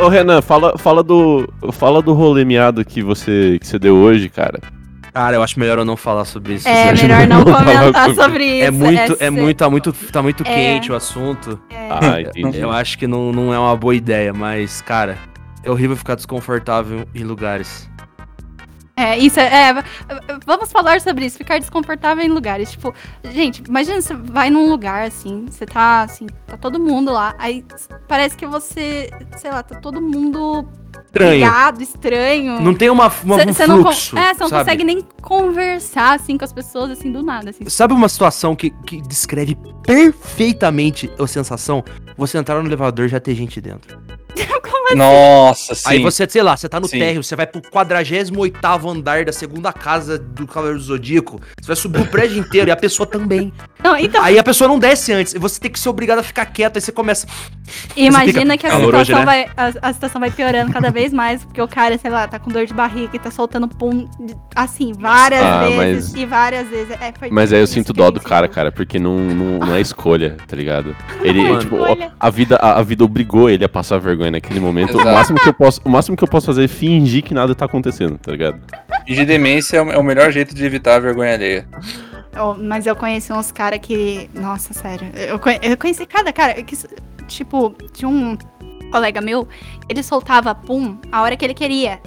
Ô 0.00 0.08
Renan, 0.08 0.40
fala, 0.40 0.78
fala 0.78 1.02
do. 1.02 1.48
Fala 1.72 2.00
do 2.00 2.12
rolê 2.12 2.44
miado 2.44 2.84
que 2.84 3.02
você, 3.02 3.58
que 3.60 3.66
você 3.66 3.78
deu 3.78 3.96
hoje, 3.96 4.28
cara. 4.28 4.60
Cara, 5.12 5.36
eu 5.36 5.42
acho 5.42 5.58
melhor 5.58 5.78
eu 5.78 5.84
não 5.84 5.96
falar 5.96 6.24
sobre 6.24 6.54
isso. 6.54 6.68
é 6.68 6.92
melhor 6.94 7.26
não 7.26 7.44
Falar 7.44 7.64
comentar 7.64 8.14
sobre- 8.14 8.44
isso. 8.44 8.64
É 8.66 8.70
muito, 8.70 9.12
é 9.14 9.16
ser- 9.16 9.30
muito, 9.30 9.56
tá 9.56 9.68
muito, 9.70 9.92
tá 9.92 10.22
muito 10.22 10.42
É. 10.44 10.46
quente 10.46 10.92
o 10.92 10.94
assunto. 10.94 11.58
Ah, 11.90 12.20
entendi. 12.22 12.58
Eu 12.60 12.70
acho 12.70 12.96
que 12.96 13.06
não, 13.08 13.32
não 13.32 13.52
é 13.52 13.58
uma 13.58 13.76
boa 13.76 13.94
ideia, 13.94 14.32
mas, 14.32 14.80
cara, 14.82 15.18
é 15.64 15.70
horrível 15.70 15.96
ficar 15.96 16.14
desconfortável 16.14 17.04
em 17.12 17.24
lugares. 17.24 17.90
É, 18.98 19.16
isso 19.16 19.38
é, 19.38 19.70
é, 19.70 19.74
Vamos 20.44 20.72
falar 20.72 21.00
sobre 21.00 21.24
isso, 21.24 21.38
ficar 21.38 21.58
desconfortável 21.58 22.24
em 22.24 22.28
lugares. 22.28 22.72
Tipo, 22.72 22.92
gente, 23.30 23.62
imagina 23.68 24.00
você 24.00 24.12
vai 24.12 24.50
num 24.50 24.68
lugar 24.68 25.06
assim, 25.06 25.46
você 25.48 25.64
tá 25.64 26.02
assim, 26.02 26.26
tá 26.46 26.56
todo 26.56 26.80
mundo 26.80 27.12
lá, 27.12 27.32
aí 27.38 27.64
parece 28.08 28.36
que 28.36 28.44
você, 28.44 29.08
sei 29.36 29.50
lá, 29.52 29.62
tá 29.62 29.78
todo 29.80 30.00
mundo 30.00 30.68
Estranho. 31.06 31.32
ligado, 31.34 31.80
estranho. 31.80 32.60
Não 32.60 32.74
tem 32.74 32.90
uma, 32.90 33.12
uma 33.22 33.36
um 33.36 33.46
Você 33.46 33.66
não, 33.68 33.76
con- 33.76 33.92
fluxo, 33.92 34.18
é, 34.18 34.34
você 34.34 34.40
não 34.40 34.48
sabe? 34.48 34.64
consegue 34.64 34.84
nem 34.84 35.00
conversar 35.22 36.16
assim 36.16 36.36
com 36.36 36.44
as 36.44 36.52
pessoas 36.52 36.90
assim 36.90 37.12
do 37.12 37.22
nada, 37.22 37.50
assim. 37.50 37.68
Sabe 37.68 37.94
uma 37.94 38.08
situação 38.08 38.56
que, 38.56 38.70
que 38.84 39.00
descreve 39.02 39.56
perfeitamente 39.84 41.08
a 41.18 41.26
sensação? 41.26 41.84
Você 42.16 42.36
entrar 42.36 42.60
no 42.60 42.68
elevador 42.68 43.06
e 43.06 43.08
já 43.08 43.20
ter 43.20 43.34
gente 43.36 43.60
dentro. 43.60 43.96
Nossa, 44.96 45.74
sim. 45.74 45.82
Aí 45.86 46.02
você, 46.02 46.26
sei 46.28 46.42
lá, 46.42 46.56
você 46.56 46.68
tá 46.68 46.80
no 46.80 46.88
Sim. 46.88 46.98
térreo, 46.98 47.22
você 47.22 47.36
vai 47.36 47.46
pro 47.46 47.60
48 47.70 48.30
andar 48.88 49.24
da 49.24 49.32
segunda 49.32 49.72
casa 49.72 50.18
do 50.18 50.46
Cavaleiro 50.46 50.78
do 50.78 50.84
Zodíaco, 50.84 51.40
você 51.60 51.66
vai 51.66 51.76
subir 51.76 52.00
o 52.00 52.06
prédio 52.06 52.38
inteiro 52.38 52.68
e 52.68 52.70
a 52.72 52.76
pessoa 52.76 53.06
também. 53.06 53.52
Não, 53.82 53.96
então, 53.96 54.22
Aí 54.22 54.38
a 54.38 54.42
pessoa 54.42 54.66
não 54.68 54.78
desce 54.78 55.12
antes, 55.12 55.34
e 55.34 55.38
você 55.38 55.60
tem 55.60 55.70
que 55.70 55.78
ser 55.78 55.88
obrigado 55.88 56.18
a 56.18 56.22
ficar 56.22 56.46
quieto, 56.46 56.76
aí 56.76 56.80
você 56.82 56.90
começa. 56.92 57.26
imagina 57.96 58.56
que 58.56 58.66
a 58.66 58.70
calor 58.70 58.86
situação, 58.86 59.16
hoje, 59.16 59.20
né? 59.20 59.24
vai, 59.24 59.50
a, 59.56 59.88
a 59.88 59.92
situação 59.92 60.20
vai 60.20 60.30
piorando 60.30 60.72
cada 60.72 60.90
vez 60.90 61.12
mais, 61.12 61.44
porque 61.44 61.60
o 61.60 61.68
cara, 61.68 61.96
sei 61.98 62.10
lá, 62.10 62.26
tá 62.26 62.38
com 62.38 62.50
dor 62.50 62.66
de 62.66 62.74
barriga 62.74 63.10
e 63.14 63.18
tá 63.18 63.30
soltando 63.30 63.68
pum, 63.68 64.08
assim, 64.54 64.92
várias 64.98 65.42
Ah, 65.42 65.68
vezes 65.68 66.12
mas- 66.12 66.20
e 66.22 66.26
várias 66.26 66.68
vezes. 66.68 66.90
É, 67.00 67.12
foi 67.18 67.30
Mas 67.30 67.52
aí 67.52 67.60
eu 67.60 67.66
sinto 67.66 67.92
dó 67.92 68.06
a 68.08 68.10
do 68.10 68.20
cara, 68.20 68.48
cara, 68.48 68.72
porque 68.72 68.98
não, 68.98 69.18
não, 69.18 69.58
não 69.58 69.74
é 69.74 69.80
escolha, 69.80 70.36
tá 70.46 70.56
ligado? 70.56 70.96
Ele, 71.22 71.40
tipo, 71.58 71.76
Escolha. 71.76 72.12
a 72.18 72.30
vida, 72.30 72.56
a, 72.56 72.78
a 72.78 72.82
vida 72.82 73.04
obrigou 73.04 73.48
ele 73.50 73.64
a 73.64 73.68
passar 73.68 73.98
vergonha 73.98 74.27
naquele 74.30 74.60
momento. 74.60 74.98
O 74.98 75.04
máximo, 75.04 75.38
que 75.38 75.48
eu 75.48 75.54
posso, 75.54 75.80
o 75.84 75.88
máximo 75.88 76.16
que 76.16 76.24
eu 76.24 76.28
posso 76.28 76.46
fazer 76.46 76.64
é 76.64 76.68
fingir 76.68 77.22
que 77.22 77.34
nada 77.34 77.54
tá 77.54 77.64
acontecendo, 77.64 78.18
tá 78.18 78.32
ligado? 78.32 78.60
Fingir 79.06 79.26
demência 79.26 79.78
é 79.78 79.82
o 79.82 79.90
é 79.90 79.98
o 79.98 80.02
melhor 80.02 80.30
jeito 80.30 80.54
de 80.54 80.64
evitar 80.64 80.96
a 80.96 80.98
vergonha 81.00 81.34
alheia. 81.34 81.68
Oh, 82.40 82.54
mas 82.54 82.86
eu 82.86 82.94
conheci 82.94 83.32
uns 83.32 83.50
caras 83.50 83.80
que. 83.80 84.28
Nossa, 84.34 84.72
sério. 84.72 85.08
Eu, 85.14 85.38
conhe- 85.38 85.60
eu 85.62 85.76
conheci 85.76 86.06
cada 86.06 86.32
cara. 86.32 86.62
Que, 86.62 86.76
tipo, 87.26 87.74
tinha 87.92 88.08
um. 88.08 88.36
colega 88.92 89.20
meu, 89.20 89.48
ele 89.88 90.02
soltava 90.02 90.54
pum 90.54 90.98
a 91.10 91.22
hora 91.22 91.36
que 91.36 91.44
ele 91.44 91.54
queria. 91.54 92.00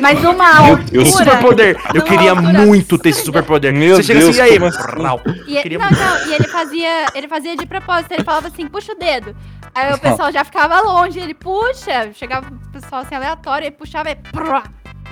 Mas 0.00 0.20
Meu 0.20 0.30
altura. 0.40 0.82
Deus, 0.90 1.10
superpoder. 1.10 1.76
Eu 1.94 2.02
queria 2.02 2.30
altura 2.30 2.64
muito 2.64 2.98
ter 2.98 3.10
esse 3.10 3.22
superpoder. 3.24 3.72
Meu 3.72 3.96
Você 3.96 4.02
chega 4.04 4.20
Deus, 4.20 4.30
assim, 4.30 4.38
e 4.38 4.52
aí, 4.52 4.58
como 4.58 4.96
brau. 4.96 5.20
E, 5.46 5.62
Queria 5.62 5.78
não, 5.78 5.90
não, 5.90 6.26
e 6.28 6.34
ele 6.34 6.48
fazia, 6.48 7.06
ele 7.14 7.28
fazia 7.28 7.56
de 7.56 7.66
propósito, 7.66 8.12
ele 8.12 8.24
falava 8.24 8.48
assim, 8.48 8.66
puxa 8.66 8.92
o 8.92 8.98
dedo. 8.98 9.36
Aí 9.74 9.92
o 9.92 9.98
pessoal 9.98 10.30
já 10.32 10.44
ficava 10.44 10.80
longe, 10.80 11.18
ele 11.18 11.34
puxa, 11.34 12.12
chegava 12.14 12.46
o 12.48 12.68
pessoal 12.70 13.02
assim 13.02 13.14
aleatório, 13.14 13.66
ele 13.66 13.74
puxava 13.74 14.10
e 14.10 14.14
prá, 14.14 14.62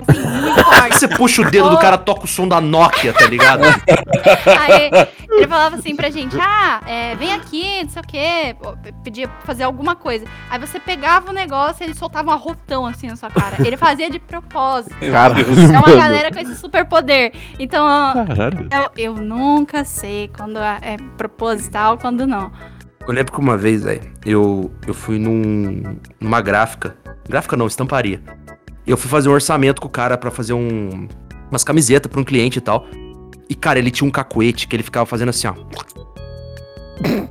assim, 0.08 0.20
muito 0.20 0.62
forte. 0.64 0.98
Você 0.98 1.08
puxa 1.08 1.42
o 1.42 1.50
dedo 1.50 1.70
do 1.70 1.78
cara, 1.78 1.98
toca 1.98 2.24
o 2.24 2.28
som 2.28 2.46
da 2.46 2.60
Nokia, 2.60 3.12
tá 3.12 3.26
ligado? 3.26 3.62
Aí 4.60 4.90
ele 5.30 5.48
falava 5.48 5.76
assim 5.76 5.96
pra 5.96 6.10
gente, 6.10 6.36
ah, 6.40 6.80
é, 6.86 7.16
vem 7.16 7.32
aqui, 7.32 7.82
não 7.82 7.90
sei 7.90 8.02
o 8.02 8.06
quê, 8.06 8.56
pedia 9.02 9.26
pra 9.28 9.40
fazer 9.40 9.64
alguma 9.64 9.96
coisa. 9.96 10.26
Aí 10.48 10.58
você 10.58 10.78
pegava 10.78 11.30
o 11.30 11.32
negócio 11.34 11.82
e 11.82 11.86
ele 11.86 11.94
soltava 11.94 12.30
um 12.30 12.32
arrotão 12.34 12.86
assim 12.86 13.08
na 13.08 13.16
sua 13.16 13.30
cara. 13.30 13.56
Ele 13.66 13.76
fazia 13.76 14.08
de 14.10 14.18
propósito. 14.18 14.94
Cara, 15.10 15.34
É 15.40 15.78
uma 15.78 15.96
galera 15.96 16.30
com 16.30 16.38
esse 16.38 16.56
superpoder. 16.56 17.32
Então, 17.58 17.84
eu, 18.70 18.90
eu 18.96 19.14
nunca 19.16 19.84
sei 19.84 20.28
quando 20.36 20.58
é 20.58 20.96
proposital, 21.16 21.98
quando 21.98 22.26
não. 22.26 22.52
Eu 23.06 23.12
lembro 23.12 23.32
que 23.32 23.40
uma 23.40 23.56
vez, 23.56 23.82
velho, 23.82 24.02
eu, 24.24 24.70
eu 24.86 24.94
fui 24.94 25.18
num, 25.18 25.96
numa 26.20 26.40
gráfica. 26.40 26.96
Gráfica 27.28 27.56
não, 27.56 27.66
estamparia. 27.66 28.22
Eu 28.86 28.96
fui 28.96 29.10
fazer 29.10 29.28
um 29.28 29.32
orçamento 29.32 29.80
com 29.80 29.88
o 29.88 29.90
cara 29.90 30.16
pra 30.16 30.30
fazer 30.30 30.52
um, 30.52 31.08
umas 31.50 31.64
camisetas 31.64 32.10
pra 32.10 32.20
um 32.20 32.24
cliente 32.24 32.58
e 32.58 32.60
tal. 32.60 32.86
E, 33.48 33.54
cara, 33.54 33.78
ele 33.78 33.90
tinha 33.90 34.06
um 34.06 34.10
cacuete 34.10 34.66
que 34.68 34.76
ele 34.76 34.82
ficava 34.82 35.04
fazendo 35.04 35.30
assim, 35.30 35.46
ó. 35.48 35.54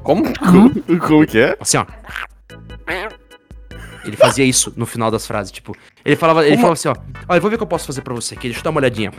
Como? 0.03 0.23
Como, 0.39 0.99
como 0.99 1.25
que 1.25 1.39
é? 1.39 1.57
Assim, 1.59 1.77
ó. 1.77 1.85
Ele 4.03 4.17
fazia 4.17 4.43
isso 4.43 4.73
no 4.75 4.85
final 4.85 5.09
das 5.09 5.25
frases, 5.25 5.51
tipo. 5.51 5.75
Ele 6.03 6.15
falava, 6.15 6.41
ele 6.41 6.57
Como? 6.57 6.61
falava 6.61 6.73
assim, 6.73 6.89
ó. 6.89 6.95
Olha, 7.29 7.37
eu 7.37 7.41
vou 7.41 7.49
ver 7.49 7.55
o 7.55 7.59
que 7.59 7.63
eu 7.63 7.67
posso 7.67 7.85
fazer 7.85 8.01
pra 8.01 8.13
você 8.13 8.33
aqui, 8.33 8.47
deixa 8.47 8.59
eu 8.59 8.63
dar 8.63 8.71
uma 8.71 8.79
olhadinha. 8.79 9.11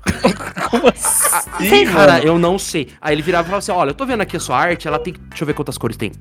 Como 0.70 0.88
assim, 0.88 1.86
Cara, 1.86 2.12
mano? 2.14 2.24
eu 2.24 2.38
não 2.38 2.58
sei. 2.58 2.88
Aí 3.00 3.14
ele 3.14 3.22
virava 3.22 3.42
e 3.42 3.46
falava 3.46 3.58
assim: 3.58 3.72
olha, 3.72 3.90
eu 3.90 3.94
tô 3.94 4.06
vendo 4.06 4.20
aqui 4.22 4.36
a 4.36 4.40
sua 4.40 4.56
arte, 4.58 4.86
ela 4.88 4.98
tem. 4.98 5.14
Deixa 5.28 5.42
eu 5.42 5.46
ver 5.46 5.54
quantas 5.54 5.76
cores 5.78 5.96
tem. 5.96 6.12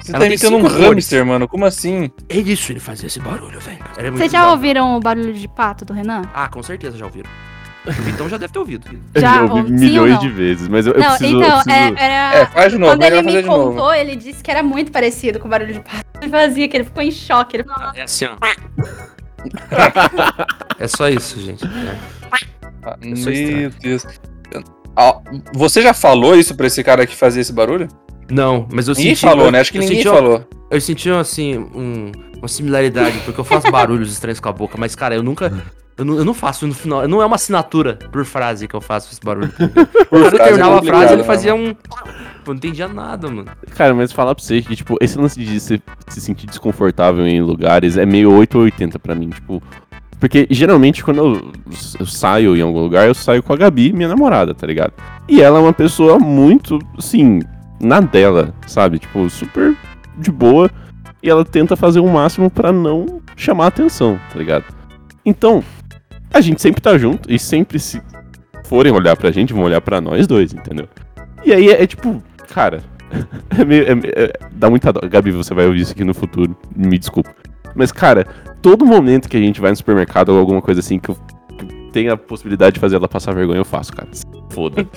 Você 0.00 0.10
ela 0.10 0.20
tá 0.20 0.26
imitando 0.26 0.56
um 0.56 0.62
cores. 0.62 0.78
hamster, 0.78 1.24
mano. 1.26 1.46
Como 1.48 1.64
assim? 1.64 2.10
É 2.28 2.36
isso, 2.38 2.72
ele 2.72 2.80
fazia 2.80 3.06
esse 3.06 3.20
barulho, 3.20 3.60
velho. 3.60 3.78
Vocês 3.94 4.30
já 4.32 4.38
bizarro. 4.40 4.50
ouviram 4.52 4.96
o 4.96 5.00
barulho 5.00 5.32
de 5.32 5.48
pato 5.48 5.84
do 5.84 5.92
Renan? 5.92 6.22
Ah, 6.34 6.48
com 6.48 6.62
certeza 6.62 6.96
já 6.98 7.04
ouviram. 7.04 7.30
Então 8.08 8.28
já 8.28 8.36
deve 8.36 8.52
ter 8.52 8.58
ouvido. 8.60 8.86
Eu 9.14 9.20
Já, 9.20 9.34
já 9.34 9.42
ouvi 9.42 9.72
milhões 9.72 10.18
de 10.20 10.28
vezes, 10.28 10.68
mas 10.68 10.86
eu, 10.86 10.92
eu 10.92 11.00
não, 11.00 11.08
preciso. 11.16 11.36
então, 11.36 11.58
eu 11.58 11.64
preciso... 11.64 11.94
é- 11.98 12.04
era. 12.04 12.34
É, 12.38 12.46
faz 12.46 12.72
de 12.72 12.78
novo. 12.78 12.92
Quando 12.92 13.02
ele 13.02 13.22
me 13.22 13.32
de 13.32 13.42
novo. 13.42 13.70
contou, 13.72 13.92
ele 13.94 14.14
disse 14.16 14.40
que 14.42 14.50
era 14.50 14.62
muito 14.62 14.92
parecido 14.92 15.40
com 15.40 15.48
o 15.48 15.50
barulho 15.50 15.72
de 15.74 15.80
pato. 15.80 16.04
Ele 16.20 16.30
fazia, 16.30 16.68
que 16.68 16.76
ele 16.76 16.84
ficou 16.84 17.02
em 17.02 17.10
choque. 17.10 17.56
Ele 17.56 17.64
É 17.96 18.02
assim, 18.02 18.26
ó. 18.26 18.36
é 20.78 20.86
só 20.88 21.08
isso, 21.08 21.40
gente. 21.40 21.64
É. 21.64 22.21
Ah, 22.82 22.96
Eu 23.02 23.16
sou 23.16 23.32
Meu 23.32 23.70
Deus. 23.70 24.06
Ah, 24.96 25.18
Você 25.54 25.80
já 25.82 25.94
falou 25.94 26.36
isso 26.36 26.54
pra 26.54 26.66
esse 26.66 26.82
cara 26.84 27.06
que 27.06 27.16
fazia 27.16 27.40
esse 27.40 27.52
barulho? 27.52 27.88
Não, 28.30 28.66
mas 28.72 28.88
eu 28.88 28.94
Ninguém 28.94 29.14
senti. 29.14 29.26
falou, 29.26 29.46
eu- 29.46 29.52
né? 29.52 29.60
Acho 29.60 29.72
que 29.72 29.78
eu 29.78 29.82
ninguém 29.82 29.96
senti 29.98 30.08
falou. 30.08 30.46
Eu 30.70 30.80
senti, 30.80 31.10
assim, 31.10 31.58
um- 31.58 32.12
uma 32.38 32.48
similaridade, 32.48 33.18
porque 33.24 33.38
eu 33.40 33.44
faço 33.44 33.70
barulhos 33.70 34.10
estranhos 34.12 34.40
com 34.40 34.48
a 34.48 34.52
boca, 34.52 34.76
mas, 34.78 34.94
cara, 34.94 35.14
eu 35.14 35.22
nunca. 35.22 35.52
Eu 35.98 36.06
não, 36.06 36.14
eu 36.16 36.24
não 36.24 36.32
faço 36.32 36.66
no 36.66 36.74
final. 36.74 37.06
Não 37.06 37.20
é 37.20 37.26
uma 37.26 37.36
assinatura 37.36 37.98
por 38.10 38.24
frase 38.24 38.66
que 38.66 38.74
eu 38.74 38.80
faço 38.80 39.12
esse 39.12 39.20
barulho. 39.22 39.52
O 40.10 40.18
cara 40.18 40.30
frase 40.30 40.36
é 40.36 40.44
terminava 40.44 40.78
a 40.78 40.82
frase, 40.82 41.12
ele 41.12 41.22
né, 41.22 41.24
fazia 41.24 41.54
um. 41.54 41.74
Pô, 41.74 41.96
eu 41.98 42.14
não 42.48 42.54
entendia 42.54 42.88
nada, 42.88 43.28
mano. 43.28 43.46
Cara, 43.76 43.94
mas 43.94 44.10
falar 44.12 44.34
pra 44.34 44.42
você 44.42 44.62
que, 44.62 44.74
tipo, 44.74 44.96
esse 45.00 45.18
lance 45.18 45.38
de 45.38 45.60
se, 45.60 45.82
se 46.08 46.20
sentir 46.20 46.46
desconfortável 46.46 47.26
em 47.26 47.40
lugares 47.42 47.96
é 47.98 48.06
meio 48.06 48.32
8 48.32 48.56
ou 48.56 48.64
80 48.64 48.98
pra 48.98 49.14
mim, 49.14 49.28
tipo. 49.28 49.62
Porque 50.22 50.46
geralmente 50.48 51.02
quando 51.02 51.42
eu, 51.98 52.06
saio 52.06 52.56
em 52.56 52.60
algum 52.60 52.78
lugar, 52.78 53.08
eu 53.08 53.12
saio 53.12 53.42
com 53.42 53.52
a 53.52 53.56
Gabi, 53.56 53.92
minha 53.92 54.06
namorada, 54.06 54.54
tá 54.54 54.64
ligado? 54.64 54.92
E 55.28 55.42
ela 55.42 55.58
é 55.58 55.60
uma 55.60 55.72
pessoa 55.72 56.16
muito, 56.16 56.78
assim, 56.96 57.40
na 57.80 57.98
dela, 57.98 58.54
sabe? 58.68 59.00
Tipo, 59.00 59.28
super 59.28 59.76
de 60.16 60.30
boa. 60.30 60.70
E 61.20 61.28
ela 61.28 61.44
tenta 61.44 61.74
fazer 61.74 61.98
o 61.98 62.06
máximo 62.06 62.48
pra 62.48 62.70
não 62.70 63.20
chamar 63.34 63.66
atenção, 63.66 64.16
tá 64.32 64.38
ligado? 64.38 64.64
Então, 65.26 65.60
a 66.32 66.40
gente 66.40 66.62
sempre 66.62 66.80
tá 66.80 66.96
junto 66.96 67.28
e 67.28 67.36
sempre 67.36 67.80
se 67.80 68.00
forem 68.62 68.92
olhar 68.92 69.16
pra 69.16 69.32
gente, 69.32 69.52
vão 69.52 69.64
olhar 69.64 69.80
pra 69.80 70.00
nós 70.00 70.28
dois, 70.28 70.54
entendeu? 70.54 70.88
E 71.44 71.52
aí 71.52 71.68
é, 71.68 71.82
é 71.82 71.86
tipo, 71.88 72.22
cara, 72.48 72.80
é 73.58 73.64
meio, 73.64 73.82
é- 73.88 74.24
é- 74.24 74.32
dá 74.52 74.70
muita 74.70 74.92
dó. 74.92 75.00
Gabi, 75.00 75.32
você 75.32 75.52
vai 75.52 75.66
ouvir 75.66 75.80
isso 75.80 75.90
aqui 75.90 76.04
no 76.04 76.14
futuro, 76.14 76.56
me 76.76 76.96
desculpa. 76.96 77.34
Mas, 77.74 77.90
cara, 77.90 78.24
todo 78.62 78.86
momento 78.86 79.28
que 79.28 79.36
a 79.36 79.40
gente 79.40 79.60
vai 79.60 79.70
no 79.70 79.76
supermercado 79.76 80.30
ou 80.30 80.38
alguma 80.38 80.62
coisa 80.62 80.80
assim 80.80 80.98
que 80.98 81.10
eu, 81.10 81.16
tenho 81.92 82.12
a 82.12 82.16
possibilidade 82.16 82.74
de 82.74 82.80
fazer 82.80 82.96
ela 82.96 83.06
passar 83.06 83.34
vergonha, 83.34 83.60
eu 83.60 83.64
faço, 83.64 83.92
cara. 83.92 84.08
Foda. 84.50 84.86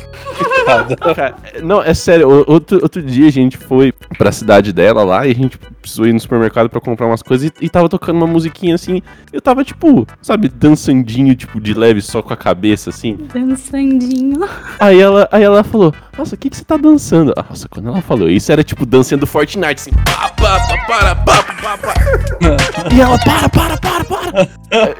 Cara, 1.15 1.35
não, 1.61 1.81
é 1.81 1.93
sério, 1.93 2.27
outro, 2.47 2.79
outro 2.81 3.01
dia 3.01 3.27
a 3.27 3.31
gente 3.31 3.57
foi 3.57 3.93
pra 4.17 4.31
cidade 4.31 4.73
dela 4.73 5.03
lá 5.03 5.27
e 5.27 5.31
a 5.31 5.35
gente 5.35 5.59
precisou 5.85 6.07
ir 6.07 6.13
no 6.13 6.19
supermercado 6.19 6.67
pra 6.67 6.81
comprar 6.81 7.05
umas 7.05 7.21
coisas 7.21 7.51
e, 7.61 7.65
e 7.65 7.69
tava 7.69 7.87
tocando 7.87 8.17
uma 8.17 8.25
musiquinha 8.25 8.73
assim. 8.73 9.03
Eu 9.31 9.39
tava, 9.39 9.63
tipo, 9.63 10.07
sabe, 10.19 10.49
dançandinho, 10.49 11.35
tipo, 11.35 11.61
de 11.61 11.75
leve, 11.75 12.01
só 12.01 12.23
com 12.23 12.33
a 12.33 12.37
cabeça, 12.37 12.89
assim. 12.89 13.17
dançandinho. 13.31 14.47
Aí 14.79 14.99
ela, 14.99 15.29
aí 15.31 15.43
ela 15.43 15.63
falou, 15.63 15.93
nossa, 16.17 16.33
o 16.33 16.37
que, 16.37 16.49
que 16.49 16.57
você 16.57 16.63
tá 16.65 16.75
dançando? 16.75 17.33
Ah, 17.37 17.45
Nossa, 17.47 17.69
quando 17.69 17.89
ela 17.89 18.01
falou 18.01 18.27
isso, 18.27 18.51
era 18.51 18.63
tipo 18.63 18.85
dançando 18.85 19.21
do 19.21 19.27
Fortnite, 19.27 19.75
assim. 19.75 19.91
Pá, 19.91 20.29
pá, 20.29 20.59
pá, 20.67 20.85
para, 20.87 21.15
pá, 21.15 21.43
pá, 21.43 21.77
pá. 21.77 21.93
e 22.91 22.99
ela, 22.99 23.19
para, 23.19 23.49
para, 23.49 23.77
para, 23.77 24.03
para. 24.03 24.49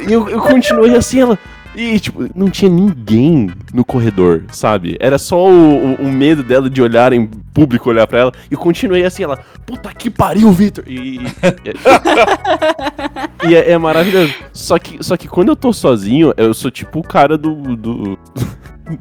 E 0.08 0.14
eu, 0.14 0.30
eu 0.30 0.40
continuei 0.40 0.96
assim, 0.96 1.22
ela. 1.22 1.40
E, 1.76 2.00
tipo, 2.00 2.26
não 2.34 2.50
tinha 2.50 2.72
ninguém 2.72 3.50
no 3.74 3.84
corredor, 3.84 4.44
sabe? 4.52 4.96
Era 5.00 5.18
só 5.18 5.50
o, 5.50 5.94
o- 5.94 6.02
o 6.04 6.12
medo 6.12 6.44
dela 6.44 6.70
de 6.70 6.82
olhar 6.82 7.12
em 7.12 7.26
público, 7.54 7.90
olhar 7.90 8.08
pra 8.08 8.20
ela. 8.20 8.32
E 8.50 8.54
eu 8.54 8.60
continuei 8.60 9.04
assim, 9.06 9.24
ela, 9.24 9.38
puta 9.66 9.94
que 9.94 10.10
pariu, 10.10 10.52
Victor! 10.52 10.84
E, 10.88 11.18
e, 11.18 11.22
e 13.50 13.56
é, 13.56 13.72
é 13.72 13.78
maravilhoso. 13.78 14.34
Só 14.54 14.78
que, 14.80 15.04
só 15.04 15.18
que 15.18 15.28
quando 15.28 15.50
eu 15.50 15.56
tô 15.56 15.74
sozinho, 15.74 16.34
eu 16.38 16.54
sou 16.54 16.72
tipo 16.72 17.00
o 17.00 17.04
cara 17.04 17.38
do, 17.38 17.76
do, 17.76 18.18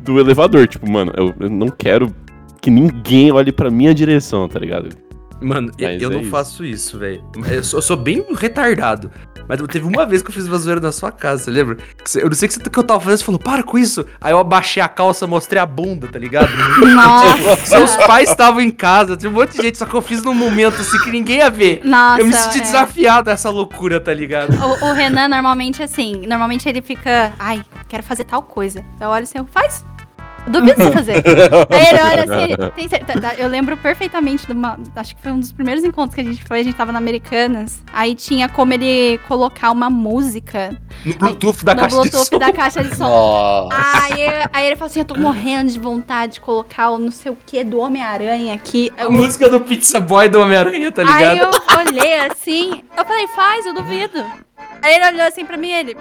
do 0.00 0.18
elevador. 0.20 0.66
Tipo, 0.66 0.88
mano, 0.90 1.12
eu, 1.16 1.34
eu 1.40 1.50
não 1.50 1.68
quero 1.68 2.14
que 2.60 2.70
ninguém 2.70 3.30
olhe 3.32 3.52
pra 3.52 3.70
minha 3.70 3.94
direção, 3.94 4.48
tá 4.48 4.58
ligado? 4.58 4.88
Mano, 5.40 5.70
eu, 5.78 5.88
Mas 5.88 6.02
eu 6.02 6.10
é 6.10 6.14
não 6.14 6.20
isso. 6.22 6.30
faço 6.30 6.64
isso, 6.64 6.98
velho. 6.98 7.22
Eu, 7.36 7.54
eu 7.56 7.82
sou 7.82 7.96
bem 7.96 8.24
retardado. 8.36 9.10
Mas 9.48 9.60
teve 9.68 9.86
uma 9.86 10.06
vez 10.06 10.22
que 10.22 10.30
eu 10.30 10.34
fiz 10.34 10.46
uma 10.46 10.58
zoeira 10.58 10.80
na 10.80 10.92
sua 10.92 11.12
casa, 11.12 11.44
você 11.44 11.50
lembra? 11.50 11.76
Eu 12.16 12.28
não 12.28 12.34
sei 12.34 12.46
o 12.46 12.50
que, 12.50 12.54
você- 12.54 12.70
que 12.70 12.78
eu 12.78 12.82
tava 12.82 13.00
fazendo, 13.00 13.18
você 13.18 13.24
falou, 13.24 13.38
para 13.38 13.62
com 13.62 13.78
isso. 13.78 14.04
Aí 14.20 14.32
eu 14.32 14.38
abaixei 14.38 14.82
a 14.82 14.88
calça, 14.88 15.26
mostrei 15.26 15.60
a 15.60 15.66
bunda, 15.66 16.08
tá 16.08 16.18
ligado? 16.18 16.50
Nossa, 16.94 17.56
Seus 17.66 17.96
pais 17.96 18.30
estavam 18.30 18.60
em 18.60 18.70
casa, 18.70 19.16
tinha 19.16 19.30
um 19.30 19.34
monte 19.34 19.56
de 19.56 19.62
gente, 19.62 19.78
só 19.78 19.86
que 19.86 19.94
eu 19.94 20.02
fiz 20.02 20.22
num 20.22 20.34
momento 20.34 20.80
assim 20.80 20.98
que 20.98 21.10
ninguém 21.10 21.38
ia 21.38 21.50
ver. 21.50 21.80
nossa. 21.84 22.20
eu 22.20 22.26
me 22.26 22.32
senti 22.32 22.58
é. 22.58 22.62
desafiado 22.62 23.30
essa 23.30 23.50
loucura, 23.50 24.00
tá 24.00 24.12
ligado? 24.12 24.54
O, 24.54 24.90
o 24.90 24.92
Renan 24.92 25.28
normalmente 25.28 25.82
assim, 25.82 26.26
normalmente 26.26 26.68
ele 26.68 26.82
fica, 26.82 27.32
ai, 27.38 27.64
quero 27.88 28.02
fazer 28.02 28.24
tal 28.24 28.42
coisa. 28.42 28.84
Eu 29.00 29.08
olho 29.08 29.24
assim, 29.24 29.44
faz. 29.52 29.84
Duvido 30.46 30.76
você 30.84 30.92
fazer. 30.92 31.12
Aí 31.70 31.86
ele 31.88 32.00
olha 32.02 32.22
assim, 32.24 32.70
tem 32.76 32.88
certeza. 32.88 33.34
Eu 33.38 33.48
lembro 33.48 33.76
perfeitamente 33.76 34.46
de 34.46 34.52
uma. 34.52 34.78
Acho 34.94 35.16
que 35.16 35.22
foi 35.22 35.32
um 35.32 35.40
dos 35.40 35.50
primeiros 35.52 35.82
encontros 35.84 36.14
que 36.14 36.20
a 36.20 36.24
gente 36.24 36.44
foi, 36.44 36.60
a 36.60 36.62
gente 36.62 36.76
tava 36.76 36.92
na 36.92 36.98
Americanas. 36.98 37.82
Aí 37.92 38.14
tinha 38.14 38.48
como 38.48 38.72
ele 38.74 39.18
colocar 39.26 39.70
uma 39.70 39.88
música 39.88 40.76
No 41.04 41.14
Bluetooth 41.14 41.64
da 41.64 41.74
no 41.74 41.80
caixa 41.80 41.96
Bluetooth 41.96 42.22
de 42.24 42.28
som. 42.30 42.38
da 42.38 42.52
caixa 42.52 42.84
de 42.84 42.94
som. 42.96 43.04
Nossa. 43.08 43.76
Aí, 44.04 44.22
aí 44.52 44.66
ele 44.66 44.76
falou 44.76 44.86
assim: 44.90 45.00
Eu 45.00 45.04
tô 45.06 45.14
morrendo 45.18 45.72
de 45.72 45.78
vontade 45.78 46.34
de 46.34 46.40
colocar 46.40 46.90
o 46.90 46.98
não 46.98 47.10
sei 47.10 47.32
o 47.32 47.38
que 47.46 47.64
do 47.64 47.78
Homem-Aranha 47.78 48.54
aqui. 48.54 48.92
A 48.98 49.04
Eu- 49.04 49.12
música 49.12 49.48
do 49.48 49.60
Pizza 49.60 49.98
Boy 50.00 50.28
do 50.28 50.40
Homem-Aranha, 50.40 50.92
tá 50.92 51.02
Aí 51.02 51.28
ligado? 51.34 51.54
eu 51.54 51.78
olhei 51.88 52.18
assim, 52.20 52.82
eu 52.96 53.04
falei, 53.04 53.26
faz, 53.28 53.64
eu 53.66 53.74
duvido. 53.74 54.24
Aí 54.82 54.94
ele 54.96 55.06
olhou 55.06 55.26
assim 55.26 55.44
pra 55.46 55.56
mim, 55.56 55.70
ele. 55.72 55.96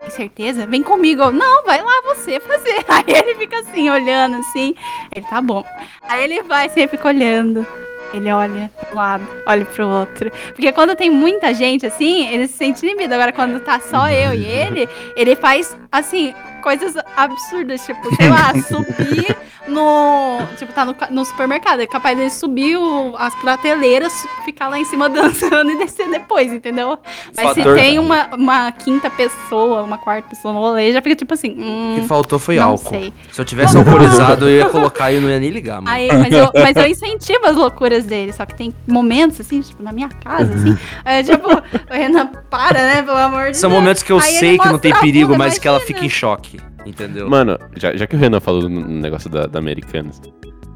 Tem 0.00 0.10
certeza? 0.10 0.66
Vem 0.66 0.82
comigo. 0.82 1.30
Não, 1.30 1.62
vai 1.64 1.82
lá 1.82 2.02
você 2.04 2.40
fazer. 2.40 2.84
Aí 2.88 3.04
ele 3.06 3.34
fica 3.34 3.60
assim, 3.60 3.90
olhando 3.90 4.36
assim. 4.38 4.74
Ele, 5.14 5.26
tá 5.26 5.40
bom. 5.40 5.64
Aí 6.02 6.24
ele 6.24 6.42
vai 6.42 6.66
assim, 6.66 6.80
ele 6.80 6.88
fica 6.88 7.08
olhando. 7.08 7.66
Ele 8.12 8.32
olha 8.32 8.70
pro 8.80 8.96
lado, 8.96 9.28
olha 9.46 9.64
pro 9.64 9.86
outro. 9.88 10.32
Porque 10.48 10.72
quando 10.72 10.96
tem 10.96 11.08
muita 11.08 11.54
gente 11.54 11.86
assim, 11.86 12.26
ele 12.28 12.48
se 12.48 12.54
sente 12.54 12.84
inibido. 12.84 13.14
Agora, 13.14 13.32
quando 13.32 13.60
tá 13.60 13.78
só 13.78 14.10
eu 14.10 14.34
e 14.34 14.44
ele, 14.44 14.88
ele 15.14 15.36
faz 15.36 15.76
assim, 15.92 16.34
coisas 16.60 16.94
absurdas, 17.16 17.86
tipo, 17.86 18.16
sei 18.16 18.28
lá, 18.28 18.52
subir 18.66 19.36
no. 19.70 20.38
Tipo, 20.58 20.72
tá 20.72 20.84
no, 20.84 20.94
no 21.10 21.24
supermercado. 21.24 21.80
É 21.80 21.86
capaz 21.86 22.16
dele 22.16 22.30
subir 22.30 22.76
o- 22.76 23.14
as 23.16 23.34
prateleiras, 23.36 24.12
ficar 24.44 24.68
lá 24.68 24.78
em 24.78 24.84
cima 24.84 25.08
dançando 25.10 25.70
e 25.70 25.76
descer 25.78 26.08
depois, 26.10 26.52
entendeu? 26.52 26.98
Mas 27.36 27.46
Fator- 27.56 27.76
se 27.78 27.82
tem 27.82 27.98
uma, 27.98 28.28
uma 28.34 28.72
quinta 28.72 29.08
pessoa, 29.10 29.82
uma 29.82 29.98
quarta 29.98 30.28
pessoa 30.28 30.52
no 30.52 30.60
rolê, 30.60 30.92
já 30.92 31.00
fica 31.00 31.16
tipo 31.16 31.34
assim. 31.34 31.52
O 31.52 31.94
que 31.94 32.00
Hum, 32.00 32.06
faltou 32.08 32.38
foi 32.38 32.56
não 32.56 32.70
álcool. 32.70 32.90
sei. 32.90 33.12
Se 33.32 33.40
eu 33.40 33.44
tivesse 33.44 33.76
alcoolizado, 33.76 34.48
eu 34.48 34.56
ia 34.58 34.68
colocar 34.68 35.10
e 35.12 35.16
eu 35.16 35.20
não 35.20 35.28
ia 35.30 35.38
nem 35.40 35.50
ligar, 35.50 35.80
mano. 35.80 35.88
Aí, 35.96 36.08
mas, 36.16 36.32
eu, 36.32 36.50
mas 36.54 36.76
eu 36.76 36.86
incentivo 36.86 37.46
as 37.46 37.56
loucuras 37.56 38.04
dele, 38.04 38.32
só 38.32 38.44
que 38.44 38.54
tem 38.54 38.74
momentos, 38.86 39.40
assim, 39.40 39.60
tipo, 39.60 39.82
na 39.82 39.92
minha 39.92 40.08
casa, 40.08 40.52
assim, 40.54 40.76
é, 41.04 41.22
tipo, 41.22 41.48
o 41.50 41.62
Renan 41.94 42.26
para, 42.50 42.78
né, 42.82 43.02
pelo 43.02 43.16
amor 43.16 43.50
de 43.50 43.56
São 43.58 43.70
Deus. 43.70 43.80
momentos 43.80 44.02
que 44.02 44.12
eu 44.12 44.18
Aí 44.18 44.22
sei 44.24 44.58
que 44.58 44.68
não 44.68 44.78
tem 44.78 44.92
perigo, 44.94 45.36
mas 45.36 45.58
que 45.58 45.66
ela 45.68 45.80
fica 45.80 46.04
em 46.04 46.08
choque. 46.08 46.60
Entendeu? 46.86 47.28
Mano, 47.28 47.58
já, 47.76 47.94
já 47.96 48.06
que 48.06 48.16
o 48.16 48.18
Renan 48.18 48.40
falou 48.40 48.68
no 48.68 48.80
negócio 48.88 49.28
da, 49.28 49.46
da 49.46 49.58
Americanas, 49.58 50.20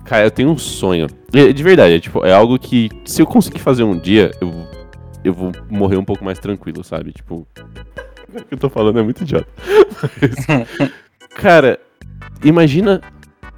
cara, 0.05 0.25
eu 0.25 0.31
tenho 0.31 0.51
um 0.51 0.59
sonho. 0.59 1.07
De 1.33 1.63
verdade, 1.63 1.95
é, 1.95 2.01
tipo, 2.01 2.25
é 2.25 2.33
algo 2.33 2.59
que 2.59 2.91
se 3.05 3.23
eu 3.23 3.27
conseguir 3.27 3.61
fazer 3.61 3.85
um 3.85 3.99
dia, 3.99 4.31
eu, 4.41 4.53
eu 5.25 5.33
vou 5.33 5.53
morrer 5.71 5.97
um 5.97 6.05
pouco 6.05 6.25
mais 6.25 6.39
tranquilo, 6.39 6.85
sabe? 6.85 7.13
Tipo, 7.13 7.47
o 8.29 8.45
que 8.45 8.55
eu 8.55 8.59
tô 8.59 8.69
falando 8.69 8.99
é 8.99 9.03
muito 9.03 9.23
idiota. 9.23 9.49
Mas, 10.21 10.79
cara, 11.35 11.79
imagina 12.43 13.01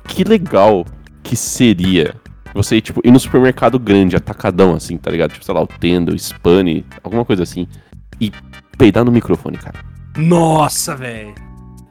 que 0.09 0.25
legal 0.25 0.85
que 1.23 1.37
seria 1.37 2.15
você, 2.55 2.81
tipo, 2.81 3.01
ir 3.05 3.11
no 3.11 3.21
supermercado 3.21 3.79
grande, 3.79 4.17
atacadão, 4.17 4.75
assim, 4.75 4.97
tá 4.97 5.11
ligado? 5.11 5.33
Tipo, 5.33 5.45
sei 5.45 5.55
lá, 5.55 5.63
o 5.63 5.67
Tendo, 5.67 6.13
o 6.13 6.19
Spani, 6.19 6.87
alguma 7.03 7.25
coisa 7.25 7.43
assim, 7.43 7.69
e 8.19 8.33
peidar 8.79 9.05
no 9.05 9.13
microfone, 9.13 9.59
cara. 9.59 9.79
Nossa, 10.17 10.97
velho. 10.97 11.35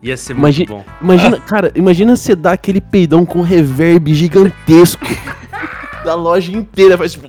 Ia 0.05 0.15
ser 0.15 0.35
muito 0.35 0.65
bom. 0.67 0.85
Imagina, 1.01 1.39
cara, 1.41 1.71
imagina 1.73 2.15
você 2.15 2.35
dar 2.35 2.51
aquele 2.51 2.79
peidão 2.79 3.25
com 3.25 3.41
reverb 3.41 4.13
gigantesco 4.13 5.03
da 6.05 6.13
loja 6.13 6.51
inteira, 6.51 6.95
faz 6.95 7.13
tipo. 7.13 7.27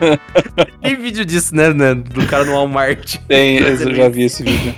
Tem 0.82 0.96
vídeo 0.96 1.24
disso, 1.24 1.54
né, 1.54 1.72
né? 1.72 1.94
Do 1.94 2.26
cara 2.26 2.44
no 2.44 2.52
Walmart. 2.52 3.16
Tem, 3.28 3.58
eu 3.58 3.94
já 3.94 4.08
vi 4.08 4.24
esse 4.24 4.42
vídeo. 4.42 4.74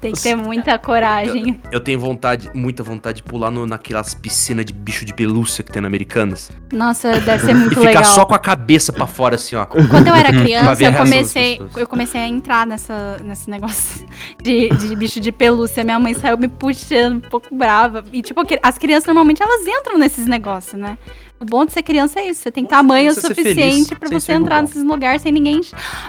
Tem 0.00 0.12
que 0.12 0.20
ter 0.20 0.34
muita 0.34 0.78
coragem. 0.78 1.60
Eu 1.70 1.80
tenho 1.80 1.98
vontade, 1.98 2.50
muita 2.54 2.82
vontade 2.82 3.16
de 3.18 3.22
pular 3.22 3.50
no, 3.50 3.66
naquelas 3.66 4.14
piscinas 4.14 4.64
de 4.64 4.72
bicho 4.72 5.04
de 5.04 5.14
pelúcia 5.14 5.64
que 5.64 5.72
tem 5.72 5.80
na 5.80 5.88
Americanas. 5.88 6.50
Nossa, 6.72 7.20
deve 7.20 7.44
ser 7.44 7.54
E 7.54 7.54
muito 7.54 7.76
ficar 7.76 7.86
legal. 7.86 8.04
só 8.04 8.24
com 8.24 8.34
a 8.34 8.38
cabeça 8.38 8.92
pra 8.92 9.06
fora, 9.06 9.36
assim, 9.36 9.56
ó. 9.56 9.64
Quando 9.64 10.08
eu 10.08 10.14
era 10.14 10.30
criança, 10.32 10.82
eu 10.82 10.92
comecei, 10.92 11.60
eu 11.76 11.86
comecei 11.86 12.20
a 12.20 12.28
entrar 12.28 12.66
nessa, 12.66 13.18
nesse 13.22 13.48
negócio 13.48 14.06
de, 14.42 14.68
de 14.70 14.96
bicho 14.96 15.20
de 15.20 15.30
pelúcia. 15.30 15.84
Minha 15.84 15.98
mãe 15.98 16.14
saiu 16.14 16.36
me 16.36 16.48
puxando, 16.48 17.16
um 17.16 17.20
pouco 17.20 17.54
brava. 17.54 18.04
E, 18.12 18.22
tipo, 18.22 18.42
as 18.62 18.78
crianças 18.78 19.06
normalmente 19.06 19.42
elas 19.42 19.66
entram 19.66 19.98
nesses 19.98 20.26
negócios, 20.26 20.80
né? 20.80 20.98
O 21.44 21.46
bom 21.46 21.66
de 21.66 21.74
ser 21.74 21.82
criança 21.82 22.20
é 22.20 22.30
isso. 22.30 22.40
Você 22.40 22.50
tem 22.50 22.64
tamanho 22.64 23.12
Você 23.12 23.20
ser 23.20 23.28
suficiente 23.28 23.88
sem 23.88 24.18
você 24.18 24.32
entrar 24.32 24.62
nesses 24.62 24.82
lugares 24.82 25.20
sem 25.20 25.30
ninguém. 25.30 25.60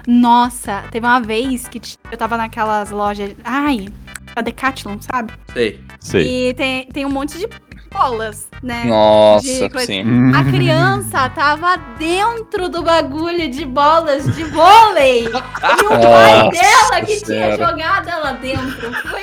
Nossa, 0.08 0.86
teve 0.90 1.06
uma 1.06 1.20
vez 1.20 1.68
que 1.68 1.82
eu 2.10 2.18
tava 2.18 2.38
naquelas 2.38 2.90
lojas. 2.90 3.36
Ai, 3.44 3.90
a 4.34 4.42
Decathlon, 4.42 4.96
sabe? 5.02 5.34
Sei. 5.52 5.82
Sei. 6.00 6.50
E 6.50 6.54
tem, 6.54 6.88
tem 6.88 7.06
um 7.06 7.10
monte 7.10 7.38
de 7.38 7.50
bolas, 7.92 8.48
né? 8.64 8.86
Nossa, 8.86 9.70
sim. 9.86 10.04
A 10.34 10.44
criança 10.46 11.30
tava 11.32 11.76
dentro 12.00 12.70
do 12.70 12.82
bagulho 12.82 13.52
de 13.52 13.66
bolas 13.66 14.34
de 14.34 14.44
vôlei. 14.46 15.26
E 15.82 15.86
o 15.86 15.90
pai 15.90 16.44
Nossa 16.44 16.52
dela 16.52 17.06
que 17.06 17.26
tinha 17.26 17.58
jogado 17.58 18.08
ela 18.08 18.32
dentro. 18.32 18.90
Foi 19.10 19.22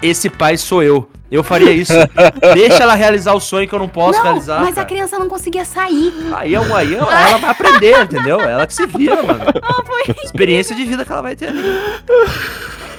Esse 0.00 0.30
pai 0.30 0.56
sou 0.56 0.80
eu. 0.80 1.10
Eu 1.32 1.42
faria 1.42 1.72
isso. 1.72 1.92
Deixa 2.54 2.82
ela 2.82 2.94
realizar 2.94 3.32
o 3.32 3.40
sonho 3.40 3.66
que 3.66 3.74
eu 3.74 3.78
não 3.78 3.88
posso 3.88 4.18
não, 4.18 4.24
realizar. 4.24 4.60
mas 4.60 4.72
a 4.72 4.74
cara. 4.74 4.86
criança 4.86 5.18
não 5.18 5.28
conseguia 5.28 5.64
sair. 5.64 6.12
Aí, 6.36 6.54
é 6.54 6.60
um- 6.60 6.76
aí 6.76 6.94
ela 6.94 7.28
ela 7.28 7.38
vai 7.38 7.50
aprender, 7.50 8.02
entendeu? 8.02 8.38
Ela 8.38 8.66
que 8.66 8.74
se 8.74 8.86
vira, 8.86 9.22
mano. 9.22 9.40
Foi. 9.86 10.14
Experiência 10.22 10.76
de 10.76 10.84
vida 10.84 11.04
que 11.06 11.10
ela 11.10 11.22
vai 11.22 11.34
ter 11.34 11.48
ali. 11.48 11.62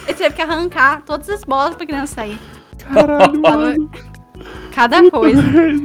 Ele 0.07 0.13
teve 0.17 0.35
que 0.35 0.41
arrancar 0.41 1.03
todas 1.05 1.29
as 1.29 1.43
bolas 1.43 1.75
pra 1.75 1.85
criança 1.85 2.15
sair. 2.15 2.39
Caralho, 2.91 3.41
Tava- 3.41 3.75
Cada 4.73 5.09
coisa. 5.11 5.41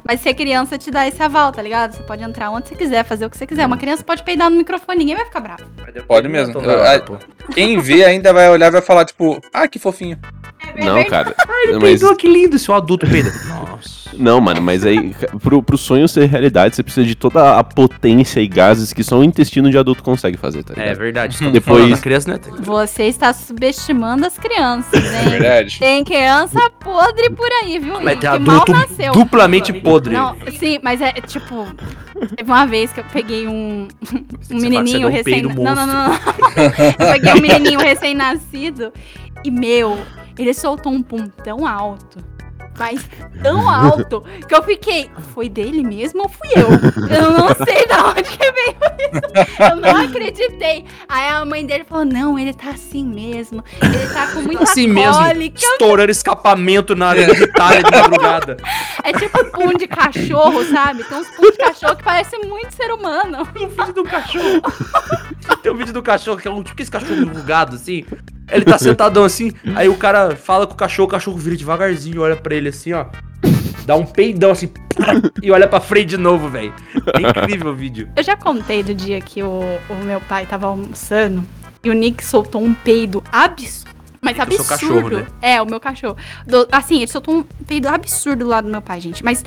Mas 0.06 0.20
ser 0.20 0.34
criança 0.34 0.78
te 0.78 0.90
dá 0.90 1.06
esse 1.06 1.22
aval, 1.22 1.52
tá 1.52 1.60
ligado? 1.60 1.92
Você 1.94 2.02
pode 2.02 2.22
entrar 2.22 2.50
onde 2.50 2.68
você 2.68 2.74
quiser, 2.74 3.04
fazer 3.04 3.26
o 3.26 3.30
que 3.30 3.36
você 3.36 3.46
quiser. 3.46 3.66
Uma 3.66 3.76
criança 3.76 4.02
pode 4.02 4.22
peidar 4.22 4.48
no 4.50 4.56
microfone, 4.56 4.98
ninguém 4.98 5.14
vai 5.16 5.24
ficar 5.26 5.40
bravo. 5.40 5.62
Pode 6.06 6.28
mesmo. 6.28 6.54
Eu- 6.54 6.60
bravo, 6.62 6.82
a- 6.82 7.00
pô. 7.00 7.16
Quem 7.52 7.78
vê 7.80 8.04
ainda 8.04 8.32
vai 8.32 8.48
olhar 8.48 8.68
e 8.68 8.70
vai 8.70 8.82
falar, 8.82 9.04
tipo, 9.04 9.40
ah, 9.52 9.68
que 9.68 9.78
fofinho. 9.78 10.18
É 10.74 10.84
Não, 10.84 10.94
verdade. 10.94 11.34
cara. 11.34 11.46
Mas, 11.70 11.78
Peidou, 11.78 12.16
que 12.16 12.28
lindo 12.28 12.58
se 12.58 12.70
o 12.70 12.74
adulto 12.74 13.06
peida. 13.06 13.30
Nossa. 13.48 13.97
Não, 14.16 14.40
mano, 14.40 14.60
mas 14.62 14.84
aí, 14.86 15.14
pro, 15.42 15.62
pro 15.62 15.76
sonho 15.78 16.08
ser 16.08 16.26
realidade, 16.26 16.74
você 16.76 16.82
precisa 16.82 17.06
de 17.06 17.14
toda 17.14 17.58
a 17.58 17.64
potência 17.64 18.40
e 18.40 18.48
gases 18.48 18.92
que 18.92 19.02
só 19.04 19.18
o 19.18 19.24
intestino 19.24 19.70
de 19.70 19.78
adulto 19.78 20.02
consegue 20.02 20.36
fazer, 20.36 20.62
tá 20.62 20.74
É 20.76 20.80
ligado? 20.80 20.98
verdade. 20.98 21.38
Depois... 21.50 22.00
Criança, 22.00 22.32
né? 22.32 22.40
Você 22.60 23.04
está 23.04 23.32
subestimando 23.32 24.26
as 24.26 24.38
crianças, 24.38 24.92
É 25.04 25.22
hein? 25.24 25.28
verdade. 25.30 25.78
Tem 25.78 26.04
criança 26.04 26.58
podre 26.80 27.30
por 27.30 27.48
aí, 27.62 27.78
viu? 27.78 28.00
Mas 28.00 28.18
que 28.18 28.28
tem 28.28 28.38
mal 28.40 28.62
adulto 28.62 28.72
nasceu. 28.72 29.12
duplamente 29.12 29.72
podre. 29.72 30.14
Não, 30.14 30.36
sim, 30.58 30.78
mas 30.82 31.00
é 31.00 31.12
tipo. 31.12 31.66
Teve 32.36 32.50
uma 32.50 32.66
vez 32.66 32.92
que 32.92 33.00
eu 33.00 33.04
peguei 33.12 33.46
um, 33.46 33.86
um 34.50 34.56
menininho 34.60 35.08
um 35.08 35.10
recém. 35.10 35.42
Não, 35.42 35.54
não, 35.54 35.74
não, 35.74 35.86
não. 35.86 36.12
Eu 36.98 37.12
peguei 37.12 37.32
um 37.32 37.40
menininho 37.40 37.78
recém-nascido 37.80 38.92
e, 39.44 39.50
meu, 39.50 39.96
ele 40.36 40.52
soltou 40.52 40.92
um 40.92 41.00
pum 41.02 41.28
tão 41.44 41.64
alto. 41.66 42.18
Mas 42.78 43.08
tão 43.42 43.68
alto 43.68 44.22
que 44.46 44.54
eu 44.54 44.62
fiquei. 44.62 45.10
Foi 45.34 45.48
dele 45.48 45.82
mesmo 45.82 46.22
ou 46.22 46.28
fui 46.28 46.48
eu? 46.54 46.68
Eu 47.08 47.30
não 47.32 47.48
sei 47.64 47.86
da 47.86 48.10
onde 48.10 48.22
que 48.22 48.52
veio 48.52 48.76
isso. 48.98 49.62
Eu 49.70 49.76
não 49.76 49.96
acreditei. 49.96 50.84
Aí 51.08 51.28
a 51.28 51.44
mãe 51.44 51.66
dele 51.66 51.84
falou: 51.84 52.04
Não, 52.04 52.38
ele 52.38 52.54
tá 52.54 52.70
assim 52.70 53.04
mesmo. 53.04 53.64
Ele 53.82 54.06
tá 54.12 54.28
com 54.28 54.42
muita 54.42 54.62
Assim 54.64 54.86
mesmo, 54.86 55.22
estourando 55.54 56.10
escapamento 56.10 56.94
na 56.94 57.08
área 57.08 57.26
militar 57.26 57.82
de 57.82 57.90
madrugada. 57.90 58.56
É 59.02 59.12
tipo 59.12 59.44
pum 59.50 59.72
de 59.74 59.86
cachorro, 59.86 60.64
sabe? 60.64 61.04
Tem 61.04 61.18
uns 61.18 61.28
pum 61.28 61.50
de 61.50 61.56
cachorro 61.56 61.96
que 61.96 62.04
parece 62.04 62.38
muito 62.38 62.74
ser 62.74 62.92
humano. 62.92 63.46
Tem 63.46 63.66
um 63.66 63.68
vídeo 63.68 63.92
do 63.92 64.04
cachorro. 64.04 64.62
Tem 65.62 65.72
um 65.72 65.76
vídeo 65.76 65.92
do 65.92 66.02
cachorro 66.02 66.38
que 66.38 66.48
é 66.48 66.50
um 66.50 66.62
tipo 66.62 66.80
esse 66.80 66.90
cachorro 66.90 67.22
enrugado 67.22 67.76
assim. 67.76 68.04
Ele 68.50 68.64
tá 68.64 68.78
sentadão 68.78 69.24
assim, 69.24 69.52
aí 69.74 69.88
o 69.88 69.96
cara 69.96 70.34
fala 70.36 70.66
com 70.66 70.72
o 70.74 70.76
cachorro, 70.76 71.06
o 71.08 71.10
cachorro 71.10 71.36
vira 71.36 71.56
devagarzinho, 71.56 72.22
olha 72.22 72.36
pra 72.36 72.54
ele 72.54 72.68
assim, 72.68 72.92
ó. 72.92 73.06
Dá 73.84 73.96
um 73.96 74.04
peidão 74.04 74.50
assim 74.50 74.70
e 75.42 75.50
olha 75.50 75.66
pra 75.66 75.80
frente 75.80 76.10
de 76.10 76.16
novo, 76.18 76.48
velho. 76.48 76.74
É 77.14 77.20
incrível 77.20 77.72
o 77.72 77.74
vídeo. 77.74 78.08
Eu 78.16 78.22
já 78.22 78.36
contei 78.36 78.82
do 78.82 78.94
dia 78.94 79.20
que 79.20 79.42
o, 79.42 79.60
o 79.88 79.94
meu 80.04 80.20
pai 80.20 80.44
tava 80.46 80.66
almoçando 80.66 81.42
e 81.82 81.88
o 81.88 81.94
Nick 81.94 82.24
soltou 82.24 82.62
um 82.62 82.74
peido 82.74 83.22
absurdo. 83.32 83.88
Mas 84.20 84.36
é 84.36 84.42
o 84.42 84.46
seu 84.50 84.60
absurdo. 84.60 84.66
cachorro, 84.68 85.10
né? 85.10 85.26
É, 85.40 85.62
o 85.62 85.64
meu 85.66 85.78
cachorro. 85.78 86.16
Do- 86.44 86.66
assim, 86.72 86.96
ele 86.96 87.06
soltou 87.06 87.36
um 87.36 87.42
peido 87.66 87.86
absurdo 87.88 88.46
lá 88.46 88.60
do 88.60 88.68
meu 88.68 88.82
pai, 88.82 89.00
gente. 89.00 89.24
Mas 89.24 89.44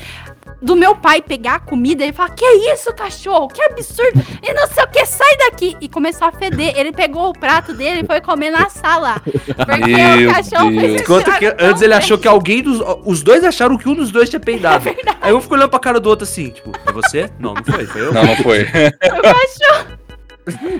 do 0.61 0.75
meu 0.75 0.95
pai 0.95 1.21
pegar 1.21 1.55
a 1.55 1.59
comida, 1.59 2.03
ele 2.03 2.13
fala: 2.13 2.29
Que 2.29 2.45
isso, 2.73 2.93
cachorro? 2.93 3.47
Que 3.47 3.61
absurdo! 3.63 4.23
E 4.41 4.53
não 4.53 4.67
sei 4.67 4.83
o 4.83 4.87
que, 4.87 5.05
sai 5.05 5.37
daqui! 5.37 5.75
E 5.81 5.89
começou 5.89 6.27
a 6.27 6.31
feder. 6.31 6.73
Ele 6.77 6.91
pegou 6.91 7.29
o 7.29 7.33
prato 7.33 7.73
dele 7.73 8.01
e 8.01 8.05
foi 8.05 8.21
comer 8.21 8.51
na 8.51 8.69
sala. 8.69 9.21
Porque 9.21 9.95
Meu 9.95 10.29
o 10.29 10.33
cachorro 10.33 10.69
Deus. 10.69 10.81
fez 10.81 10.93
esse 10.93 11.03
Enquanto 11.03 11.37
que 11.37 11.55
antes 11.59 11.81
ele 11.81 11.93
achou 11.93 12.17
que 12.17 12.27
alguém 12.27 12.61
dos. 12.61 12.81
Os 13.05 13.21
dois 13.21 13.43
acharam 13.43 13.77
que 13.77 13.87
um 13.87 13.95
dos 13.95 14.11
dois 14.11 14.29
tinha 14.29 14.39
peidado. 14.39 14.83
Aí 15.21 15.33
um 15.33 15.41
ficou 15.41 15.57
olhando 15.57 15.69
pra 15.69 15.79
cara 15.79 15.99
do 15.99 16.09
outro 16.09 16.23
assim, 16.23 16.49
tipo, 16.49 16.71
é 16.85 16.91
você? 16.91 17.29
Não, 17.39 17.53
não 17.53 17.63
foi, 17.63 17.85
foi 17.85 18.01
eu. 18.01 18.13
Não, 18.13 18.23
não 18.23 18.35
foi. 18.37 18.61
O 18.63 19.21
cachorro. 19.21 20.00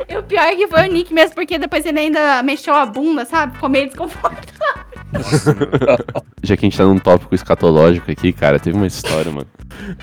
E 0.09 0.17
o 0.17 0.23
pior 0.23 0.43
é 0.43 0.55
que 0.55 0.67
foi 0.67 0.87
o 0.87 0.91
Nick 0.91 1.13
mesmo, 1.13 1.35
porque 1.35 1.57
depois 1.57 1.85
ele 1.85 1.99
ainda 1.99 2.41
mexeu 2.43 2.73
a 2.73 2.85
bunda, 2.85 3.25
sabe? 3.25 3.53
Ficou 3.53 3.69
meio 3.69 3.87
desconfortável. 3.87 4.91
Já 6.43 6.57
que 6.57 6.65
a 6.65 6.67
gente 6.69 6.77
tá 6.77 6.85
num 6.85 6.97
tópico 6.99 7.35
escatológico 7.35 8.11
aqui, 8.11 8.31
cara, 8.31 8.59
teve 8.59 8.77
uma 8.77 8.87
história, 8.87 9.31
mano. 9.31 9.47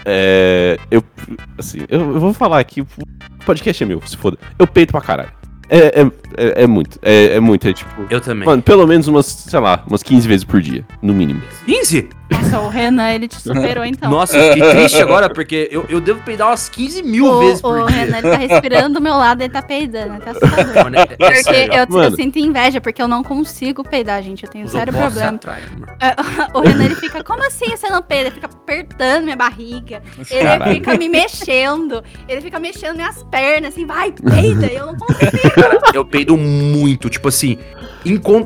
É. 0.04 0.78
Eu. 0.90 1.02
Assim, 1.56 1.78
eu, 1.88 2.00
eu 2.00 2.20
vou 2.20 2.32
falar 2.32 2.58
aqui. 2.58 2.80
O 2.82 2.86
podcast 3.44 3.82
é 3.82 3.86
meu, 3.86 4.00
se 4.06 4.16
foda. 4.16 4.38
Eu 4.58 4.66
peito 4.66 4.92
pra 4.92 5.00
caralho. 5.00 5.32
É, 5.70 6.00
é, 6.00 6.06
é, 6.36 6.62
é 6.64 6.66
muito. 6.66 6.98
É, 7.02 7.36
é 7.36 7.40
muito. 7.40 7.68
É 7.68 7.72
tipo. 7.72 8.06
Eu 8.10 8.20
também. 8.20 8.46
Mano, 8.46 8.62
pelo 8.62 8.86
menos 8.86 9.06
umas, 9.06 9.26
sei 9.26 9.60
lá, 9.60 9.84
umas 9.86 10.02
15 10.02 10.26
vezes 10.26 10.44
por 10.44 10.60
dia, 10.60 10.84
no 11.02 11.12
mínimo. 11.12 11.42
15? 11.66 12.08
Nossa, 12.30 12.60
o 12.60 12.68
Renan, 12.68 13.10
ele 13.10 13.26
te 13.28 13.40
superou 13.40 13.84
então. 13.84 14.10
Nossa, 14.10 14.36
eu 14.36 14.52
fiquei 14.54 14.70
triste 14.70 15.00
agora, 15.00 15.30
porque 15.30 15.68
eu, 15.70 15.86
eu 15.88 16.00
devo 16.00 16.20
peidar 16.22 16.48
umas 16.48 16.68
15 16.68 17.02
mil 17.02 17.26
o, 17.26 17.38
vezes 17.40 17.60
por 17.60 17.80
o 17.80 17.86
dia. 17.86 17.96
Renan, 18.04 18.18
ele 18.18 18.30
tá 18.30 18.36
respirando 18.36 18.94
do 18.94 19.00
meu 19.00 19.14
lado, 19.16 19.40
ele 19.42 19.52
tá 19.52 19.62
peidando, 19.62 20.14
até 20.14 20.30
assustador. 20.30 20.74
Mano, 20.84 20.96
é- 20.96 21.02
é 21.02 21.06
Porque 21.16 21.42
sério, 21.42 21.74
eu, 21.90 22.02
eu 22.02 22.16
sinto 22.16 22.38
inveja, 22.38 22.80
porque 22.80 23.00
eu 23.02 23.08
não 23.08 23.22
consigo 23.22 23.82
peidar, 23.82 24.22
gente. 24.22 24.44
Eu 24.44 24.50
tenho 24.50 24.64
um 24.64 24.66
os 24.66 24.72
sério 24.72 24.92
problema. 24.92 25.28
amor. 25.28 26.48
O 26.54 26.60
Renan, 26.60 26.84
ele 26.84 26.94
fica, 26.94 27.22
como 27.24 27.44
assim 27.46 27.76
você 27.76 27.88
não 27.88 28.02
peida? 28.02 28.28
Ele 28.28 28.34
fica 28.34 28.46
apertando 28.46 29.24
minha 29.24 29.36
barriga. 29.36 30.02
Ele 30.30 30.42
Caralho. 30.44 30.74
fica 30.74 30.94
me 30.96 31.08
mexendo. 31.08 32.02
Ele 32.28 32.40
fica 32.40 32.58
mexendo 32.58 32.96
minhas 32.96 33.22
pernas, 33.24 33.72
assim, 33.72 33.86
vai, 33.86 34.12
peida. 34.12 34.66
e 34.66 34.76
Eu 34.76 34.86
não 34.86 34.96
consigo. 34.96 35.30
Eu 35.94 36.04
peido 36.04 36.36
muito, 36.36 37.08
tipo 37.08 37.28
assim, 37.28 37.58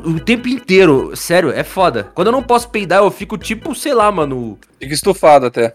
O 0.05 0.19
tempo 0.19 0.47
inteiro. 0.47 1.11
Sério, 1.15 1.51
é 1.51 1.63
foda. 1.63 2.09
Quando 2.13 2.27
eu 2.27 2.31
não 2.31 2.43
posso 2.43 2.69
peidar, 2.69 2.99
eu 2.99 3.11
fico 3.11 3.37
tipo, 3.37 3.72
sei 3.73 3.93
lá, 3.93 4.11
mano. 4.11 4.57
Fica 4.79 4.93
estufado 4.93 5.45
até. 5.45 5.73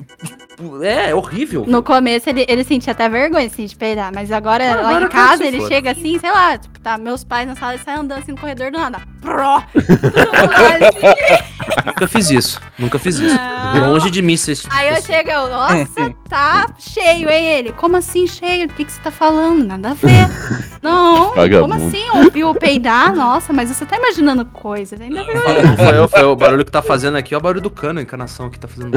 É, 0.82 1.10
é 1.10 1.14
horrível. 1.14 1.64
No 1.66 1.82
começo 1.82 2.28
ele, 2.28 2.44
ele 2.48 2.64
sentia 2.64 2.92
até 2.92 3.08
vergonha 3.08 3.46
assim, 3.46 3.66
de 3.66 3.76
peidar, 3.76 4.10
mas 4.14 4.32
agora 4.32 4.64
Ah, 4.64 4.74
lá 4.76 4.88
agora 4.90 5.04
em 5.04 5.08
que 5.08 5.14
casa 5.14 5.36
se 5.38 5.46
ele 5.46 5.58
foda. 5.58 5.68
chega 5.68 5.90
assim, 5.92 6.18
sei 6.18 6.30
lá, 6.30 6.58
tipo, 6.58 6.78
tá 6.80 6.98
meus 6.98 7.24
pais 7.24 7.46
na 7.46 7.54
sala 7.54 7.74
e 7.74 7.78
sai 7.78 7.94
andando 7.94 8.18
assim 8.18 8.32
no 8.32 8.38
corredor 8.38 8.70
do 8.70 8.78
nada. 8.78 9.00
Pró! 9.20 9.62
Assim. 9.74 11.84
Nunca 11.86 12.06
fiz 12.08 12.30
isso. 12.30 12.60
Nunca 12.78 12.98
fiz 12.98 13.18
isso. 13.18 13.36
Não. 13.74 13.92
Longe 13.92 14.10
de 14.10 14.22
mim 14.22 14.36
tipo 14.36 14.68
Aí 14.70 14.88
eu 14.88 14.94
pessoa. 14.94 15.16
chego, 15.16 15.30
eu, 15.30 15.48
nossa, 15.50 16.14
tá 16.28 16.66
cheio, 16.78 17.28
hein, 17.28 17.44
ele? 17.46 17.72
Como 17.72 17.96
assim 17.96 18.26
cheio? 18.26 18.66
O 18.66 18.68
que, 18.68 18.84
que 18.84 18.92
você 18.92 19.00
tá 19.00 19.10
falando? 19.10 19.66
Nada 19.66 19.90
a 19.90 19.94
ver. 19.94 20.28
Não, 20.80 21.32
como 21.60 21.74
assim? 21.74 22.08
Ouviu 22.14 22.54
peidar? 22.54 23.14
Nossa, 23.14 23.52
mas 23.52 23.68
você 23.68 23.84
tá 23.84 23.96
imaginando 23.96 24.44
coisas. 24.46 24.98
Ainda 25.00 25.24
foi 25.24 25.98
eu, 25.98 26.08
foi 26.08 26.22
o 26.22 26.36
barulho 26.36 26.64
que 26.64 26.70
tá 26.70 26.80
fazendo 26.80 27.16
aqui, 27.16 27.34
ó, 27.34 27.38
o 27.38 27.40
barulho 27.40 27.60
do 27.60 27.70
cano, 27.70 27.98
a 27.98 28.02
encanação 28.02 28.48
que 28.48 28.58
tá 28.58 28.68
fazendo. 28.68 28.96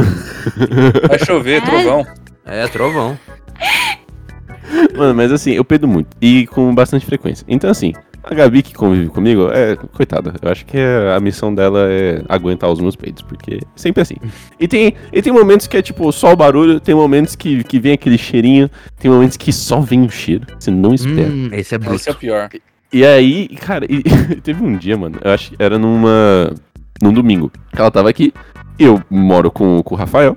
Vai 1.09 1.19
chover, 1.25 1.50
É. 1.57 1.61
trovão. 1.61 2.05
É, 2.45 2.67
trovão. 2.67 3.19
Mano, 4.97 5.15
mas 5.15 5.31
assim, 5.31 5.51
eu 5.51 5.63
peido 5.65 5.87
muito. 5.87 6.09
E 6.21 6.47
com 6.47 6.73
bastante 6.73 7.05
frequência. 7.05 7.45
Então, 7.47 7.69
assim, 7.69 7.93
a 8.23 8.33
Gabi 8.33 8.61
que 8.61 8.73
convive 8.73 9.09
comigo, 9.09 9.49
é, 9.51 9.75
coitada. 9.75 10.33
Eu 10.41 10.49
acho 10.51 10.65
que 10.65 10.77
a 10.77 11.19
missão 11.19 11.53
dela 11.53 11.87
é 11.89 12.21
aguentar 12.29 12.69
os 12.69 12.79
meus 12.79 12.95
peidos, 12.95 13.21
porque 13.21 13.55
é 13.55 13.59
sempre 13.75 14.01
assim. 14.01 14.15
E 14.59 14.67
tem, 14.67 14.93
e 15.11 15.21
tem 15.21 15.33
momentos 15.33 15.67
que 15.67 15.75
é 15.77 15.81
tipo 15.81 16.11
só 16.11 16.31
o 16.31 16.35
barulho, 16.35 16.79
tem 16.79 16.95
momentos 16.95 17.35
que, 17.35 17.63
que 17.63 17.79
vem 17.79 17.93
aquele 17.93 18.17
cheirinho, 18.17 18.69
tem 18.99 19.09
momentos 19.11 19.37
que 19.37 19.51
só 19.51 19.79
vem 19.81 20.03
o 20.05 20.09
cheiro. 20.09 20.45
Você 20.59 20.71
não 20.71 20.93
espera. 20.93 21.29
Hum, 21.29 21.49
esse 21.51 21.75
é 21.75 21.77
bruto. 21.77 21.95
Esse 21.95 22.09
é 22.09 22.11
o 22.11 22.15
pior. 22.15 22.49
E 22.93 23.05
aí, 23.05 23.47
cara, 23.57 23.85
e- 23.89 24.03
teve 24.43 24.63
um 24.63 24.77
dia, 24.77 24.97
mano, 24.97 25.17
eu 25.23 25.31
acho 25.31 25.51
que 25.51 25.55
era 25.59 25.77
numa. 25.79 26.53
num 27.01 27.11
domingo. 27.13 27.51
que 27.73 27.79
Ela 27.81 27.91
tava 27.91 28.09
aqui. 28.09 28.33
Eu 28.79 29.01
moro 29.09 29.51
com, 29.51 29.81
com 29.83 29.93
o 29.93 29.97
Rafael, 29.97 30.35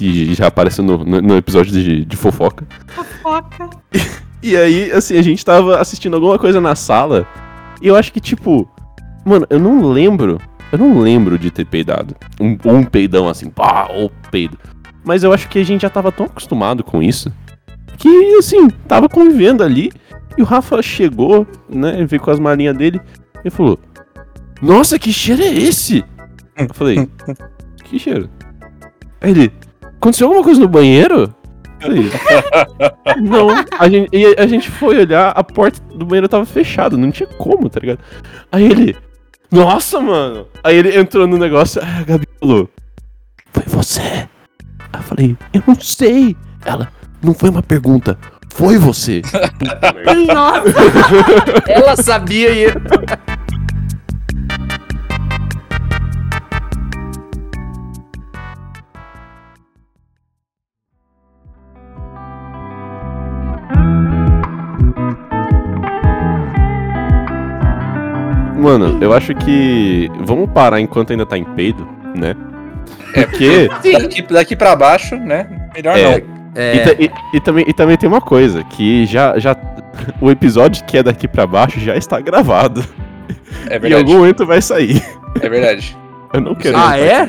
que 0.00 0.32
já 0.32 0.46
apareceu 0.46 0.82
no, 0.82 1.04
no, 1.04 1.20
no 1.20 1.36
episódio 1.36 1.70
de, 1.70 2.06
de 2.06 2.16
fofoca. 2.16 2.66
Fofoca. 2.88 3.68
E 4.42 4.56
aí, 4.56 4.90
assim, 4.92 5.18
a 5.18 5.22
gente 5.22 5.44
tava 5.44 5.78
assistindo 5.78 6.14
alguma 6.14 6.38
coisa 6.38 6.62
na 6.62 6.74
sala. 6.74 7.28
E 7.82 7.86
eu 7.86 7.94
acho 7.94 8.10
que, 8.10 8.18
tipo. 8.18 8.66
Mano, 9.22 9.46
eu 9.50 9.60
não 9.60 9.86
lembro. 9.90 10.40
Eu 10.72 10.78
não 10.78 10.98
lembro 10.98 11.38
de 11.38 11.50
ter 11.50 11.66
peidado. 11.66 12.16
Um, 12.40 12.56
um 12.64 12.82
peidão 12.82 13.28
assim, 13.28 13.50
pá, 13.50 13.90
ou 13.92 14.10
peido. 14.30 14.56
Mas 15.04 15.22
eu 15.22 15.30
acho 15.30 15.46
que 15.46 15.58
a 15.58 15.62
gente 15.62 15.82
já 15.82 15.90
tava 15.90 16.10
tão 16.10 16.24
acostumado 16.24 16.82
com 16.82 17.02
isso. 17.02 17.30
Que, 17.98 18.08
assim, 18.38 18.70
tava 18.88 19.10
convivendo 19.10 19.62
ali. 19.62 19.92
E 20.38 20.40
o 20.40 20.46
Rafa 20.46 20.80
chegou, 20.80 21.46
né? 21.68 22.02
Veio 22.06 22.22
com 22.22 22.30
as 22.30 22.40
malinhas 22.40 22.74
dele. 22.74 22.98
E 23.44 23.50
falou: 23.50 23.78
Nossa, 24.62 24.98
que 24.98 25.12
cheiro 25.12 25.42
é 25.42 25.52
esse? 25.52 26.02
Eu 26.56 26.72
falei: 26.72 27.06
Que 27.84 27.98
cheiro? 27.98 28.30
Aí 29.20 29.32
ele: 29.32 29.52
Aconteceu 30.00 30.28
alguma 30.28 30.42
coisa 30.42 30.58
no 30.58 30.68
banheiro? 30.68 31.34
Não, 33.20 33.48
a 33.78 33.88
gente, 33.88 34.08
e 34.14 34.34
a 34.38 34.46
gente 34.46 34.70
foi 34.70 34.98
olhar, 34.98 35.28
a 35.30 35.44
porta 35.44 35.78
do 35.94 36.06
banheiro 36.06 36.28
tava 36.28 36.46
fechada, 36.46 36.96
não 36.96 37.10
tinha 37.10 37.26
como, 37.26 37.68
tá 37.68 37.80
ligado? 37.80 38.00
Aí 38.50 38.64
ele, 38.64 38.96
nossa, 39.50 40.00
mano. 40.00 40.46
Aí 40.64 40.76
ele 40.76 40.98
entrou 40.98 41.26
no 41.26 41.36
negócio, 41.36 41.82
aí 41.82 42.00
a 42.00 42.02
Gabi 42.02 42.26
falou, 42.38 42.68
foi 43.52 43.64
você? 43.66 44.00
Aí 44.00 44.28
eu 44.94 45.02
falei, 45.02 45.36
eu 45.52 45.62
não 45.66 45.74
sei. 45.74 46.36
Ela, 46.64 46.88
não 47.22 47.34
foi 47.34 47.50
uma 47.50 47.62
pergunta, 47.62 48.18
foi 48.54 48.78
você. 48.78 49.22
Nossa, 50.32 51.70
Ela 51.70 51.96
sabia 51.96 52.52
e. 52.52 52.66
Mano, 68.60 68.98
eu 69.00 69.12
acho 69.12 69.34
que 69.34 70.10
vamos 70.20 70.48
parar 70.50 70.80
enquanto 70.80 71.10
ainda 71.12 71.24
tá 71.26 71.36
em 71.38 71.44
peido, 71.44 71.88
né? 72.14 72.34
É 73.14 73.24
porque 73.26 73.68
Daqui, 73.92 74.22
daqui 74.22 74.56
pra 74.56 74.76
baixo, 74.76 75.16
né? 75.16 75.68
Melhor 75.74 75.96
É. 75.96 76.02
não. 76.04 76.18
E, 76.18 76.60
É, 76.60 76.78
ta- 76.84 77.02
e- 77.02 77.10
e 77.36 77.40
também, 77.40 77.64
e 77.68 77.72
também 77.72 77.96
tem 77.96 78.08
uma 78.08 78.20
coisa, 78.20 78.62
que 78.64 79.06
já, 79.06 79.38
já. 79.38 79.56
O 80.20 80.30
episódio 80.30 80.84
que 80.84 80.98
é 80.98 81.02
daqui 81.02 81.26
pra 81.28 81.46
baixo 81.46 81.78
já 81.80 81.96
está 81.96 82.20
gravado. 82.20 82.84
É 83.68 83.76
Em 83.76 83.80
verdade. 83.80 83.94
algum 83.94 84.18
momento 84.18 84.46
vai 84.46 84.60
sair. 84.62 85.02
É 85.40 85.48
verdade. 85.48 85.96
Eu 86.32 86.40
não 86.40 86.54
quero. 86.54 86.76
ah, 86.76 86.98
é? 86.98 87.26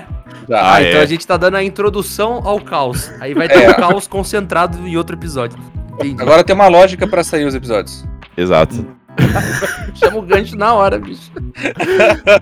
Tá. 0.47 0.73
Ah, 0.73 0.81
é. 0.83 0.89
então 0.89 1.01
a 1.01 1.05
gente 1.05 1.25
tá 1.25 1.37
dando 1.37 1.55
a 1.57 1.63
introdução 1.63 2.41
ao 2.43 2.59
caos. 2.59 3.11
Aí 3.19 3.33
vai 3.33 3.47
ter 3.47 3.63
É. 3.63 3.69
o 3.71 3.75
caos 3.75 4.07
concentrado 4.07 4.87
em 4.87 4.95
outro 4.97 5.15
episódio. 5.15 5.57
Entendi. 5.95 6.21
Agora 6.21 6.43
tem 6.43 6.55
uma 6.55 6.67
lógica 6.67 7.05
pra 7.07 7.23
sair 7.23 7.45
os 7.45 7.53
episódios. 7.55 8.05
Exato. 8.37 8.85
chama 9.95 10.17
o 10.17 10.21
gancho 10.21 10.55
na 10.57 10.73
hora, 10.73 10.97
bicho. 10.99 11.31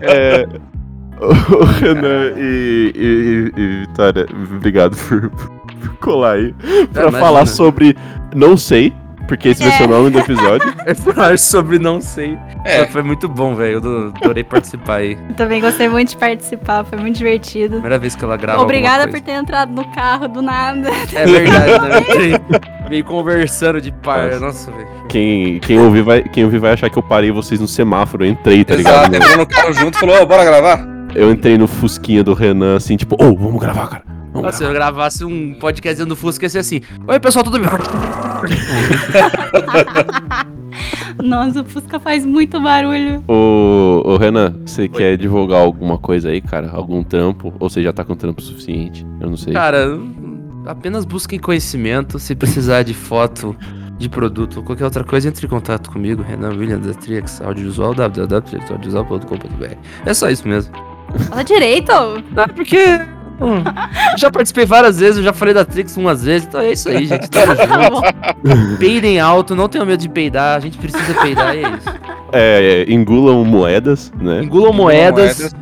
É. 0.02 0.48
O 1.22 1.66
Renan 1.66 2.34
e, 2.38 2.94
e- 2.96 3.52
e 3.62 3.80
Vitória, 3.82 4.26
obrigado 4.32 4.96
por, 4.96 5.30
por 5.30 5.98
colar 5.98 6.36
aí. 6.36 6.54
Pra 6.94 7.04
imagina. 7.04 7.20
falar 7.20 7.46
sobre 7.46 7.96
Não 8.34 8.56
Sei, 8.56 8.94
porque 9.30 9.50
esse 9.50 9.64
vai 9.64 9.72
ser 9.72 9.84
o 9.84 9.86
É. 9.86 9.88
nome 9.88 10.10
do 10.10 10.20
episódio. 10.20 10.74
É 10.86 10.94
falar 10.96 11.38
sobre 11.38 11.78
não 11.80 12.02
sei. 12.02 12.38
É. 12.66 12.86
Foi 12.88 13.04
muito 13.04 13.30
bom, 13.30 13.54
velho. 13.56 13.74
Eu 13.76 13.82
do- 13.82 14.14
adorei 14.22 14.44
participar 14.44 14.96
aí. 14.96 15.18
eu 15.30 15.36
também 15.36 15.62
gostei 15.62 15.88
muito 15.88 16.10
de 16.10 16.18
participar, 16.18 16.84
foi 16.84 16.98
muito 16.98 17.16
divertido. 17.18 17.74
Primeira 17.76 18.00
vez 18.00 18.16
que 18.16 18.24
ela 18.26 18.36
grava. 18.36 18.62
Obrigada 18.62 19.08
por 19.08 19.22
ter 19.22 19.34
entrado 19.34 19.72
no 19.72 19.86
carro 19.94 20.28
do 20.28 20.42
nada. 20.42 20.90
É 21.14 21.26
verdade, 21.26 21.72
né? 21.88 22.60
Veio 22.90 23.04
conversando 23.06 23.80
de 23.80 23.92
par. 23.92 24.40
Nossa, 24.40 24.72
velho. 24.72 24.88
Quem, 25.08 25.60
quem, 25.60 25.80
ouvir 25.80 26.02
vai, 26.02 26.24
quem 26.24 26.44
ouvir 26.44 26.58
vai 26.60 26.74
achar 26.74 26.90
que 26.90 26.98
eu 26.98 27.04
parei 27.04 27.32
vocês 27.32 27.60
no 27.60 27.68
semáforo, 27.68 28.26
eu 28.26 28.30
entrei, 28.32 28.66
tá 28.66 28.76
ligado? 28.76 29.14
Exato, 29.14 29.16
entrou 29.16 29.38
no 29.38 29.46
carro 29.46 29.74
junto 29.74 29.96
e 29.96 30.00
falou, 30.00 30.22
ô, 30.22 30.26
bora 30.26 30.44
gravar? 30.44 30.88
Eu 31.14 31.32
entrei 31.32 31.58
no 31.58 31.68
Fusquinha 31.68 32.24
do 32.24 32.34
Renan, 32.34 32.76
assim, 32.78 32.98
tipo, 32.98 33.16
ô, 33.24 33.36
vamos 33.36 33.60
gravar, 33.62 33.88
cara. 33.88 34.04
Vamos 34.40 34.54
Nossa, 34.54 34.58
se 34.60 34.64
eu 34.64 34.74
gravasse 34.74 35.26
um 35.26 35.54
podcast 35.54 36.06
do 36.06 36.16
Fusca, 36.16 36.46
ia 36.46 36.50
ser 36.50 36.60
assim. 36.60 36.80
Oi, 37.06 37.20
pessoal, 37.20 37.44
tudo 37.44 37.60
bem? 37.60 37.68
Nossa, 41.22 41.62
o 41.62 41.66
Fusca 41.66 42.00
faz 42.00 42.26
muito 42.26 42.58
barulho. 42.62 43.22
Ô, 43.28 44.02
ô 44.06 44.16
Renan, 44.16 44.56
você 44.66 44.88
quer 44.88 45.18
divulgar 45.18 45.60
alguma 45.60 45.98
coisa 45.98 46.30
aí, 46.30 46.40
cara? 46.40 46.72
Algum 46.72 47.04
trampo? 47.04 47.54
Ou 47.60 47.70
você 47.70 47.84
já 47.84 47.92
tá 47.92 48.06
com 48.06 48.16
trampo 48.16 48.42
suficiente? 48.42 49.06
Eu 49.20 49.30
não 49.30 49.36
sei. 49.36 49.52
Cara, 49.54 50.00
apenas 50.66 51.04
busquem 51.04 51.38
conhecimento. 51.38 52.18
Se 52.18 52.34
precisar 52.34 52.84
de 52.84 52.94
foto, 52.94 53.54
de 53.98 54.08
produto 54.08 54.58
ou 54.58 54.64
qualquer 54.64 54.86
outra 54.86 55.04
coisa, 55.04 55.28
entre 55.28 55.46
em 55.46 55.50
contato 55.50 55.92
comigo, 55.92 56.24
Renan 56.24 56.52
William 56.56 56.80
da 56.80 56.94
Trix 56.94 57.42
Audiovisual, 57.42 57.94
www.audiovisual.com.br. 57.94 59.76
É 60.06 60.14
só 60.14 60.30
isso 60.30 60.48
mesmo. 60.48 60.74
Fala 61.28 61.44
direito. 61.44 61.92
Não, 62.32 62.48
porque. 62.56 63.02
Hum, 63.42 63.64
já 64.18 64.30
participei 64.32 64.66
várias 64.66 65.00
vezes, 65.00 65.18
eu 65.18 65.24
já 65.24 65.34
falei 65.34 65.54
da 65.54 65.64
Trix 65.66 65.96
umas 65.98 66.24
vezes, 66.24 66.48
então 66.48 66.60
é 66.62 66.72
isso 66.72 66.90
aí, 66.90 67.06
gente. 67.06 67.30
Tamo 67.30 67.56
Tá 67.56 67.66
junto. 67.66 68.78
Peidem 68.78 69.20
alto, 69.20 69.56
não 69.56 69.68
tenham 69.68 69.86
medo 69.86 70.00
de 70.02 70.10
peidar, 70.10 70.58
a 70.58 70.60
gente 70.60 70.78
precisa 70.78 71.14
peidar 71.22 71.56
e 71.56 71.64
é 71.64 71.70
isso. 71.70 71.90
É, 72.32 72.86
é, 72.88 72.94
engulam 72.94 73.44
moedas, 73.44 74.12
né? 74.20 74.44
Engulam 74.44 74.72
moedas, 74.74 75.54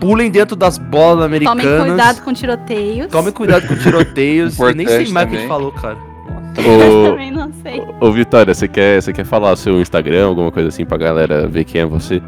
pulem 0.00 0.30
dentro 0.30 0.54
das 0.56 0.78
bolas 0.78 1.24
americanas. 1.24 1.64
Tomem 1.64 1.86
cuidado 1.86 2.22
com 2.22 2.32
tiroteios. 2.32 3.06
Tomem 3.10 3.32
cuidado 3.32 3.66
com 3.66 3.76
tiroteios. 3.76 4.58
eu 4.58 4.74
nem 4.74 4.86
sei 4.86 5.08
mais 5.08 5.26
o 5.26 5.30
que 5.30 5.36
a 5.36 5.40
gente 5.40 5.48
falou, 5.48 5.72
cara. 5.72 5.96
Eu 6.58 7.04
Ô, 7.04 7.10
também 7.10 7.30
não 7.30 7.52
sei. 7.62 7.82
ô 8.00 8.10
Vitória, 8.10 8.54
você 8.54 8.66
quer, 8.66 9.00
você 9.02 9.12
quer 9.12 9.24
falar 9.26 9.52
o 9.52 9.56
seu 9.56 9.80
Instagram, 9.80 10.26
alguma 10.26 10.50
coisa 10.50 10.68
assim 10.70 10.86
pra 10.86 10.96
galera 10.96 11.46
ver 11.46 11.64
quem 11.64 11.82
é 11.82 11.86
você? 11.86 12.22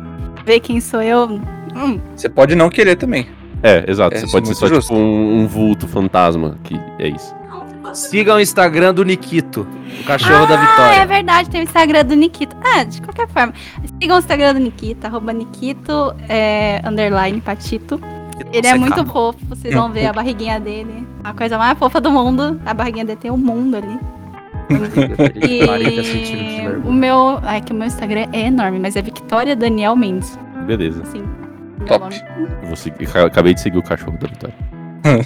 Ver 0.44 0.60
quem 0.60 0.80
sou 0.80 1.00
eu. 1.02 1.40
Hum, 1.74 1.98
Você 2.14 2.28
pode 2.28 2.54
não 2.54 2.68
querer 2.68 2.96
também. 2.96 3.26
É, 3.62 3.84
exato. 3.90 4.16
É, 4.16 4.20
você 4.20 4.30
pode 4.30 4.50
é 4.50 4.54
ser 4.54 4.68
só 4.68 4.80
tipo 4.80 4.94
um, 4.94 5.40
um 5.42 5.46
vulto 5.46 5.86
fantasma, 5.88 6.56
que 6.64 6.78
é 6.98 7.08
isso. 7.08 7.34
Sigam 7.94 8.36
o 8.36 8.40
Instagram 8.40 8.92
do 8.92 9.02
Nikito, 9.02 9.66
o 10.02 10.04
cachorro 10.04 10.46
da 10.46 10.54
Ah, 10.60 10.62
é 10.62 10.66
Vitória. 10.66 11.06
verdade, 11.06 11.48
tem 11.50 11.62
o 11.62 11.64
Instagram 11.64 12.04
do 12.04 12.14
Nikito. 12.14 12.54
Ah, 12.62 12.84
de 12.84 13.00
qualquer 13.00 13.26
forma. 13.28 13.52
Sigam 14.00 14.16
o 14.16 14.18
Instagram 14.18 14.54
do 14.54 14.60
Nikito, 14.60 15.06
arroba 15.06 15.32
Nikito, 15.32 16.14
é, 16.28 16.82
underline 16.84 17.40
Patito. 17.40 17.98
Ele 18.52 18.66
é 18.66 18.74
muito 18.74 18.94
calma. 18.94 19.10
fofo, 19.12 19.38
vocês 19.48 19.74
vão 19.74 19.90
ver 19.90 20.06
a 20.06 20.12
barriguinha 20.12 20.60
dele. 20.60 21.06
A 21.24 21.32
coisa 21.32 21.56
mais 21.58 21.76
fofa 21.78 22.00
do 22.00 22.10
mundo. 22.10 22.60
A 22.64 22.72
barriguinha 22.74 23.04
dele 23.06 23.18
tem 23.20 23.30
um 23.30 23.36
mundo 23.38 23.76
ali. 23.78 23.98
40 24.68 26.02
centímetros 26.04 26.28
de 26.28 26.86
E 26.86 26.88
o 26.88 26.92
meu. 26.92 27.40
É 27.42 27.60
que 27.60 27.72
o 27.72 27.74
meu 27.74 27.86
Instagram 27.86 28.26
é 28.32 28.46
enorme, 28.46 28.78
mas 28.78 28.96
é 28.96 29.02
Victoria 29.02 29.56
Daniel 29.56 29.96
Mendes. 29.96 30.38
Beleza. 30.66 31.02
Assim. 31.02 31.24
Top. 31.86 32.14
Eu 32.62 32.66
vou 32.68 32.76
seguir- 32.76 33.06
ca- 33.06 33.26
acabei 33.26 33.54
de 33.54 33.60
seguir 33.60 33.78
o 33.78 33.82
cachorro 33.82 34.18
da 34.18 34.26
Vitória. 34.28 34.54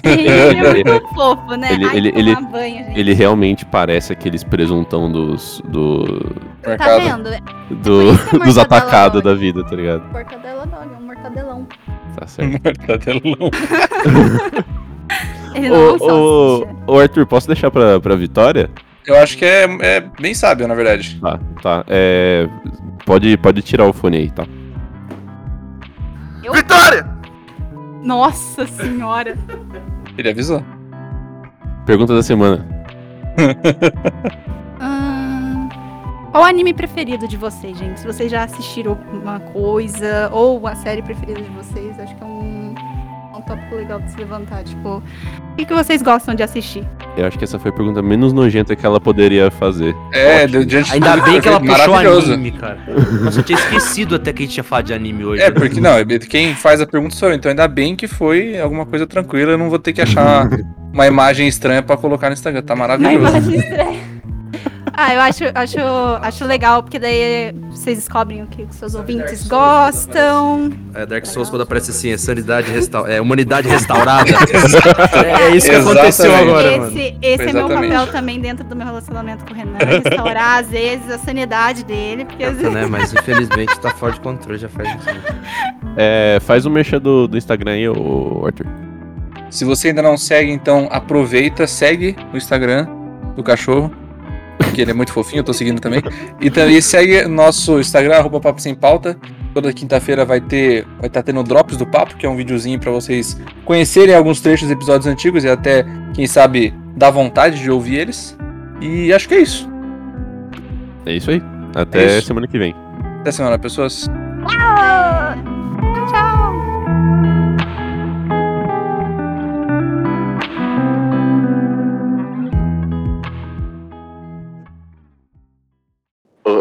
Ele 0.03 0.29
é 0.29 0.83
muito 0.93 1.07
fofo, 1.15 1.55
né? 1.55 1.73
Ele- 1.73 1.85
Ai, 1.85 1.97
ele- 1.97 2.13
ele- 2.15 2.35
banho, 2.35 2.77
gente. 2.85 2.99
Ele 2.99 3.13
realmente 3.13 3.65
parece 3.65 4.13
aqueles 4.13 4.43
presuntão 4.43 5.11
dos. 5.11 5.61
do. 5.67 6.05
Tá 6.61 6.69
Mercado. 6.69 7.01
vendo? 7.01 7.29
do- 7.81 8.11
isso 8.11 8.29
que 8.29 8.35
a 8.35 8.39
dos 8.45 8.57
atacados 8.57 9.21
da 9.23 9.33
vida, 9.33 9.63
tá 9.65 9.75
ligado? 9.75 10.03
Mortadela 10.11 10.65
dog, 10.65 10.89
é 10.93 10.97
um 10.97 11.01
mortadelão. 11.05 11.67
Tá 12.17 12.27
certo. 12.27 12.61
Mortadelão. 12.63 13.49
Ele 15.55 15.69
não 15.69 15.75
é 15.75 15.79
um 15.79 15.91
Ô, 15.91 15.95
ô, 15.95 15.99
salsicha. 15.99 16.75
ô, 16.87 16.99
Arthur, 16.99 17.25
posso 17.27 17.47
deixar 17.47 17.69
pra, 17.69 17.99
pra 17.99 18.15
Vitória? 18.15 18.69
Eu 19.05 19.17
acho 19.17 19.37
que 19.37 19.45
é, 19.45 19.65
é 19.81 20.01
bem 20.19 20.33
sábio, 20.33 20.67
na 20.67 20.73
verdade. 20.75 21.19
Tá, 21.19 21.39
tá. 21.61 21.83
É. 21.87 22.47
Pode, 23.05 23.35
pode 23.37 23.61
tirar 23.61 23.85
o 23.85 23.93
fone 23.93 24.17
aí, 24.17 24.31
tá? 24.31 24.45
Vitória! 26.51 27.07
Nossa 28.03 28.67
senhora. 28.67 29.37
Ele 30.17 30.29
avisou. 30.29 30.63
Pergunta 31.85 32.13
da 32.13 32.21
semana. 32.23 32.65
Ahn, 34.79 35.69
Qual 36.31 36.43
o 36.43 36.45
anime 36.45 36.73
preferido 36.73 37.27
de 37.27 37.37
vocês, 37.37 37.77
gente? 37.77 37.99
Se 37.99 38.05
vocês 38.05 38.29
já 38.31 38.43
assistiram 38.43 38.97
uma 39.11 39.39
coisa, 39.39 40.29
ou 40.31 40.67
a 40.67 40.75
série 40.75 41.01
preferida 41.01 41.41
de 41.41 41.49
vocês, 41.49 41.99
acho 41.99 42.15
que 42.15 42.23
é 42.23 42.25
um 42.25 42.75
tópico 43.43 43.75
legal 43.75 43.99
de 43.99 44.11
se 44.11 44.17
levantar. 44.17 44.63
Tipo, 44.63 44.97
o 44.97 45.55
que, 45.55 45.65
que 45.65 45.73
vocês 45.73 46.01
gostam 46.01 46.33
de 46.35 46.43
assistir? 46.43 46.87
Eu 47.15 47.25
acho 47.25 47.37
que 47.37 47.43
essa 47.43 47.59
foi 47.59 47.71
a 47.71 47.73
pergunta 47.73 48.01
menos 48.01 48.33
nojenta 48.33 48.75
que 48.75 48.85
ela 48.85 48.99
poderia 48.99 49.51
fazer. 49.51 49.95
É, 50.11 50.47
deu 50.47 50.65
diante 50.65 50.87
de 50.87 50.93
Ainda 50.93 51.17
bem 51.17 51.39
que 51.39 51.47
ela 51.47 51.59
puxou 51.59 51.95
anime, 51.95 52.51
cara. 52.51 52.79
Nossa, 53.21 53.39
eu 53.39 53.43
tinha 53.43 53.57
esquecido 53.57 54.15
até 54.15 54.33
que 54.33 54.43
a 54.43 54.45
gente 54.45 54.53
tinha 54.53 54.63
falado 54.63 54.85
de 54.85 54.93
anime 54.93 55.25
hoje. 55.25 55.41
É, 55.41 55.49
né? 55.49 55.51
porque 55.51 55.79
não, 55.79 55.93
quem 56.29 56.55
faz 56.55 56.81
a 56.81 56.87
pergunta 56.87 57.15
sou 57.15 57.29
eu, 57.29 57.35
então 57.35 57.49
ainda 57.49 57.67
bem 57.67 57.95
que 57.95 58.07
foi 58.07 58.59
alguma 58.59 58.85
coisa 58.85 59.05
tranquila, 59.05 59.51
eu 59.51 59.57
não 59.57 59.69
vou 59.69 59.79
ter 59.79 59.93
que 59.93 60.01
achar 60.01 60.49
uma 60.93 61.07
imagem 61.07 61.47
estranha 61.47 61.81
pra 61.81 61.97
colocar 61.97 62.27
no 62.29 62.33
Instagram, 62.33 62.61
tá 62.61 62.75
maravilhoso. 62.75 63.15
imagem 63.15 63.55
estranha. 63.55 64.02
Ah, 64.95 65.11
eu 65.11 65.21
acho, 65.21 65.43
acho, 65.55 65.79
acho 66.21 66.45
legal, 66.45 66.83
porque 66.83 66.99
daí 66.99 67.51
vocês 67.71 67.97
descobrem 67.97 68.43
o 68.43 68.47
que 68.47 68.61
os 68.61 68.75
seus 68.75 68.93
ouvintes 68.93 69.47
gostam. 69.47 70.71
É, 70.93 71.03
Dark 71.03 71.25
Souls 71.25 71.49
quando 71.49 71.63
aparece 71.63 71.89
assim, 71.89 72.11
é 72.11 72.17
sanidade 72.17 72.71
restaurada. 72.71 73.11
É, 73.11 73.19
humanidade 73.19 73.67
restaurada. 73.67 74.29
é, 75.25 75.49
é 75.49 75.55
isso 75.55 75.67
que 75.67 75.75
aconteceu 75.75 76.25
Exatamente. 76.25 76.49
agora, 76.49 76.77
mano. 76.77 76.87
esse 76.91 77.17
esse 77.23 77.41
é 77.41 77.53
meu 77.53 77.65
Exatamente. 77.65 77.91
papel 77.91 78.11
também 78.11 78.39
dentro 78.39 78.63
do 78.63 78.75
meu 78.75 78.85
relacionamento 78.85 79.43
com 79.45 79.53
o 79.53 79.55
Renan. 79.55 79.77
Restaurar, 79.79 80.59
às 80.59 80.67
vezes, 80.69 81.09
a 81.09 81.17
sanidade 81.17 81.83
dele. 81.83 82.25
Porque 82.25 82.43
às 82.43 82.53
Nossa, 82.57 82.69
vezes... 82.69 82.81
né? 82.81 82.85
Mas 82.87 83.13
infelizmente 83.13 83.79
tá 83.79 83.89
fora 83.89 84.13
de 84.13 84.19
controle, 84.19 84.59
já 84.59 84.69
faz 84.69 84.89
isso. 84.89 85.09
É, 85.97 86.37
faz 86.41 86.67
o 86.67 86.69
merchan 86.69 86.99
do, 86.99 87.27
do 87.27 87.35
Instagram 87.35 87.71
aí, 87.71 87.89
ô 87.89 88.43
Arthur. 88.45 88.67
Se 89.49 89.65
você 89.65 89.87
ainda 89.87 90.03
não 90.03 90.17
segue, 90.17 90.51
então 90.51 90.87
aproveita, 90.91 91.65
segue 91.65 92.15
o 92.31 92.37
Instagram 92.37 92.87
do 93.35 93.41
cachorro. 93.43 94.02
Que 94.73 94.81
ele 94.81 94.91
é 94.91 94.93
muito 94.93 95.11
fofinho, 95.13 95.39
eu 95.41 95.43
tô 95.43 95.53
seguindo 95.53 95.79
também. 95.79 96.01
E 96.41 96.49
também 96.49 96.81
segue 96.81 97.27
nosso 97.27 97.79
Instagram, 97.79 98.15
arroba 98.17 98.39
Papo 98.39 98.61
Sem 98.61 98.73
Pauta. 98.73 99.17
Toda 99.53 99.71
quinta-feira 99.71 100.25
vai 100.25 100.41
ter. 100.41 100.85
Vai 100.99 101.07
estar 101.07 101.21
tendo 101.21 101.43
Drops 101.43 101.77
do 101.77 101.85
Papo, 101.85 102.15
que 102.17 102.25
é 102.25 102.29
um 102.29 102.35
videozinho 102.35 102.79
pra 102.79 102.91
vocês 102.91 103.39
conhecerem 103.65 104.15
alguns 104.15 104.41
trechos 104.41 104.67
dos 104.67 104.75
episódios 104.75 105.05
antigos 105.07 105.43
e 105.43 105.49
até, 105.49 105.85
quem 106.13 106.25
sabe, 106.25 106.73
dar 106.95 107.11
vontade 107.11 107.59
de 107.61 107.69
ouvir 107.69 107.97
eles. 107.97 108.35
E 108.81 109.13
acho 109.13 109.27
que 109.27 109.35
é 109.35 109.41
isso. 109.41 109.69
É 111.05 111.13
isso 111.13 111.29
aí. 111.29 111.41
Até 111.75 112.03
É 112.03 112.17
isso. 112.17 112.27
semana 112.27 112.47
que 112.47 112.57
vem. 112.57 112.73
Até 113.21 113.31
semana, 113.31 113.59
pessoas. 113.59 114.09
Tchau! 114.47 115.12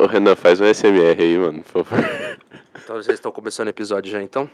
Ô, 0.03 0.07
Renan, 0.07 0.35
faz 0.35 0.61
um 0.61 0.65
SMR 0.67 1.23
aí, 1.23 1.39
mano, 1.39 1.63
por 1.63 1.85
favor. 1.85 2.05
Então 2.83 2.97
vocês 2.97 3.15
estão 3.19 3.31
começando 3.31 3.69
o 3.69 3.71
episódio 3.71 4.11
já 4.11 4.21
então? 4.21 4.51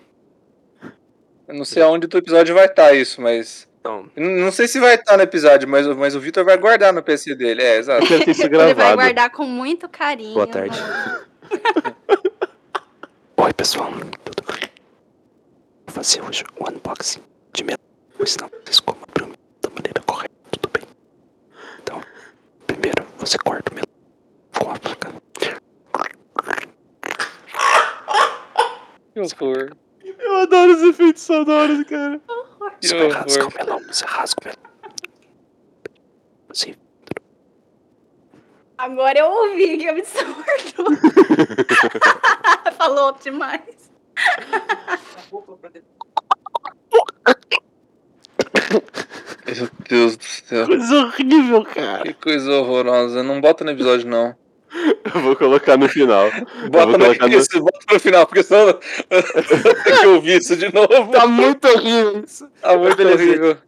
Eu 1.47 1.55
não 1.55 1.65
sei 1.65 1.83
aonde 1.83 2.07
o 2.07 2.19
episódio 2.19 2.55
vai 2.55 2.67
estar 2.67 2.93
isso, 2.93 3.23
mas. 3.23 3.67
Então, 3.81 4.11
Não 4.15 4.53
sei 4.53 4.69
se 4.69 4.79
vai 4.79 4.97
estar 4.97 5.17
no 5.17 5.23
episódio, 5.23 5.67
mas, 5.67 5.87
o- 5.87 5.97
mas 5.97 6.15
o 6.15 6.21
Vitor 6.21 6.45
vai 6.45 6.59
guardar 6.59 6.93
no 6.93 7.03
PC 7.03 7.35
dele. 7.35 7.63
É, 7.63 7.79
exato. 7.79 8.05
Ele 8.13 8.75
vai 8.75 8.95
guardar 8.95 9.31
com 9.31 9.45
muito 9.45 9.89
carinho. 9.89 10.35
Boa 10.35 10.47
tarde. 10.47 10.79
Oi 13.39 13.53
pessoal, 13.55 13.91
tudo 14.25 14.53
bem? 14.53 14.69
Vou 15.87 15.95
fazer 15.95 16.21
hoje 16.23 16.45
o 16.59 16.69
unboxing 16.71 17.23
de 17.55 17.65
melão. 17.65 17.79
Vou 18.17 18.25
ensinar 18.25 18.51
vocês 18.63 18.81
como 18.81 18.99
abrir 19.09 19.33
da 19.63 19.71
maneira 19.71 20.03
correta, 20.05 20.35
tudo 20.51 20.69
bem? 20.71 20.83
Então, 21.83 22.03
primeiro 22.67 23.07
você 23.17 23.39
corta 23.39 23.73
o 23.73 23.75
melão 23.75 23.89
com 24.59 24.71
a 24.71 24.75
faca. 24.75 25.13
Que 29.27 29.45
horror. 29.45 29.71
Eu 30.19 30.37
adoro 30.37 30.73
os 30.75 30.83
efeitos 30.83 31.23
sonoros, 31.23 31.85
cara. 31.85 32.21
Que 32.81 32.89
Você 32.89 33.09
rasgar 33.09 33.45
horror. 33.47 33.53
o 33.53 33.59
melão, 33.59 33.79
você 33.93 34.05
rasga 34.07 34.41
o 34.41 34.45
melão. 34.45 34.59
Assim, 36.51 36.75
Agora 38.79 39.19
eu 39.19 39.27
ouvi 39.27 39.79
que 39.79 39.89
absurdo. 39.89 40.37
Falou 42.79 43.13
demais. 43.21 43.91
Meu 49.47 49.69
Deus 49.89 50.17
do 50.17 50.25
céu. 50.25 50.67
Coisa 50.67 50.95
horrível, 50.97 51.65
cara. 51.65 52.03
Que 52.05 52.15
coisa 52.15 52.53
horrorosa. 52.53 53.23
Não 53.23 53.41
bota 53.41 53.65
no 53.65 53.71
episódio, 53.71 54.09
não. 54.09 54.37
Eu 55.15 55.21
vou 55.23 55.37
colocar 55.37 55.77
no 55.77 55.89
final. 55.89 56.31
Bota 56.71 56.87
no, 56.87 56.99
colocar 56.99 57.29
no- 57.29 57.37
isso, 57.39 57.61
bota 57.61 57.79
no 57.93 57.99
final, 58.01 58.27
porque 58.27 58.43
senão 58.43 58.69
eu 59.11 59.23
que 60.01 60.07
ouvir 60.07 60.39
isso 60.41 60.57
de 60.57 60.73
novo. 60.73 61.11
Tá 61.13 61.27
muito 61.27 61.67
horrível 61.67 62.23
isso. 62.25 62.47
Tá 62.61 62.77
muito 62.77 62.97
Beleza. 62.97 63.23
horrível. 63.23 63.57